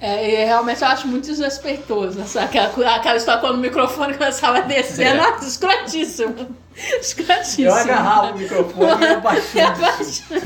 É, 0.00 0.44
realmente 0.46 0.80
eu 0.80 0.88
acho 0.88 1.08
muito 1.08 1.26
desrespeitoso. 1.26 2.20
Essa, 2.20 2.42
aquela, 2.42 2.68
aquela 2.94 3.16
história 3.16 3.40
quando 3.40 3.56
o 3.56 3.58
microfone 3.58 4.14
começava 4.14 4.58
a 4.58 4.60
descer, 4.62 5.08
é. 5.08 5.14
nossa, 5.14 5.44
escrotíssimo. 5.48 6.56
Escrotíssimo. 7.00 7.66
Eu 7.68 7.74
agarrava 7.74 8.32
o 8.32 8.38
microfone 8.38 9.04
e 9.04 9.60
abaixava. 9.60 9.90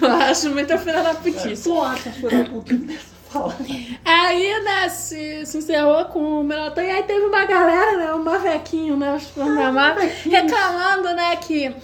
Eu 0.00 0.12
acho 0.12 0.50
muito 0.50 0.78
filha 0.78 1.02
da 1.02 1.14
putice. 1.14 1.68
Pô, 1.68 1.86
essa 1.86 2.10
filha 2.10 2.44
da 2.44 2.50
putice. 2.50 3.13
Aí, 4.04 4.62
né, 4.62 4.88
se, 4.88 5.46
se 5.46 5.58
encerrou 5.58 6.04
com 6.06 6.40
o 6.40 6.44
Melotão. 6.44 6.84
E 6.84 6.90
aí 6.90 7.02
teve 7.02 7.24
uma 7.26 7.44
galera, 7.44 7.96
né, 7.96 8.14
um 8.14 8.22
marvequinho, 8.22 8.96
né, 8.96 9.14
os 9.14 9.32
ah, 9.38 9.96
reclamando, 10.24 11.14
né, 11.14 11.36
que... 11.36 11.74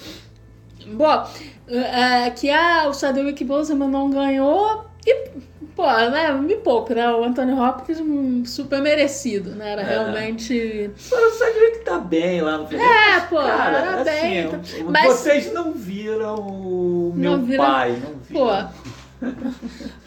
Bom, 0.87 1.27
é, 1.69 2.31
que 2.31 2.51
ah, 2.51 2.89
o 2.89 2.95
Chadwick 2.95 3.45
Boseman 3.45 3.89
não 3.89 4.11
ganhou 4.11 4.87
e, 5.07 5.29
pô, 5.77 5.87
né, 5.87 6.33
me 6.33 6.57
pouco, 6.57 6.93
né, 6.95 7.09
o 7.11 7.23
Anthony 7.23 7.53
Hopkins 7.53 8.01
um 8.01 8.45
super 8.45 8.81
merecido, 8.81 9.51
né, 9.51 9.73
era 9.73 9.83
é. 9.83 9.85
realmente... 9.85 10.91
O 10.97 11.39
Chadwick 11.39 11.85
tá 11.85 11.99
bem 11.99 12.41
lá 12.41 12.59
no 12.59 12.67
filme. 12.67 12.85
É, 12.85 13.21
pô, 13.21 13.37
Cara, 13.37 13.79
era 13.79 14.01
assim, 14.01 14.21
bem. 14.21 14.49
Tá... 14.49 14.59
Mas... 14.89 15.07
Vocês 15.07 15.53
não 15.53 15.73
viram 15.73 16.37
o 16.37 17.13
meu 17.15 17.37
não 17.37 17.45
viram... 17.45 17.65
pai, 17.65 17.91
não 17.91 18.19
viram. 18.21 18.47
Pô, 18.47 18.90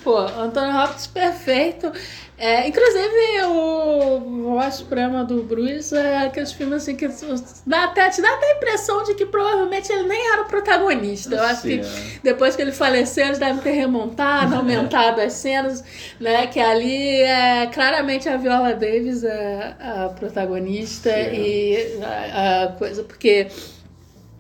Pô, 0.04 0.18
Antônio 0.18 0.76
Hopkins 0.76 1.08
perfeito. 1.08 1.92
É, 2.38 2.68
inclusive, 2.68 3.44
o 3.46 4.20
Voz 4.44 4.76
Suprema 4.76 5.24
do 5.24 5.44
Bruce 5.44 5.96
é 5.96 6.26
aqueles 6.26 6.52
filmes 6.52 6.82
assim 6.82 6.96
que 6.96 7.08
dá 7.66 7.86
até, 7.86 8.10
te 8.10 8.22
dá 8.22 8.34
até 8.34 8.52
a 8.52 8.56
impressão 8.58 9.04
de 9.04 9.14
que 9.14 9.26
provavelmente 9.26 9.92
ele 9.92 10.04
nem 10.08 10.32
era 10.34 10.42
o 10.42 10.46
protagonista. 10.46 11.36
Eu 11.36 11.44
acho 11.44 11.62
que 11.62 11.80
é. 11.80 11.84
depois 12.24 12.56
que 12.56 12.62
ele 12.62 12.72
faleceu, 12.72 13.28
eles 13.28 13.40
devem 13.40 13.62
ter 13.62 13.72
remontado, 13.72 14.56
aumentado 14.56 15.22
as 15.22 15.34
cenas, 15.34 15.84
né? 16.20 16.48
Que 16.48 16.60
ali 16.60 17.22
é 17.22 17.68
claramente 17.68 18.28
a 18.28 18.36
Viola 18.36 18.74
Davis 18.74 19.24
é 19.24 19.76
a 19.80 20.10
protagonista 20.10 21.10
Sim. 21.12 21.36
e 21.36 22.00
a, 22.04 22.64
a 22.64 22.68
coisa, 22.74 23.04
porque 23.04 23.48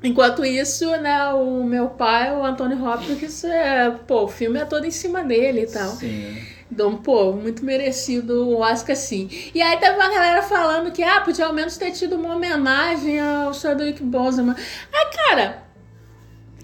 Enquanto 0.03 0.43
isso, 0.43 0.85
né, 0.97 1.29
o 1.29 1.63
meu 1.63 1.87
pai, 1.87 2.35
o 2.35 2.43
Anthony 2.43 2.75
Hopkins, 2.75 3.45
é, 3.45 3.89
pô, 4.05 4.23
o 4.23 4.27
filme 4.27 4.59
é 4.59 4.65
todo 4.65 4.85
em 4.85 4.91
cima 4.91 5.23
dele 5.23 5.61
e 5.61 5.67
tal. 5.67 5.91
Sim. 5.91 6.37
Então, 6.69 6.97
pô, 6.97 7.31
muito 7.31 7.63
merecido 7.63 8.49
o 8.49 8.59
Oscar, 8.59 8.95
sim. 8.95 9.29
E 9.53 9.61
aí 9.61 9.77
teve 9.77 9.95
uma 9.95 10.09
galera 10.09 10.41
falando 10.41 10.91
que, 10.91 11.03
ah, 11.03 11.21
podia 11.21 11.45
ao 11.45 11.53
menos 11.53 11.77
ter 11.77 11.91
tido 11.91 12.15
uma 12.15 12.35
homenagem 12.35 13.19
ao 13.19 13.53
Chadwick 13.53 14.03
Boseman. 14.03 14.55
Aí, 14.91 15.05
cara, 15.15 15.63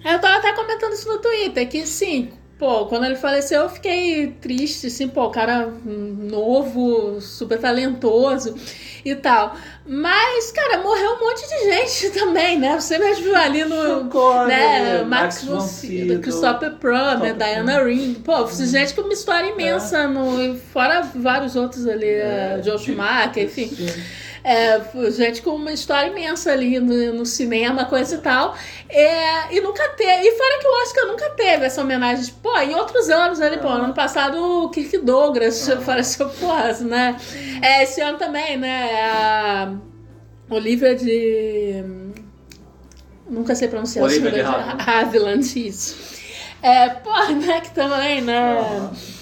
eu 0.03 0.19
tava 0.19 0.37
até 0.37 0.51
comentando 0.53 0.93
isso 0.93 1.07
no 1.07 1.19
Twitter, 1.19 1.69
que 1.69 1.85
sim, 1.85 2.31
Pô, 2.60 2.88
quando 2.88 3.05
ele 3.05 3.16
faleceu 3.16 3.62
eu 3.62 3.70
fiquei 3.70 4.36
triste, 4.41 4.88
assim, 4.88 5.07
pô, 5.07 5.30
cara 5.30 5.72
novo, 5.86 7.22
super 7.22 7.57
talentoso 7.57 8.53
e 9.05 9.16
tal. 9.16 9.55
Mas, 9.88 10.51
cara, 10.51 10.84
morreu 10.84 11.14
um 11.14 11.20
monte 11.22 11.47
de 11.47 11.72
gente 11.72 12.10
também, 12.20 12.60
né? 12.60 12.78
Você 12.78 12.99
mesmo 12.99 13.24
viu 13.24 13.36
ali 13.38 13.64
no. 13.64 14.01
Socorro, 14.01 14.45
né? 14.45 15.01
Max 15.03 15.45
von 15.45 15.62
Sydow, 15.62 16.20
Christopher 16.20 16.74
Plum, 16.76 17.20
né? 17.20 17.32
Diana 17.32 17.82
Ring. 17.82 18.16
Pô, 18.16 18.45
gente 18.45 18.93
com 18.93 19.03
uma 19.03 19.14
história 19.14 19.49
imensa, 19.49 19.99
é. 19.99 20.07
no, 20.07 20.57
fora 20.57 21.01
vários 21.16 21.55
outros 21.55 21.88
ali, 21.88 22.10
é, 22.10 22.60
Joe 22.62 22.78
Schumacher, 22.78 23.45
enfim. 23.45 23.70
Sim. 23.70 23.88
É, 24.43 24.81
gente 25.11 25.41
com 25.41 25.51
uma 25.51 25.71
história 25.71 26.09
imensa 26.09 26.51
ali 26.51 26.79
no, 26.79 27.13
no 27.13 27.25
cinema, 27.25 27.85
coisa 27.85 28.15
e 28.15 28.17
tal. 28.19 28.55
É, 28.89 29.53
e 29.55 29.61
nunca 29.61 29.87
teve. 29.89 30.27
E 30.27 30.31
fora 30.37 30.59
que 30.59 30.67
o 30.67 30.81
Oscar 30.83 31.05
nunca 31.07 31.29
teve 31.31 31.65
essa 31.65 31.81
homenagem. 31.81 32.33
Pô, 32.41 32.57
em 32.59 32.75
outros 32.75 33.09
anos, 33.09 33.41
ali, 33.41 33.57
pô, 33.57 33.69
no 33.69 33.85
ano 33.85 33.93
passado 33.93 34.63
o 34.65 34.69
Kirk 34.69 34.97
Douglas 34.99 35.67
uhum. 35.67 35.81
faleceu, 35.81 36.29
pô, 36.29 36.53
né? 36.85 37.17
É, 37.61 37.83
esse 37.83 38.01
ano 38.01 38.17
também, 38.17 38.57
né? 38.57 39.01
A 39.01 39.73
Olivia 40.49 40.95
de. 40.95 41.83
Nunca 43.29 43.53
sei 43.55 43.67
pronunciar 43.67 44.05
Olivia 44.05 44.31
de 44.31 44.41
Havilland, 44.89 45.67
isso. 45.67 46.17
É, 46.61 46.89
pô, 46.89 47.13
né, 47.33 47.61
que 47.61 47.71
também, 47.71 48.21
né? 48.21 48.59
Uhum 48.59 49.18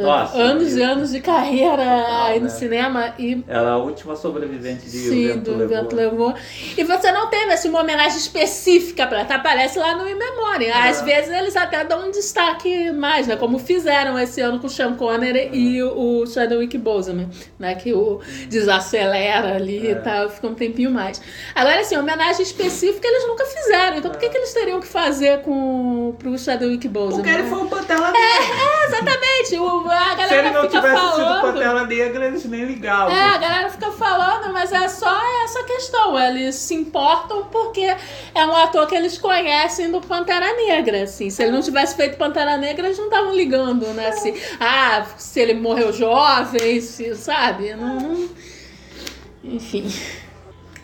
nossa, 0.00 0.36
anos 0.36 0.76
e 0.76 0.82
anos 0.82 1.10
de 1.10 1.20
carreira 1.20 1.76
total, 1.76 2.26
aí 2.26 2.38
no 2.38 2.44
né? 2.44 2.50
cinema 2.50 3.14
e 3.18 3.42
ela 3.48 3.68
é 3.68 3.72
a 3.72 3.76
última 3.76 4.16
sobrevivente 4.16 4.84
de 4.84 4.90
Sim, 4.90 5.30
o 5.30 5.34
Vento, 5.34 5.50
do 5.50 5.56
levou. 5.56 5.76
Vento 5.76 5.96
Levou. 5.96 6.34
E 6.76 6.84
você 6.84 7.10
não 7.12 7.28
teve 7.28 7.52
assim, 7.52 7.68
uma 7.68 7.80
homenagem 7.80 8.18
específica 8.18 9.06
para 9.06 9.20
ela, 9.20 9.34
aparece 9.34 9.78
lá 9.78 9.96
no 9.96 10.08
In 10.08 10.14
Memória. 10.14 10.74
Às 10.74 11.02
vezes 11.02 11.30
eles 11.30 11.56
até 11.56 11.84
dão 11.84 12.08
um 12.08 12.10
destaque 12.10 12.90
mais, 12.92 13.26
né, 13.26 13.36
como 13.36 13.58
fizeram 13.58 14.18
esse 14.18 14.40
ano 14.40 14.58
com 14.58 14.66
o 14.66 14.70
Sean 14.70 14.94
Connery 14.94 15.50
e 15.52 15.82
o 15.82 16.26
Chadwick 16.26 16.76
Boseman, 16.78 17.28
né, 17.58 17.74
que 17.74 17.92
o 17.92 18.20
desacelera 18.48 19.56
ali 19.56 19.88
é. 19.88 19.92
e 19.92 19.94
tal, 19.96 20.28
fica 20.28 20.46
um 20.46 20.54
tempinho 20.54 20.90
mais. 20.90 21.20
Agora 21.54 21.80
assim, 21.80 21.96
homenagem 21.96 22.42
específica 22.42 23.06
eles 23.06 23.26
nunca 23.26 23.44
fizeram. 23.44 23.96
Então 23.96 24.10
por 24.10 24.18
que, 24.18 24.28
que 24.28 24.36
eles 24.36 24.52
teriam 24.52 24.80
que 24.80 24.86
fazer 24.86 25.40
com 25.40 26.14
pro 26.18 26.38
Chadwick 26.38 26.86
Boseman? 26.88 27.22
Porque 27.22 27.30
ele 27.30 27.48
foi 27.48 27.58
um 27.58 27.68
Pantera 27.68 28.12
é, 28.14 28.84
é, 28.84 28.86
exatamente. 28.86 29.56
O 29.58 29.71
a 29.88 30.14
galera 30.14 30.28
Se 30.28 30.34
ele 30.34 30.50
não 30.50 30.68
tivesse 30.68 30.94
falando, 30.94 31.14
sido 31.14 31.40
Pantera 31.40 31.86
Negra, 31.86 32.26
eles 32.26 32.44
nem 32.44 32.64
ligavam. 32.64 33.14
É, 33.14 33.28
a 33.30 33.38
galera 33.38 33.70
fica 33.70 33.90
falando, 33.92 34.52
mas 34.52 34.72
é 34.72 34.88
só 34.88 35.20
essa 35.44 35.62
questão. 35.64 36.18
Eles 36.18 36.54
se 36.54 36.74
importam 36.74 37.44
porque 37.44 37.96
é 38.34 38.46
um 38.46 38.56
ator 38.56 38.86
que 38.86 38.94
eles 38.94 39.18
conhecem 39.18 39.90
do 39.90 40.00
Pantera 40.00 40.54
Negra, 40.56 41.02
assim. 41.02 41.30
Se 41.30 41.42
ele 41.42 41.52
não 41.52 41.60
tivesse 41.60 41.96
feito 41.96 42.16
Pantera 42.16 42.56
Negra, 42.56 42.86
eles 42.86 42.98
não 42.98 43.06
estavam 43.06 43.34
ligando, 43.34 43.86
né? 43.88 44.08
Assim, 44.08 44.34
ah, 44.60 45.04
se 45.16 45.40
ele 45.40 45.54
morreu 45.54 45.92
jovem, 45.92 46.80
se, 46.80 47.14
sabe? 47.14 47.74
Não... 47.74 48.28
Enfim. 49.44 49.90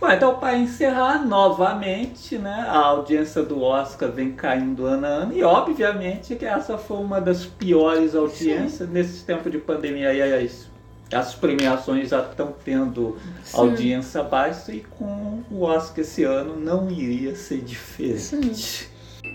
Bom, 0.01 0.09
então 0.09 0.37
para 0.37 0.57
encerrar 0.57 1.27
novamente, 1.27 2.39
né, 2.39 2.65
a 2.69 2.79
audiência 2.79 3.43
do 3.43 3.63
Oscar 3.63 4.11
vem 4.13 4.33
caindo 4.33 4.87
ano 4.87 5.07
a 5.07 5.09
ano 5.09 5.33
e 5.33 5.43
obviamente 5.43 6.37
que 6.37 6.47
essa 6.47 6.79
foi 6.79 6.99
uma 6.99 7.21
das 7.21 7.45
piores 7.45 8.15
audiências 8.15 8.89
Sim. 8.89 8.95
nesse 8.95 9.25
tempo 9.25 9.51
de 9.51 9.59
pandemia 9.59 10.13
e 10.15 10.45
as, 10.45 10.69
as 11.13 11.35
premiações 11.35 12.11
já 12.11 12.21
estão 12.21 12.55
tendo 12.65 13.17
Sim. 13.43 13.59
audiência 13.59 14.23
baixa 14.23 14.73
e 14.73 14.81
com 14.81 15.43
o 15.51 15.63
Oscar 15.63 16.01
esse 16.01 16.23
ano 16.23 16.55
não 16.57 16.89
iria 16.89 17.35
ser 17.35 17.61
diferente. 17.61 18.19
Sim. 18.21 18.89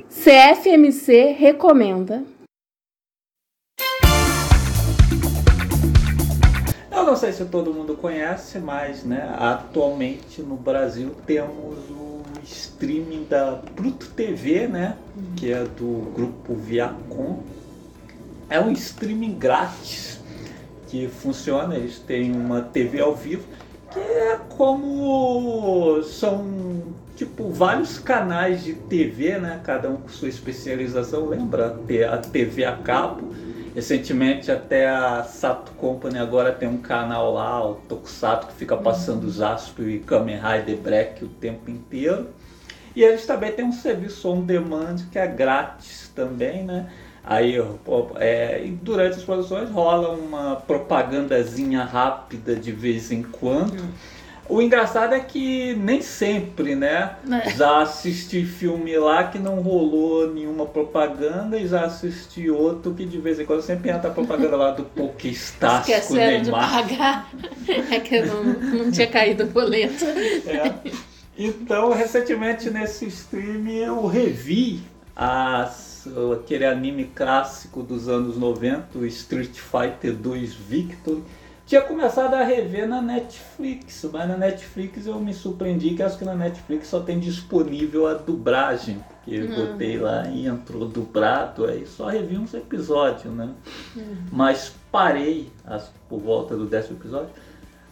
CFMC 0.10 1.36
recomenda 1.38 2.24
Eu 7.04 7.08
não 7.08 7.18
sei 7.18 7.34
se 7.34 7.44
todo 7.44 7.74
mundo 7.74 7.98
conhece, 7.98 8.60
mas 8.60 9.04
né, 9.04 9.36
atualmente 9.38 10.42
no 10.42 10.56
Brasil 10.56 11.12
temos 11.26 11.78
o 11.90 12.22
streaming 12.46 13.26
da 13.30 13.60
Pluto 13.76 14.08
TV, 14.12 14.70
né, 14.70 14.96
que 15.36 15.52
é 15.52 15.66
do 15.66 16.10
grupo 16.16 16.56
Viacom. 16.56 17.44
É 18.50 18.58
um 18.58 18.72
streaming 18.72 19.34
grátis 19.38 20.22
que 20.88 21.10
funciona, 21.10 21.76
eles 21.76 22.00
têm 22.00 22.32
uma 22.32 22.62
TV 22.62 23.02
ao 23.02 23.14
vivo, 23.14 23.44
que 23.92 24.00
é 24.00 24.40
como 24.56 26.02
são 26.04 26.84
tipo 27.18 27.50
vários 27.50 28.00
canais 28.00 28.64
de 28.64 28.76
TV, 28.76 29.40
né, 29.40 29.60
cada 29.62 29.90
um 29.90 29.98
com 29.98 30.08
sua 30.08 30.30
especialização, 30.30 31.28
lembra 31.28 31.78
a 32.10 32.18
TV 32.18 32.64
a 32.64 32.78
cabo 32.78 33.43
Recentemente 33.74 34.52
até 34.52 34.88
a 34.88 35.24
Sato 35.24 35.72
Company 35.74 36.20
agora 36.20 36.52
tem 36.52 36.70
um 36.70 36.78
canal 36.78 37.34
lá, 37.34 37.66
o 37.68 37.76
Tokusatsu, 37.76 38.48
que 38.48 38.54
fica 38.54 38.78
passando 38.78 39.24
os 39.24 39.42
Asp 39.42 39.80
e 39.80 40.00
Kamen 40.00 40.38
Rider 40.38 40.78
Black 40.78 41.26
o 41.26 41.28
tempo 41.28 41.72
inteiro. 41.72 42.28
E 42.96 43.02
eles 43.02 43.26
também 43.26 43.52
têm 43.52 43.66
um 43.66 43.72
serviço 43.72 44.30
on 44.30 44.42
demand 44.42 44.98
que 45.12 45.18
é 45.18 45.26
grátis 45.26 46.12
também, 46.16 46.64
né? 46.64 46.92
Aí 47.24 47.56
é, 48.18 48.70
durante 48.82 49.18
as 49.18 49.24
produções 49.24 49.70
rola 49.72 50.10
uma 50.10 50.58
propagandazinha 50.58 51.84
rápida 51.84 52.56
de 52.56 52.72
vez 52.72 53.12
em 53.12 53.24
quando. 53.24 53.82
O 54.50 54.62
engraçado 54.62 55.14
é 55.14 55.20
que 55.20 55.74
nem 55.76 56.02
sempre, 56.02 56.76
né? 56.76 57.16
É. 57.32 57.50
Já 57.52 57.82
assisti 57.82 58.46
filme 58.46 58.96
lá 58.98 59.24
que 59.26 59.40
não 59.40 59.62
rolou 59.62 60.34
nenhuma 60.34 60.66
propaganda 60.66 61.58
e 61.58 61.66
já 61.66 61.86
assisti 61.86 62.50
outro 62.50 62.94
que 62.94 63.06
de 63.06 63.18
vez 63.20 63.40
em 63.40 63.46
quando 63.46 63.62
sempre 63.62 63.90
entra 63.90 64.10
a 64.10 64.14
propaganda 64.14 64.58
lá 64.58 64.72
do 64.72 64.84
Pokéstas 64.84 66.08
com 66.08 66.14
Neymar. 66.16 66.42
de 66.44 66.52
pagar. 66.52 67.32
É 67.90 68.00
que 68.00 68.22
não, 68.22 68.44
não 68.44 68.92
tinha 68.92 69.08
caído 69.08 69.44
o 69.44 69.48
boleto. 69.48 70.04
É. 70.06 70.74
Então, 71.38 71.92
recentemente 71.94 72.70
nesse 72.70 73.08
stream 73.08 73.68
eu 73.70 74.06
revi 74.06 74.82
as, 75.16 76.08
aquele 76.34 76.66
anime 76.66 77.06
clássico 77.06 77.82
dos 77.82 78.10
anos 78.10 78.38
90, 78.38 78.98
o 78.98 79.06
Street 79.06 79.56
Fighter 79.58 80.14
2 80.14 80.54
Victory 80.54 81.24
Tinha 81.66 81.82
começado 81.82 82.34
a 82.34 82.44
rever 82.44 82.88
na 82.88 83.02
Netflix, 83.02 84.06
mas 84.12 84.28
na 84.28 84.36
Netflix 84.38 85.08
eu 85.08 85.18
me 85.20 85.34
surpreendi 85.34 85.92
que 85.96 86.04
acho 86.04 86.18
que 86.18 86.26
na 86.26 86.36
Netflix 86.36 86.88
só 86.88 87.00
tem 87.00 87.20
disponível 87.20 88.06
a 88.06 88.16
dublagem. 88.16 89.04
Que 89.24 89.36
eu 89.38 89.46
Uhum. 89.46 89.56
botei 89.72 89.98
lá 89.98 90.28
e 90.28 90.46
entrou 90.48 90.86
dublado, 90.86 91.64
aí 91.66 91.86
só 91.88 92.08
revi 92.10 92.38
uns 92.38 92.54
episódios, 92.54 93.34
né? 93.34 93.50
Uhum. 93.96 94.16
Mas 94.30 94.74
parei 94.92 95.50
as- 95.66 95.90
por 96.10 96.20
volta 96.20 96.58
do 96.58 96.66
décimo 96.66 96.98
episódio. 96.98 97.30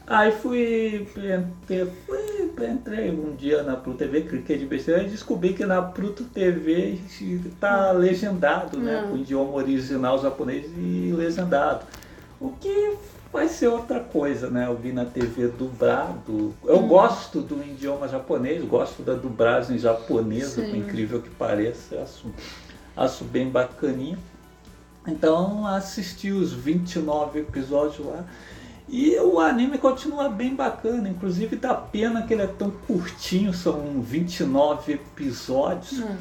Aí 0.05 0.33
fui, 0.33 1.07
entrei, 1.07 1.85
fui, 2.05 2.67
entrei 2.69 3.11
um 3.11 3.33
dia 3.33 3.63
na 3.63 3.77
Pluto 3.77 3.99
TV, 3.99 4.21
cliquei 4.23 4.57
de 4.57 4.65
besteira 4.65 5.03
e 5.03 5.09
descobri 5.09 5.53
que 5.53 5.65
na 5.65 5.81
Pluto 5.81 6.25
TV 6.25 6.99
está 7.45 7.93
legendado, 7.93 8.77
né? 8.77 9.03
Hum. 9.05 9.11
Com 9.11 9.17
idioma 9.19 9.53
original 9.53 10.21
japonês 10.21 10.65
e 10.77 11.13
legendado. 11.15 11.85
O 12.41 12.49
que 12.59 12.97
vai 13.31 13.47
ser 13.47 13.67
outra 13.67 13.99
coisa, 13.99 14.49
né? 14.49 14.67
Eu 14.67 14.75
vi 14.75 14.91
na 14.91 15.05
TV 15.05 15.47
dublado. 15.47 16.53
Eu 16.65 16.79
Hum. 16.79 16.87
gosto 16.87 17.41
do 17.41 17.61
idioma 17.63 18.07
japonês, 18.07 18.63
gosto 18.65 19.01
da 19.03 19.13
dublagem 19.13 19.77
japonesa, 19.77 20.61
Sim. 20.61 20.69
por 20.69 20.75
incrível 20.77 21.21
que 21.21 21.29
pareça. 21.29 22.01
Acho, 22.01 22.27
acho 22.95 23.23
bem 23.23 23.49
bacaninha. 23.49 24.17
Então 25.07 25.65
assisti 25.65 26.31
os 26.31 26.51
29 26.53 27.39
episódios 27.39 28.05
lá. 28.05 28.23
E 28.89 29.15
o 29.19 29.39
anime 29.39 29.77
continua 29.77 30.27
bem 30.27 30.53
bacana, 30.53 31.07
inclusive 31.07 31.55
dá 31.55 31.73
pena 31.73 32.23
que 32.23 32.33
ele 32.33 32.41
é 32.41 32.47
tão 32.47 32.69
curtinho, 32.69 33.53
são 33.53 34.01
29 34.01 34.93
episódios. 34.93 35.99
Hum. 35.99 36.17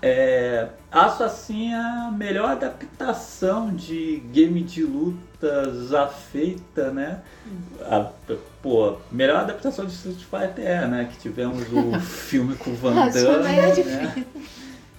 É, 0.00 0.68
acho 0.90 1.22
assim 1.22 1.72
a 1.74 2.12
melhor 2.16 2.50
adaptação 2.50 3.74
de 3.74 4.22
game 4.32 4.62
de 4.62 4.82
luta 4.84 5.31
já 5.88 6.06
feita, 6.06 6.90
né? 6.90 7.20
A, 7.82 8.10
pô, 8.62 8.96
melhor 9.10 9.40
adaptação 9.40 9.84
de 9.84 9.92
Street 9.92 10.18
Fighter 10.18 10.66
é, 10.66 10.86
né? 10.86 11.08
Que 11.12 11.18
tivemos 11.18 11.62
o 11.72 11.98
filme 12.00 12.54
com 12.56 12.70
o 12.70 12.74
Van 12.74 12.94
Ah, 13.04 13.08
Damme. 13.08 13.84
né? 13.84 14.24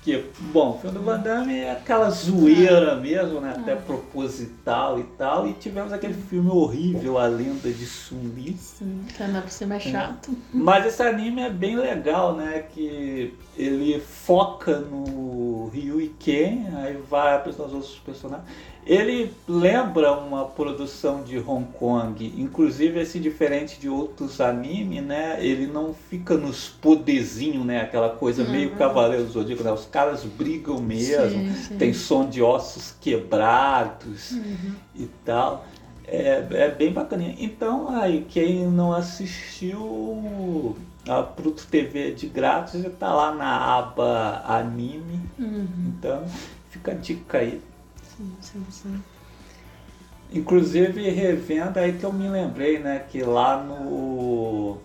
Que, 0.03 0.21
bom, 0.51 0.71
o 0.71 0.79
filme 0.79 0.97
do 0.97 1.05
Van 1.05 1.17
Damme 1.17 1.57
é 1.59 1.71
aquela 1.71 2.09
zoeira 2.09 2.95
mesmo, 2.97 3.39
né? 3.39 3.55
Até 3.57 3.73
proposital 3.73 4.99
e 4.99 5.03
tal. 5.17 5.47
E 5.47 5.53
tivemos 5.53 5.93
aquele 5.93 6.13
filme 6.13 6.49
horrível, 6.49 7.17
A 7.17 7.25
Lenda 7.27 7.71
de 7.71 7.85
Sun-Li. 7.85 8.57
Sim, 8.59 9.05
que 9.15 9.23
ainda 9.23 9.39
por 9.41 9.49
cima 9.49 9.75
é 9.75 9.79
chato. 9.79 10.35
Mas 10.53 10.85
esse 10.85 11.01
anime 11.01 11.41
é 11.43 11.49
bem 11.49 11.77
legal, 11.77 12.35
né? 12.35 12.65
Que 12.73 13.33
ele 13.57 13.97
foca 14.01 14.79
no 14.79 15.42
Ryu 15.67 16.01
e 16.01 16.07
Ken, 16.19 16.67
aí 16.75 16.97
vai 17.09 17.35
apresentar 17.35 17.65
os 17.65 17.73
outros 17.73 17.99
personagens. 18.05 18.47
Ele 18.85 19.31
lembra 19.47 20.11
uma 20.11 20.43
produção 20.43 21.23
de 21.23 21.37
Hong 21.39 21.65
Kong, 21.79 22.33
inclusive 22.37 22.99
assim, 22.99 23.21
diferente 23.21 23.79
de 23.79 23.87
outros 23.87 24.41
animes, 24.41 25.01
né? 25.01 25.37
Ele 25.39 25.67
não 25.67 25.93
fica 25.93 26.35
nos 26.35 26.67
poderzinhos, 26.67 27.65
né? 27.65 27.79
Aquela 27.79 28.09
coisa 28.09 28.43
meio 28.43 28.71
Cavaleiro 28.71 29.23
do 29.23 29.31
Zodíaco, 29.31 29.63
né? 29.63 29.71
Os 29.71 29.85
caras 29.85 30.25
brigam 30.25 30.79
mesmo, 30.79 31.29
Sim, 31.29 31.53
sim. 31.69 31.77
tem 31.77 31.93
som 31.93 32.27
de 32.27 32.41
ossos 32.41 32.93
quebrados 32.99 34.31
Uhum. 34.31 34.73
e 34.95 35.05
tal. 35.23 35.65
É, 36.05 36.45
é 36.51 36.69
bem 36.69 36.91
bacaninha. 36.91 37.35
Então, 37.39 37.87
aí, 37.95 38.25
quem 38.29 38.67
não 38.67 38.91
assistiu 38.93 40.75
a 41.07 41.21
Pluto 41.21 41.67
TV 41.67 42.11
de 42.11 42.27
grátis, 42.27 42.83
tá 42.99 43.13
lá 43.13 43.33
na 43.33 43.77
aba 43.77 44.43
anime. 44.45 45.19
Uhum. 45.37 45.67
Então, 45.87 46.23
fica 46.69 46.91
a 46.91 46.95
dica 46.95 47.39
aí. 47.39 47.61
Sim, 48.01 48.31
sim, 48.39 48.65
sim. 48.69 49.03
Inclusive, 50.31 51.09
revendo 51.09 51.77
aí 51.77 51.93
que 51.93 52.03
eu 52.03 52.11
me 52.11 52.27
lembrei, 52.27 52.79
né, 52.79 53.05
que 53.09 53.21
lá 53.21 53.61
no, 53.61 54.77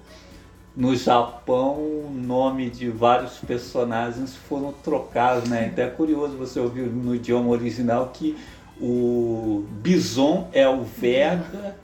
no 0.76 0.94
Japão 0.94 1.74
o 1.76 2.12
nome 2.14 2.68
de 2.68 2.90
vários 2.90 3.38
personagens 3.38 4.36
foram 4.36 4.72
trocados, 4.72 5.48
né? 5.48 5.70
Então 5.72 5.84
é 5.84 5.88
curioso 5.88 6.36
você 6.36 6.60
ouvir 6.60 6.82
no 6.82 7.14
idioma 7.14 7.48
original 7.48 8.10
que 8.12 8.36
o 8.80 9.64
Bison 9.82 10.48
é 10.52 10.68
o 10.68 10.82
Vega, 10.82 11.76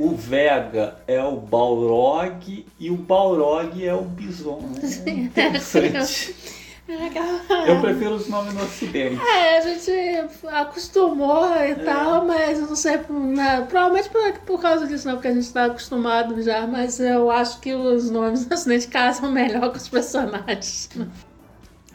o 0.00 0.14
Vega 0.14 0.96
é 1.06 1.22
o 1.22 1.36
Balrog 1.36 2.66
e 2.78 2.90
o 2.90 2.96
Balrog 2.96 3.86
é 3.86 3.94
o 3.94 4.00
Bison. 4.00 4.60
Né? 4.60 5.12
Interessante. 5.12 6.34
É 6.88 6.96
legal. 6.96 7.40
Eu 7.68 7.80
prefiro 7.80 8.14
os 8.14 8.26
nomes 8.26 8.54
no 8.54 8.64
ocidente. 8.64 9.20
É, 9.22 9.58
a 9.58 9.60
gente 9.60 9.92
acostumou 10.48 11.54
e 11.62 11.74
tal, 11.76 12.24
mas 12.24 12.58
eu 12.58 12.66
não 12.66 12.74
sei, 12.74 12.98
né, 13.10 13.64
provavelmente 13.68 14.08
por, 14.08 14.32
por 14.40 14.60
causa 14.60 14.86
disso, 14.86 15.06
não, 15.06 15.14
porque 15.14 15.28
a 15.28 15.34
gente 15.34 15.44
está 15.44 15.66
acostumado 15.66 16.42
já, 16.42 16.66
mas 16.66 16.98
eu 16.98 17.30
acho 17.30 17.60
que 17.60 17.72
os 17.74 18.10
nomes 18.10 18.46
do 18.46 18.54
Ocidente 18.54 18.88
casam 18.88 19.30
melhor 19.30 19.70
com 19.70 19.76
os 19.76 19.88
personagens. 19.88 20.88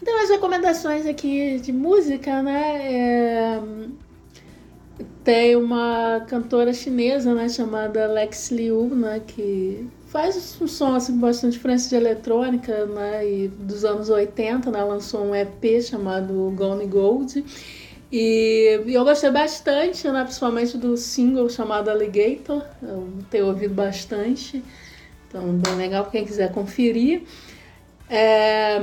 Então, 0.01 0.23
as 0.23 0.29
recomendações 0.29 1.05
aqui 1.07 1.59
de 1.59 1.73
música, 1.73 2.41
né? 2.43 2.93
é, 2.93 3.59
Tem 5.23 5.55
uma 5.55 6.23
cantora 6.27 6.73
chinesa, 6.73 7.33
né, 7.33 7.49
chamada 7.49 8.07
Lex 8.07 8.51
Liu, 8.51 8.85
né, 8.95 9.21
que 9.25 9.87
faz 10.07 10.57
um 10.61 10.67
som 10.67 10.95
assim, 10.95 11.17
bastante 11.17 11.53
diferença 11.53 11.89
de 11.89 11.95
eletrônica, 11.95 12.85
né, 12.85 13.27
e 13.29 13.47
dos 13.49 13.83
anos 13.83 14.09
80, 14.09 14.71
né, 14.71 14.81
lançou 14.83 15.25
um 15.25 15.35
EP 15.35 15.81
chamado 15.81 16.53
Gone 16.55 16.85
Gold. 16.85 17.43
E, 18.09 18.79
eu 18.87 19.03
gostei 19.03 19.31
bastante, 19.31 20.07
né, 20.07 20.23
principalmente 20.23 20.77
do 20.77 20.95
single 20.95 21.49
chamado 21.49 21.89
Alligator, 21.89 22.63
eu 22.81 23.09
tenho 23.29 23.47
ouvido 23.47 23.73
bastante, 23.73 24.63
então 25.27 25.57
bem 25.57 25.75
legal 25.75 26.03
para 26.03 26.11
quem 26.11 26.25
quiser 26.25 26.53
conferir. 26.53 27.23
É... 28.09 28.79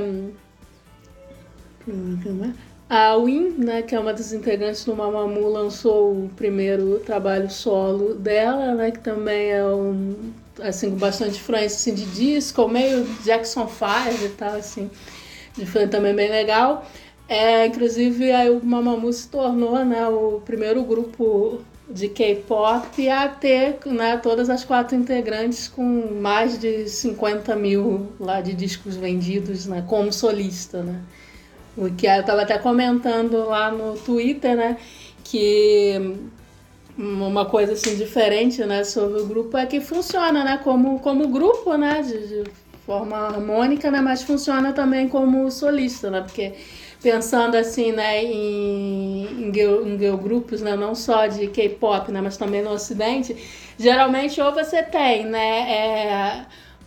A 2.95 3.17
Win, 3.17 3.55
né, 3.57 3.81
que 3.81 3.95
é 3.95 3.99
uma 3.99 4.13
das 4.13 4.31
integrantes 4.33 4.85
do 4.85 4.95
Mamamoo, 4.95 5.49
lançou 5.49 6.11
o 6.11 6.29
primeiro 6.35 6.99
trabalho 6.99 7.49
solo 7.49 8.13
dela, 8.13 8.75
né, 8.75 8.91
que 8.91 8.99
também 8.99 9.49
é 9.49 9.65
um 9.65 10.31
assim 10.61 10.91
com 10.91 10.97
bastante 10.97 11.37
influência 11.37 11.91
assim, 11.91 11.95
de 11.95 12.05
disco, 12.11 12.67
meio 12.67 13.03
Jackson 13.23 13.67
5 13.67 14.25
e 14.25 14.29
tal 14.37 14.57
assim, 14.57 14.91
de 15.57 15.65
foi 15.65 15.87
também 15.87 16.13
bem 16.13 16.29
legal. 16.29 16.85
É, 17.27 17.65
inclusive 17.65 18.31
aí 18.31 18.51
o 18.51 18.63
Mamamoo 18.63 19.11
se 19.11 19.27
tornou, 19.27 19.83
né, 19.83 20.07
o 20.07 20.39
primeiro 20.45 20.83
grupo 20.83 21.61
de 21.89 22.07
K-pop 22.09 23.09
a 23.09 23.27
ter 23.27 23.79
né, 23.87 24.17
todas 24.17 24.51
as 24.51 24.63
quatro 24.63 24.95
integrantes 24.95 25.67
com 25.67 26.19
mais 26.21 26.59
de 26.59 26.87
50 26.87 27.55
mil 27.55 28.09
lá 28.19 28.39
de 28.39 28.53
discos 28.53 28.95
vendidos 28.95 29.65
né, 29.65 29.83
como 29.87 30.13
solista, 30.13 30.83
né? 30.83 31.01
O 31.75 31.89
que 31.89 32.05
eu 32.05 32.19
estava 32.19 32.43
até 32.43 32.57
comentando 32.57 33.45
lá 33.47 33.71
no 33.71 33.97
Twitter, 33.97 34.55
né? 34.55 34.77
Que 35.23 36.17
uma 36.97 37.45
coisa 37.45 37.73
assim 37.73 37.95
diferente, 37.95 38.63
né, 38.63 38.83
sobre 38.83 39.21
o 39.21 39.25
grupo 39.25 39.57
é 39.57 39.65
que 39.65 39.81
funciona, 39.81 40.43
né, 40.43 40.59
como 40.63 40.99
como 40.99 41.27
grupo, 41.27 41.75
né, 41.75 42.01
de, 42.01 42.27
de 42.27 42.51
forma 42.85 43.17
harmônica, 43.17 43.89
né, 43.89 43.99
mas 43.99 44.21
funciona 44.21 44.73
também 44.73 45.07
como 45.07 45.49
solista, 45.49 46.11
né, 46.11 46.21
porque 46.21 46.53
pensando 47.01 47.55
assim, 47.55 47.91
né, 47.91 48.23
em, 48.23 49.47
em, 49.47 49.53
girl, 49.53 49.85
em 49.87 49.97
girl 49.97 50.17
grupos, 50.17 50.61
né, 50.61 50.75
não 50.75 50.93
só 50.93 51.25
de 51.27 51.47
K-pop, 51.47 52.11
né, 52.11 52.21
mas 52.21 52.37
também 52.37 52.61
no 52.61 52.71
Ocidente, 52.71 53.35
geralmente 53.77 54.39
ou 54.39 54.53
você 54.53 54.83
tem, 54.83 55.25
né, 55.25 55.71
é, 55.71 56.45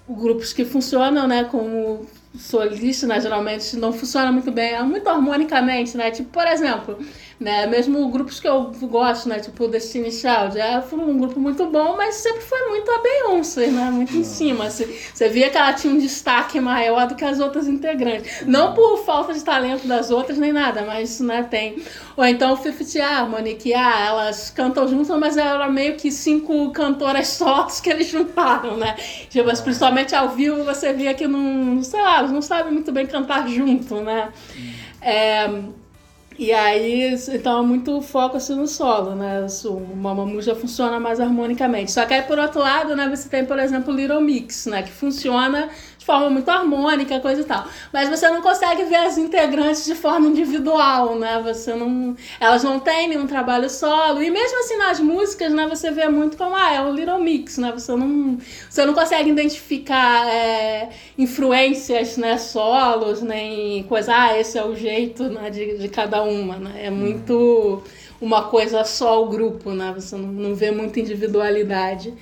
grupos 0.08 0.52
que 0.52 0.64
funcionam, 0.64 1.26
né, 1.26 1.44
como 1.44 2.06
solista, 2.38 3.06
né, 3.06 3.20
geralmente 3.20 3.76
não 3.76 3.92
funciona 3.92 4.30
muito 4.32 4.50
bem, 4.50 4.82
muito 4.84 5.08
harmonicamente, 5.08 5.96
né, 5.96 6.10
tipo, 6.10 6.30
por 6.30 6.46
exemplo, 6.46 6.98
né, 7.38 7.66
mesmo 7.66 8.08
grupos 8.08 8.40
que 8.40 8.48
eu 8.48 8.72
gosto, 8.82 9.28
né, 9.28 9.38
tipo 9.38 9.68
Destiny 9.68 10.10
Child, 10.10 10.58
é 10.58 10.82
um 10.92 11.18
grupo 11.18 11.38
muito 11.38 11.66
bom, 11.66 11.94
mas 11.96 12.14
sempre 12.16 12.40
foi 12.40 12.68
muito 12.68 12.90
a 12.90 12.98
Beyoncé, 12.98 13.66
né, 13.66 13.90
muito 13.90 14.16
em 14.16 14.24
cima, 14.24 14.70
você, 14.70 14.86
você 15.12 15.28
via 15.28 15.50
que 15.50 15.58
ela 15.58 15.72
tinha 15.74 15.92
um 15.92 15.98
destaque 15.98 16.58
maior 16.58 17.06
do 17.06 17.14
que 17.14 17.24
as 17.24 17.38
outras 17.38 17.68
integrantes, 17.68 18.46
não 18.46 18.72
por 18.72 19.04
falta 19.04 19.34
de 19.34 19.44
talento 19.44 19.86
das 19.86 20.10
outras 20.10 20.38
nem 20.38 20.50
nada, 20.50 20.82
mas, 20.82 21.20
né, 21.20 21.42
tem, 21.42 21.76
ou 22.16 22.24
então 22.24 22.54
o 22.54 22.56
Fifth 22.56 22.96
Harmony, 22.96 23.54
que, 23.54 23.74
ah, 23.74 24.06
elas 24.06 24.48
cantam 24.48 24.88
juntas, 24.88 25.18
mas 25.18 25.36
era 25.36 25.68
meio 25.68 25.96
que 25.96 26.10
cinco 26.10 26.70
cantoras 26.70 27.28
sós 27.28 27.80
que 27.82 27.90
eles 27.90 28.06
juntaram, 28.06 28.78
né, 28.78 28.94
tipo, 29.28 29.46
principalmente 29.62 30.14
ao 30.14 30.30
vivo 30.30 30.64
você 30.64 30.94
via 30.94 31.12
que 31.12 31.26
não, 31.26 31.82
sei 31.82 32.00
lá, 32.00 32.22
não 32.22 32.40
sabem 32.40 32.72
muito 32.72 32.90
bem 32.92 33.06
cantar 33.06 33.46
junto, 33.46 33.96
né, 33.96 34.32
é... 35.02 35.50
E 36.38 36.52
aí, 36.52 37.14
então 37.32 37.60
é 37.60 37.66
muito 37.66 38.02
foco 38.02 38.36
assim 38.36 38.54
no 38.54 38.66
solo, 38.66 39.14
né? 39.14 39.46
O 39.64 39.96
Mamamoo 39.96 40.42
já 40.42 40.54
funciona 40.54 41.00
mais 41.00 41.18
harmonicamente. 41.18 41.90
Só 41.90 42.04
que 42.04 42.12
aí, 42.12 42.22
por 42.22 42.38
outro 42.38 42.60
lado, 42.60 42.94
né, 42.94 43.08
você 43.08 43.26
tem, 43.28 43.46
por 43.46 43.58
exemplo, 43.58 43.92
o 43.92 43.96
Little 43.96 44.20
Mix, 44.20 44.66
né? 44.66 44.82
Que 44.82 44.90
funciona 44.90 45.70
forma 46.06 46.30
muito 46.30 46.48
harmônica, 46.48 47.18
coisa 47.18 47.42
e 47.42 47.44
tal. 47.44 47.66
Mas 47.92 48.08
você 48.08 48.30
não 48.30 48.40
consegue 48.40 48.84
ver 48.84 48.94
as 48.94 49.18
integrantes 49.18 49.84
de 49.84 49.94
forma 49.96 50.28
individual, 50.28 51.16
né? 51.16 51.42
Você 51.44 51.74
não. 51.74 52.16
Elas 52.38 52.62
não 52.62 52.78
têm 52.78 53.08
nenhum 53.08 53.26
trabalho 53.26 53.68
solo. 53.68 54.22
E 54.22 54.30
mesmo 54.30 54.60
assim 54.60 54.76
nas 54.76 55.00
músicas, 55.00 55.52
né, 55.52 55.66
você 55.66 55.90
vê 55.90 56.08
muito 56.08 56.36
como 56.36 56.54
ah, 56.54 56.72
é 56.72 56.80
o 56.80 56.92
Little 56.92 57.18
Mix, 57.18 57.58
né? 57.58 57.72
Você 57.72 57.94
não, 57.96 58.38
você 58.70 58.86
não 58.86 58.94
consegue 58.94 59.30
identificar 59.30 60.28
é, 60.28 60.90
influências, 61.18 62.16
né, 62.16 62.38
solos, 62.38 63.20
nem 63.20 63.82
coisa, 63.84 64.14
ah, 64.14 64.38
esse 64.38 64.56
é 64.56 64.64
o 64.64 64.76
jeito 64.76 65.24
né, 65.24 65.50
de, 65.50 65.78
de 65.78 65.88
cada 65.88 66.22
uma, 66.22 66.56
né? 66.56 66.84
É 66.84 66.90
muito 66.90 67.82
uma 68.20 68.44
coisa 68.44 68.84
só 68.84 69.24
o 69.24 69.28
grupo, 69.28 69.72
né? 69.72 69.92
Você 69.96 70.14
não, 70.16 70.28
não 70.28 70.54
vê 70.54 70.70
muita 70.70 71.00
individualidade, 71.00 72.14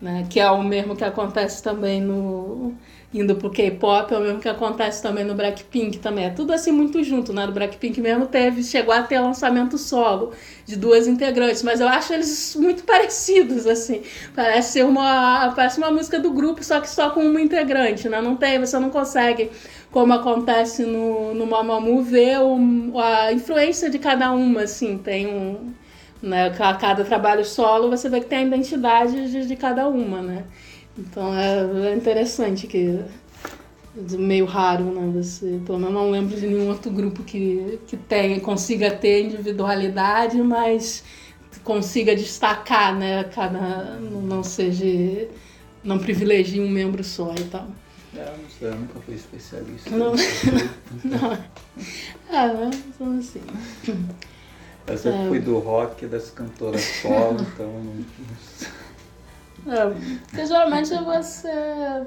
né? 0.00 0.26
Que 0.28 0.40
é 0.40 0.50
o 0.50 0.62
mesmo 0.62 0.94
que 0.94 1.04
acontece 1.04 1.62
também 1.62 2.02
no 2.02 2.74
indo 3.12 3.34
pro 3.34 3.50
K-pop, 3.50 4.14
é 4.14 4.18
o 4.18 4.20
mesmo 4.20 4.40
que 4.40 4.48
acontece 4.48 5.02
também 5.02 5.24
no 5.24 5.34
Blackpink 5.34 5.98
também. 5.98 6.26
É 6.26 6.30
tudo 6.30 6.52
assim 6.52 6.70
muito 6.70 7.02
junto, 7.02 7.32
né? 7.32 7.44
No 7.44 7.52
Blackpink 7.52 8.00
mesmo 8.00 8.26
teve, 8.26 8.62
chegou 8.62 8.94
a 8.94 9.02
ter 9.02 9.18
lançamento 9.18 9.76
solo 9.76 10.32
de 10.64 10.76
duas 10.76 11.08
integrantes, 11.08 11.62
mas 11.64 11.80
eu 11.80 11.88
acho 11.88 12.12
eles 12.12 12.54
muito 12.54 12.84
parecidos, 12.84 13.66
assim. 13.66 14.02
Parece 14.34 14.74
ser 14.74 14.84
uma, 14.84 15.52
parece 15.56 15.78
uma 15.78 15.90
música 15.90 16.20
do 16.20 16.30
grupo, 16.30 16.62
só 16.62 16.80
que 16.80 16.88
só 16.88 17.10
com 17.10 17.20
uma 17.20 17.40
integrante, 17.40 18.08
né? 18.08 18.20
Não 18.20 18.36
tem, 18.36 18.60
você 18.60 18.78
não 18.78 18.90
consegue, 18.90 19.50
como 19.90 20.12
acontece 20.12 20.84
no, 20.84 21.34
no 21.34 21.46
Mamamoo, 21.46 22.02
ver 22.02 22.36
a 23.02 23.32
influência 23.32 23.90
de 23.90 23.98
cada 23.98 24.30
uma, 24.32 24.62
assim. 24.62 24.98
Tem 24.98 25.26
um... 25.26 25.72
Né, 26.22 26.50
cada 26.78 27.02
trabalho 27.02 27.42
solo, 27.46 27.88
você 27.88 28.06
vê 28.10 28.20
que 28.20 28.26
tem 28.26 28.40
a 28.40 28.42
identidade 28.42 29.30
de, 29.30 29.46
de 29.46 29.56
cada 29.56 29.88
uma, 29.88 30.20
né? 30.20 30.44
Então 31.00 31.34
é, 31.34 31.88
é 31.90 31.94
interessante 31.94 32.66
que 32.66 33.00
meio 34.12 34.44
raro, 34.44 34.84
né? 34.84 35.10
Você, 35.14 35.60
pelo 35.64 35.78
menos 35.78 35.94
não 35.94 36.10
lembro 36.10 36.38
de 36.38 36.46
nenhum 36.46 36.68
outro 36.68 36.90
grupo 36.90 37.22
que, 37.22 37.78
que 37.86 37.96
tenha, 37.96 38.38
consiga 38.40 38.90
ter 38.90 39.24
individualidade, 39.24 40.40
mas 40.42 41.02
consiga 41.64 42.14
destacar, 42.14 42.94
né? 42.96 43.24
Cada 43.24 43.98
não 43.98 44.42
seja 44.42 45.28
não 45.82 45.98
privilegie 45.98 46.60
um 46.60 46.68
membro 46.68 47.02
só 47.02 47.34
e 47.34 47.44
tal. 47.44 47.66
É, 48.14 48.24
não 48.24 48.50
sei, 48.50 48.68
eu 48.68 48.76
nunca 48.76 49.00
fui 49.00 49.14
especialista. 49.14 49.90
Não, 49.90 50.12
não. 51.04 51.38
Ah, 52.28 52.46
né? 52.48 52.70
Então 52.88 53.18
assim. 53.18 53.40
Eu 54.86 54.98
sempre 54.98 55.20
é. 55.20 55.28
fui 55.28 55.38
do 55.40 55.58
rock 55.58 56.06
das 56.06 56.30
cantoras 56.30 56.82
solo, 57.00 57.40
então 57.40 57.82
é, 59.66 60.20
porque 60.26 60.46
geralmente 60.46 60.94
você. 60.94 62.06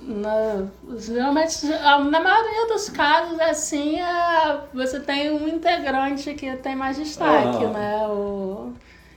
Na, 0.00 0.66
geralmente, 0.96 1.66
na 1.66 2.20
maioria 2.20 2.68
dos 2.68 2.88
casos, 2.88 3.38
assim, 3.40 4.00
é, 4.00 4.60
você 4.72 5.00
tem 5.00 5.30
um 5.30 5.48
integrante 5.48 6.32
que 6.34 6.56
tem 6.56 6.76
mais 6.76 6.96
destaque, 6.96 7.64
ah. 7.64 7.70
né? 7.70 8.06
O, 8.06 8.72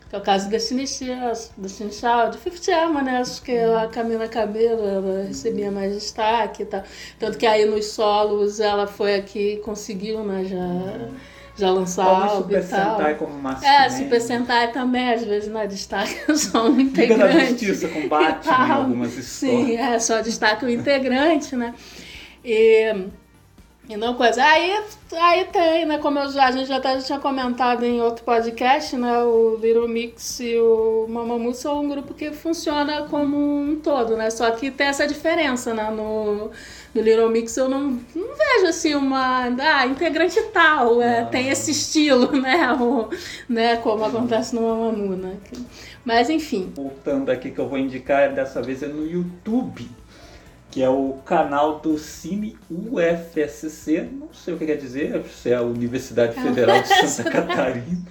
que 0.10 0.16
é 0.16 0.20
o 0.20 0.22
caso 0.22 0.46
da 0.46 0.52
Destiny 0.58 0.86
Child, 0.86 2.38
Fifth 2.38 2.68
Emma, 2.68 3.02
né? 3.02 3.20
Acho 3.20 3.42
que 3.42 3.58
a 3.58 3.88
Camila 3.88 4.28
Cabelo 4.28 5.26
recebia 5.26 5.72
mais 5.72 5.94
destaque 5.94 6.64
e 6.64 6.66
tal. 6.66 6.84
Tanto 7.18 7.38
que 7.38 7.46
aí 7.46 7.64
nos 7.64 7.86
solos 7.86 8.60
ela 8.60 8.88
foi 8.88 9.16
aqui 9.16 9.62
conseguiu, 9.64 10.22
né? 10.26 10.44
Já 10.44 10.58
já 11.56 11.70
lançou 11.70 12.04
como 12.04 12.24
álbum 12.24 12.44
Super 12.44 12.64
e 12.64 12.68
tal. 12.68 12.98
Sentai 12.98 13.16
como 13.16 13.34
Massi 13.38 13.66
É, 13.66 13.90
Super 13.90 14.22
Sentai 14.22 14.72
também, 14.72 15.14
às 15.14 15.24
vezes 15.24 15.52
não 15.52 15.68
destaca 15.68 16.36
só 16.36 16.70
um 16.70 16.80
integrante. 16.80 17.24
Liga 17.24 17.40
da 17.40 17.46
Justiça 17.46 17.88
com 17.90 18.08
Batman 18.08 18.68
em 18.68 18.72
algumas 18.72 19.18
histórias. 19.18 19.66
Sim, 19.68 19.78
é, 19.78 20.00
só 20.00 20.22
destaca 20.22 20.66
o 20.66 20.70
integrante, 20.70 21.56
né? 21.56 21.74
E 22.44 23.10
e 23.92 23.98
não 23.98 24.14
coisa. 24.14 24.42
Aí, 24.42 24.80
aí 25.12 25.46
tem, 25.46 25.86
né? 25.86 25.98
Como 25.98 26.18
eu 26.18 26.32
já, 26.32 26.48
a 26.48 26.52
gente 26.52 26.68
já 26.68 26.78
até 26.78 26.98
tinha 27.00 27.20
comentado 27.20 27.84
em 27.84 28.00
outro 28.00 28.24
podcast, 28.24 28.96
né? 28.96 29.22
O 29.24 29.58
Little 29.58 29.88
Mix 29.88 30.40
e 30.40 30.58
o 30.58 31.08
Mamamoo 31.10 31.54
são 31.54 31.82
um 31.84 31.90
grupo 31.90 32.14
que 32.14 32.32
funciona 32.32 33.04
como 33.10 33.38
um 33.38 33.80
todo, 33.82 34.16
né? 34.16 34.30
Só 34.30 34.50
que 34.52 34.72
tem 34.72 34.88
essa 34.88 35.06
diferença, 35.06 35.74
né? 35.74 35.90
No, 35.90 36.52
no 36.94 37.02
Little 37.02 37.30
Mix 37.30 37.56
eu 37.58 37.70
não, 37.70 38.00
não 38.16 38.36
vejo 38.36 38.68
assim 38.68 38.96
uma. 38.96 39.46
Ah, 39.60 39.88
integrante 39.88 40.42
tal, 40.54 41.02
é, 41.02 41.26
tem 41.26 41.50
esse 41.50 41.72
estilo, 41.72 42.32
né? 42.40 42.72
O, 42.74 43.10
né? 43.48 43.78
Como 43.78 44.04
acontece 44.04 44.54
no 44.56 44.62
Mamamoo, 44.62 45.16
né? 45.16 45.38
Mas 46.04 46.30
enfim. 46.30 46.72
Voltando 46.76 47.30
aqui 47.30 47.52
que 47.52 47.60
eu 47.60 47.68
vou 47.68 47.78
indicar, 47.78 48.34
dessa 48.34 48.62
vez 48.62 48.84
é 48.84 48.88
no 48.88 49.06
YouTube 49.06 49.90
que 50.72 50.82
é 50.82 50.90
o 50.90 51.18
canal 51.26 51.80
do 51.80 51.98
Cine 51.98 52.58
UFSC, 52.70 54.10
não 54.10 54.30
sei 54.34 54.54
o 54.54 54.58
que 54.58 54.66
quer 54.66 54.78
dizer, 54.78 55.22
se 55.26 55.52
é 55.52 55.56
a 55.56 55.62
Universidade 55.62 56.34
Federal 56.34 56.82
de 56.82 56.88
Santa 57.08 57.30
Catarina. 57.30 58.02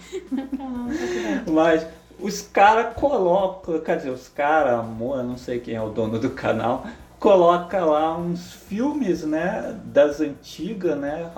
Mas 1.51 1.87
os 2.19 2.43
caras 2.43 2.95
colocam, 2.95 3.81
quer 3.81 3.97
dizer, 3.97 4.11
os 4.11 4.29
caras, 4.29 4.79
amor, 4.79 5.25
não 5.25 5.39
sei 5.39 5.59
quem 5.59 5.75
é 5.75 5.81
o 5.81 5.89
dono 5.89 6.19
do 6.19 6.31
canal, 6.31 6.87
coloca 7.21 7.85
lá 7.85 8.19
uns 8.19 8.53
filmes, 8.53 9.23
né, 9.25 9.79
das 9.85 10.21
antigas, 10.21 10.99
né, 10.99 11.31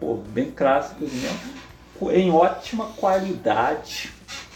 pô, 0.00 0.14
bem 0.28 0.50
clássicos 0.50 1.10
mesmo, 1.12 2.10
em 2.10 2.30
ótima 2.30 2.86
qualidade, 2.96 4.10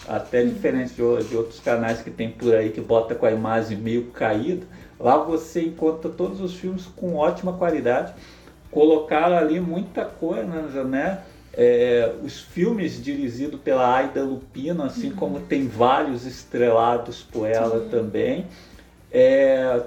até 0.09 0.43
diferente 0.43 0.95
de, 0.95 1.29
de 1.29 1.37
outros 1.37 1.61
canais 1.61 2.01
que 2.01 2.11
tem 2.11 2.31
por 2.31 2.55
aí 2.55 2.71
que 2.71 2.81
bota 2.81 3.15
com 3.15 3.27
a 3.27 3.31
imagem 3.31 3.77
meio 3.77 4.07
caída 4.13 4.67
Lá 4.99 5.17
você 5.19 5.63
encontra 5.63 6.11
todos 6.11 6.41
os 6.41 6.55
filmes 6.55 6.87
com 6.97 7.15
ótima 7.15 7.53
qualidade. 7.53 8.15
Colocaram 8.71 9.37
ali 9.37 9.61
muita 9.61 10.05
coisa, 10.05 10.85
né? 10.85 11.21
É, 11.55 12.13
os 12.23 12.41
filmes 12.41 13.03
dirigidos 13.03 13.61
pela 13.61 13.97
Aida 13.97 14.23
Lupino, 14.23 14.83
assim 14.83 15.11
uhum. 15.11 15.17
como 15.17 15.41
tem 15.41 15.67
vários 15.67 16.27
estrelados 16.27 17.23
por 17.23 17.49
ela 17.49 17.89
também. 17.89 18.47
É, 19.11 19.83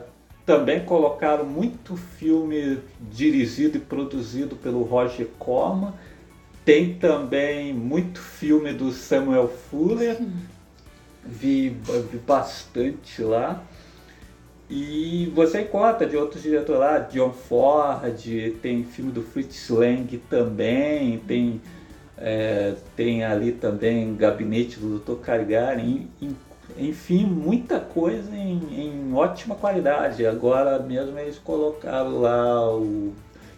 também 0.46 0.84
colocaram 0.84 1.46
muito 1.46 1.96
filme 1.96 2.80
dirigido 3.12 3.78
e 3.78 3.80
produzido 3.80 4.56
pelo 4.56 4.84
Roger 4.84 5.28
Corman. 5.38 5.94
Tem 6.66 6.94
também 6.96 7.74
muito 7.74 8.20
filme 8.20 8.74
do 8.74 8.92
Samuel 8.92 9.48
Fuller. 9.48 10.18
Vi, 11.24 11.70
vi 11.70 12.18
bastante 12.26 13.22
lá. 13.22 13.64
E 14.70 15.30
você 15.36 15.62
encontra 15.62 16.08
de 16.08 16.16
outros 16.16 16.42
diretores 16.42 16.80
lá, 16.80 17.00
John 17.00 17.34
Ford, 17.34 18.18
tem 18.62 18.86
filme 18.86 19.12
do 19.12 19.22
Fritz 19.22 19.70
Lang 19.70 20.18
também, 20.30 21.18
tem, 21.28 21.62
é, 22.18 22.76
tem 22.96 23.22
ali 23.22 23.52
também 23.52 24.16
Gabinete 24.16 24.80
do 24.80 24.98
Dr. 24.98 25.20
Caligari, 25.22 26.08
enfim, 26.78 27.26
muita 27.26 27.80
coisa 27.80 28.36
em, 28.36 28.62
em, 28.72 29.14
ótima 29.14 29.56
qualidade. 29.56 30.26
Agora 30.26 30.80
mesmo 30.80 31.18
eles 31.20 31.38
colocaram 31.38 32.20
lá 32.20 32.76
o 32.76 33.14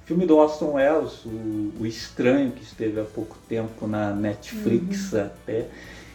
filme 0.06 0.26
do 0.26 0.40
Austin 0.40 0.66
Wells, 0.66 1.26
o, 1.26 1.74
o 1.80 1.86
Estranho, 1.86 2.52
que 2.52 2.64
esteve 2.64 3.00
há 3.00 3.04
pouco 3.04 3.38
tempo 3.48 3.88
na 3.88 4.12
Netflix 4.12 5.14
uhum. 5.14 5.22
até. 5.22 5.68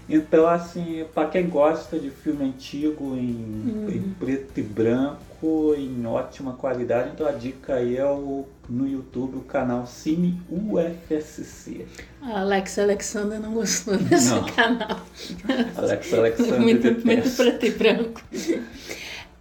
Então, 0.08 0.48
assim, 0.48 1.04
para 1.14 1.28
quem 1.28 1.48
gosta 1.48 1.98
de 1.98 2.10
filme 2.10 2.44
antigo 2.44 3.14
em, 3.14 3.34
uhum. 3.66 3.90
em, 3.90 4.14
preto 4.18 4.58
e 4.58 4.62
branco, 4.62 5.20
em 5.76 6.04
ótima 6.04 6.54
qualidade, 6.54 7.10
então 7.14 7.26
a 7.26 7.32
dica 7.32 7.74
aí 7.74 7.96
é 7.96 8.04
o, 8.04 8.44
no 8.68 8.88
YouTube 8.88 9.36
o 9.36 9.42
canal 9.42 9.86
Cine 9.86 10.40
UFSC. 10.50 11.86
A 12.20 12.40
Alex 12.40 12.78
Alexander 12.78 13.40
não 13.40 13.54
gostou 13.54 13.96
desse 13.98 14.30
não. 14.30 14.44
canal. 14.44 15.00
Alex 15.76 16.12
Alexander 16.12 16.60
muito, 16.60 17.06
muito 17.06 17.36
preto 17.36 17.66
e 17.66 17.70
branco. 17.70 18.20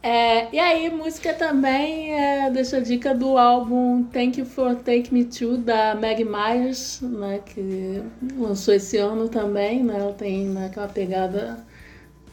É, 0.03 0.55
e 0.55 0.59
aí, 0.59 0.89
música 0.89 1.33
também 1.33 2.13
é, 2.13 2.49
deixa 2.51 2.77
a 2.77 2.79
dica 2.79 3.13
do 3.13 3.37
álbum 3.37 4.03
Thank 4.05 4.39
You 4.39 4.45
for 4.45 4.75
Take 4.75 5.13
Me 5.13 5.25
To, 5.25 5.57
da 5.57 5.95
Meg 5.95 6.23
Myers, 6.23 7.01
né, 7.01 7.41
que 7.45 8.01
lançou 8.37 8.73
esse 8.73 8.97
ano 8.97 9.27
também. 9.27 9.83
Né, 9.83 9.97
ela 9.99 10.13
tem 10.13 10.45
né, 10.45 10.67
aquela 10.67 10.87
pegada 10.87 11.65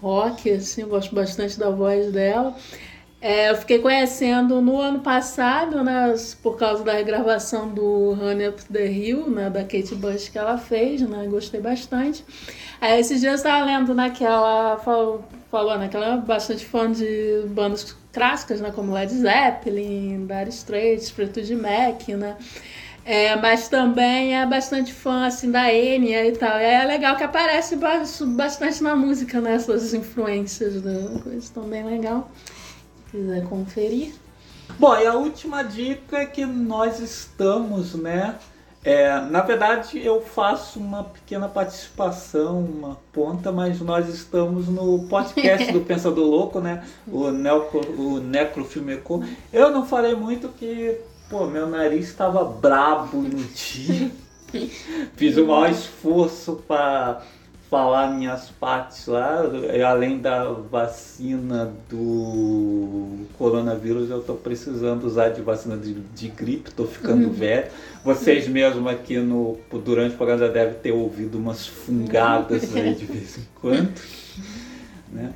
rock, 0.01 0.51
assim, 0.51 0.83
eu 0.83 0.89
gosto 0.89 1.15
bastante 1.15 1.59
da 1.59 1.71
voz 1.71 2.13
dela. 2.13 2.55
É, 3.27 3.51
eu 3.51 3.57
fiquei 3.57 3.79
conhecendo 3.79 4.61
no 4.61 4.79
ano 4.79 5.01
passado, 5.01 5.83
né, 5.83 6.15
por 6.43 6.59
causa 6.59 6.85
da 6.85 6.93
regravação 6.93 7.71
do 7.71 8.13
Run 8.13 8.47
Up 8.51 8.63
the 8.71 8.87
Hill, 8.87 9.31
né, 9.31 9.49
da 9.49 9.63
Kate 9.63 9.95
Bush 9.95 10.29
que 10.29 10.37
ela 10.37 10.59
fez, 10.59 11.01
né, 11.01 11.27
gostei 11.27 11.59
bastante. 11.59 12.23
Aí 12.83 13.01
esses 13.01 13.23
dias 13.23 13.33
eu 13.33 13.37
estava 13.37 13.65
lendo 13.65 13.95
né, 13.95 14.11
que 14.11 14.23
ela 14.23 14.77
falou 14.77 15.25
falou, 15.51 15.79
né? 15.79 15.89
Que 15.89 15.97
ela 15.97 16.15
é 16.15 16.17
bastante 16.17 16.67
fã 16.67 16.91
de 16.91 17.45
bandas 17.47 17.97
clássicas, 18.13 18.61
né? 18.61 18.73
Como 18.75 18.93
Led 18.93 19.15
Zeppelin, 19.15 20.27
Dire 20.27 20.51
Straits, 20.51 21.11
Fleetwood 21.11 21.55
Mac, 21.55 22.09
né? 22.09 22.37
É, 23.05 23.37
mas 23.37 23.69
também 23.69 24.37
é 24.37 24.45
bastante 24.45 24.93
fã 24.93 25.27
assim, 25.27 25.53
da 25.53 25.73
Enya 25.73 26.27
e 26.27 26.33
tal. 26.33 26.59
E 26.59 26.65
é 26.65 26.85
legal 26.85 27.17
que 27.17 27.23
aparece 27.23 27.79
bastante 28.37 28.83
na 28.83 28.97
música, 28.97 29.41
né? 29.41 29.55
Essas 29.55 29.95
influências 29.95 30.83
da 30.83 31.21
coisa. 31.23 31.49
Então, 31.51 31.63
bem 31.65 31.85
legal. 31.85 32.29
Se 33.15 33.21
quiser 33.21 33.45
conferir. 33.45 34.13
Bom, 34.77 34.99
e 34.99 35.07
a 35.07 35.15
última 35.15 35.63
dica 35.63 36.19
é 36.19 36.27
que 36.27 36.45
nós 36.45 36.99
estamos, 36.99 37.95
né? 37.95 38.37
É, 38.83 39.21
na 39.21 39.41
verdade, 39.41 40.05
eu 40.05 40.21
faço 40.21 40.81
uma 40.81 41.05
pequena 41.05 41.49
participação, 41.49 42.59
uma 42.59 42.99
ponta, 43.13 43.53
mas 43.53 43.81
nós 43.81 44.09
estamos 44.09 44.67
no 44.67 45.07
podcast 45.07 45.71
do 45.71 45.83
Pensador 45.87 46.27
Louco, 46.27 46.59
né? 46.59 46.85
O, 47.07 47.31
Necro, 47.31 47.81
o 47.97 48.19
Necrofilmecô. 48.19 49.23
Eu 49.53 49.71
não 49.71 49.87
falei 49.87 50.17
muito 50.17 50.49
que, 50.49 50.99
pô, 51.31 51.47
meu 51.47 51.69
nariz 51.69 52.09
estava 52.09 52.45
brabo 52.45 53.19
no 53.19 53.45
dia. 53.45 54.11
Fiz 55.15 55.37
o 55.37 55.47
maior 55.47 55.71
esforço 55.71 56.65
para 56.67 57.23
falar 57.75 58.13
minhas 58.13 58.51
partes 58.51 59.09
lá, 59.09 59.43
além 59.85 60.21
da 60.21 60.45
vacina 60.45 61.73
do 61.91 63.27
coronavírus, 63.37 64.11
eu 64.11 64.21
estou 64.21 64.37
precisando 64.37 65.03
usar 65.03 65.31
de 65.31 65.43
vacina 65.43 65.77
de, 65.77 65.95
de 65.95 66.29
gripe, 66.29 66.69
estou 66.69 66.87
ficando 66.87 67.27
uhum. 67.27 67.33
velho. 67.33 67.67
Vocês 68.05 68.47
mesmo 68.47 68.89
aqui 68.89 69.19
no, 69.19 69.59
durante 69.85 70.15
o 70.15 70.17
programa 70.17 70.47
já 70.47 70.53
devem 70.53 70.75
ter 70.75 70.93
ouvido 70.93 71.37
umas 71.37 71.67
fungadas 71.67 72.77
aí 72.77 72.95
de 72.95 73.07
vez 73.07 73.39
em 73.39 73.47
quando. 73.61 73.93
Né? 75.13 75.33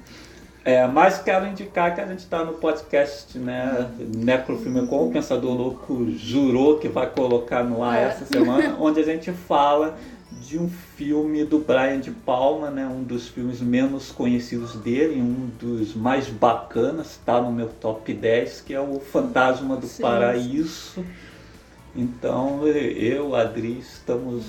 É, 0.65 0.85
mas 0.89 1.19
quero 1.19 1.47
indicar 1.47 1.95
que 1.95 2.01
a 2.01 2.07
gente 2.07 2.19
está 2.19 2.45
no 2.45 2.55
podcast 2.55 3.39
né, 3.39 3.89
Necrofilme 4.17 4.89
com 4.89 5.07
o 5.07 5.13
Pensador 5.13 5.55
Louco 5.55 6.11
jurou 6.11 6.79
que 6.79 6.89
vai 6.89 7.07
colocar 7.09 7.63
no 7.63 7.85
ar 7.85 7.97
é. 7.97 8.05
essa 8.07 8.25
semana, 8.25 8.77
onde 8.81 8.99
a 8.99 9.05
gente 9.05 9.31
fala 9.31 9.97
de 10.31 10.59
um 10.59 10.69
filme 10.69 11.45
do 11.45 11.59
Brian 11.59 12.01
de 12.01 12.11
Palma, 12.11 12.71
né, 12.71 12.87
um 12.87 13.03
dos 13.03 13.29
filmes 13.29 13.61
menos 13.61 14.11
conhecidos 14.11 14.75
dele, 14.75 15.21
um 15.21 15.51
dos 15.59 15.95
mais 15.95 16.29
bacanas, 16.29 17.13
está 17.13 17.41
no 17.41 17.51
meu 17.51 17.69
top 17.69 18.13
10, 18.13 18.61
que 18.63 18.75
é 18.75 18.81
o 18.81 19.01
Fantasma 19.01 19.77
do 19.77 19.87
sim, 19.87 20.03
Paraíso. 20.03 21.05
Então 21.97 22.67
eu, 22.67 23.35
Adri, 23.35 23.79
estamos 23.79 24.45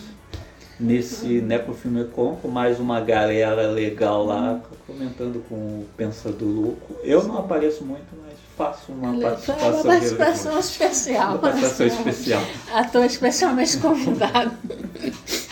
nesse 0.79 1.41
Necrofilme 1.41 2.05
Com, 2.05 2.35
com 2.37 2.47
mais 2.47 2.79
uma 2.79 3.01
galera 3.01 3.69
legal 3.69 4.25
lá, 4.25 4.61
comentando 4.85 5.43
com 5.47 5.55
o 5.55 5.87
Pensador 5.97 6.47
Louco. 6.47 6.95
Eu 7.03 7.23
não 7.23 7.37
apareço 7.37 7.83
muito, 7.83 8.07
mas 8.21 8.37
faço 8.57 8.91
uma 8.91 9.19
participação, 9.19 9.73
uma 9.73 9.83
participação 9.83 10.59
especial. 10.59 11.29
Uma 11.29 11.39
participação 11.39 11.87
especial. 11.87 12.41
Ator 12.73 13.05
especialmente 13.05 13.77
convidado. 13.77 14.51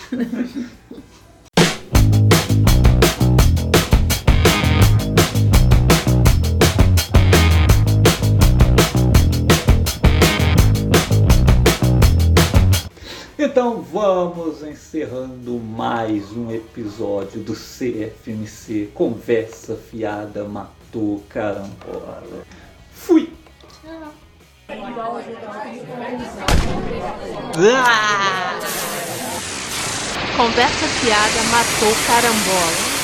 Então 13.38 13.82
vamos 13.82 14.64
encerrando 14.64 15.60
mais 15.60 16.32
um 16.32 16.52
episódio 16.52 17.42
do 17.42 17.54
CFMC 17.54 18.92
Conversa 18.94 19.76
Fiada 19.76 20.46
Matou 20.46 21.22
Carambola. 21.28 22.46
Fui! 22.94 23.34
Tchau! 23.82 24.27
Conversa 30.36 30.88
fiada 31.00 31.44
matou 31.44 31.96
carambola. 32.06 32.97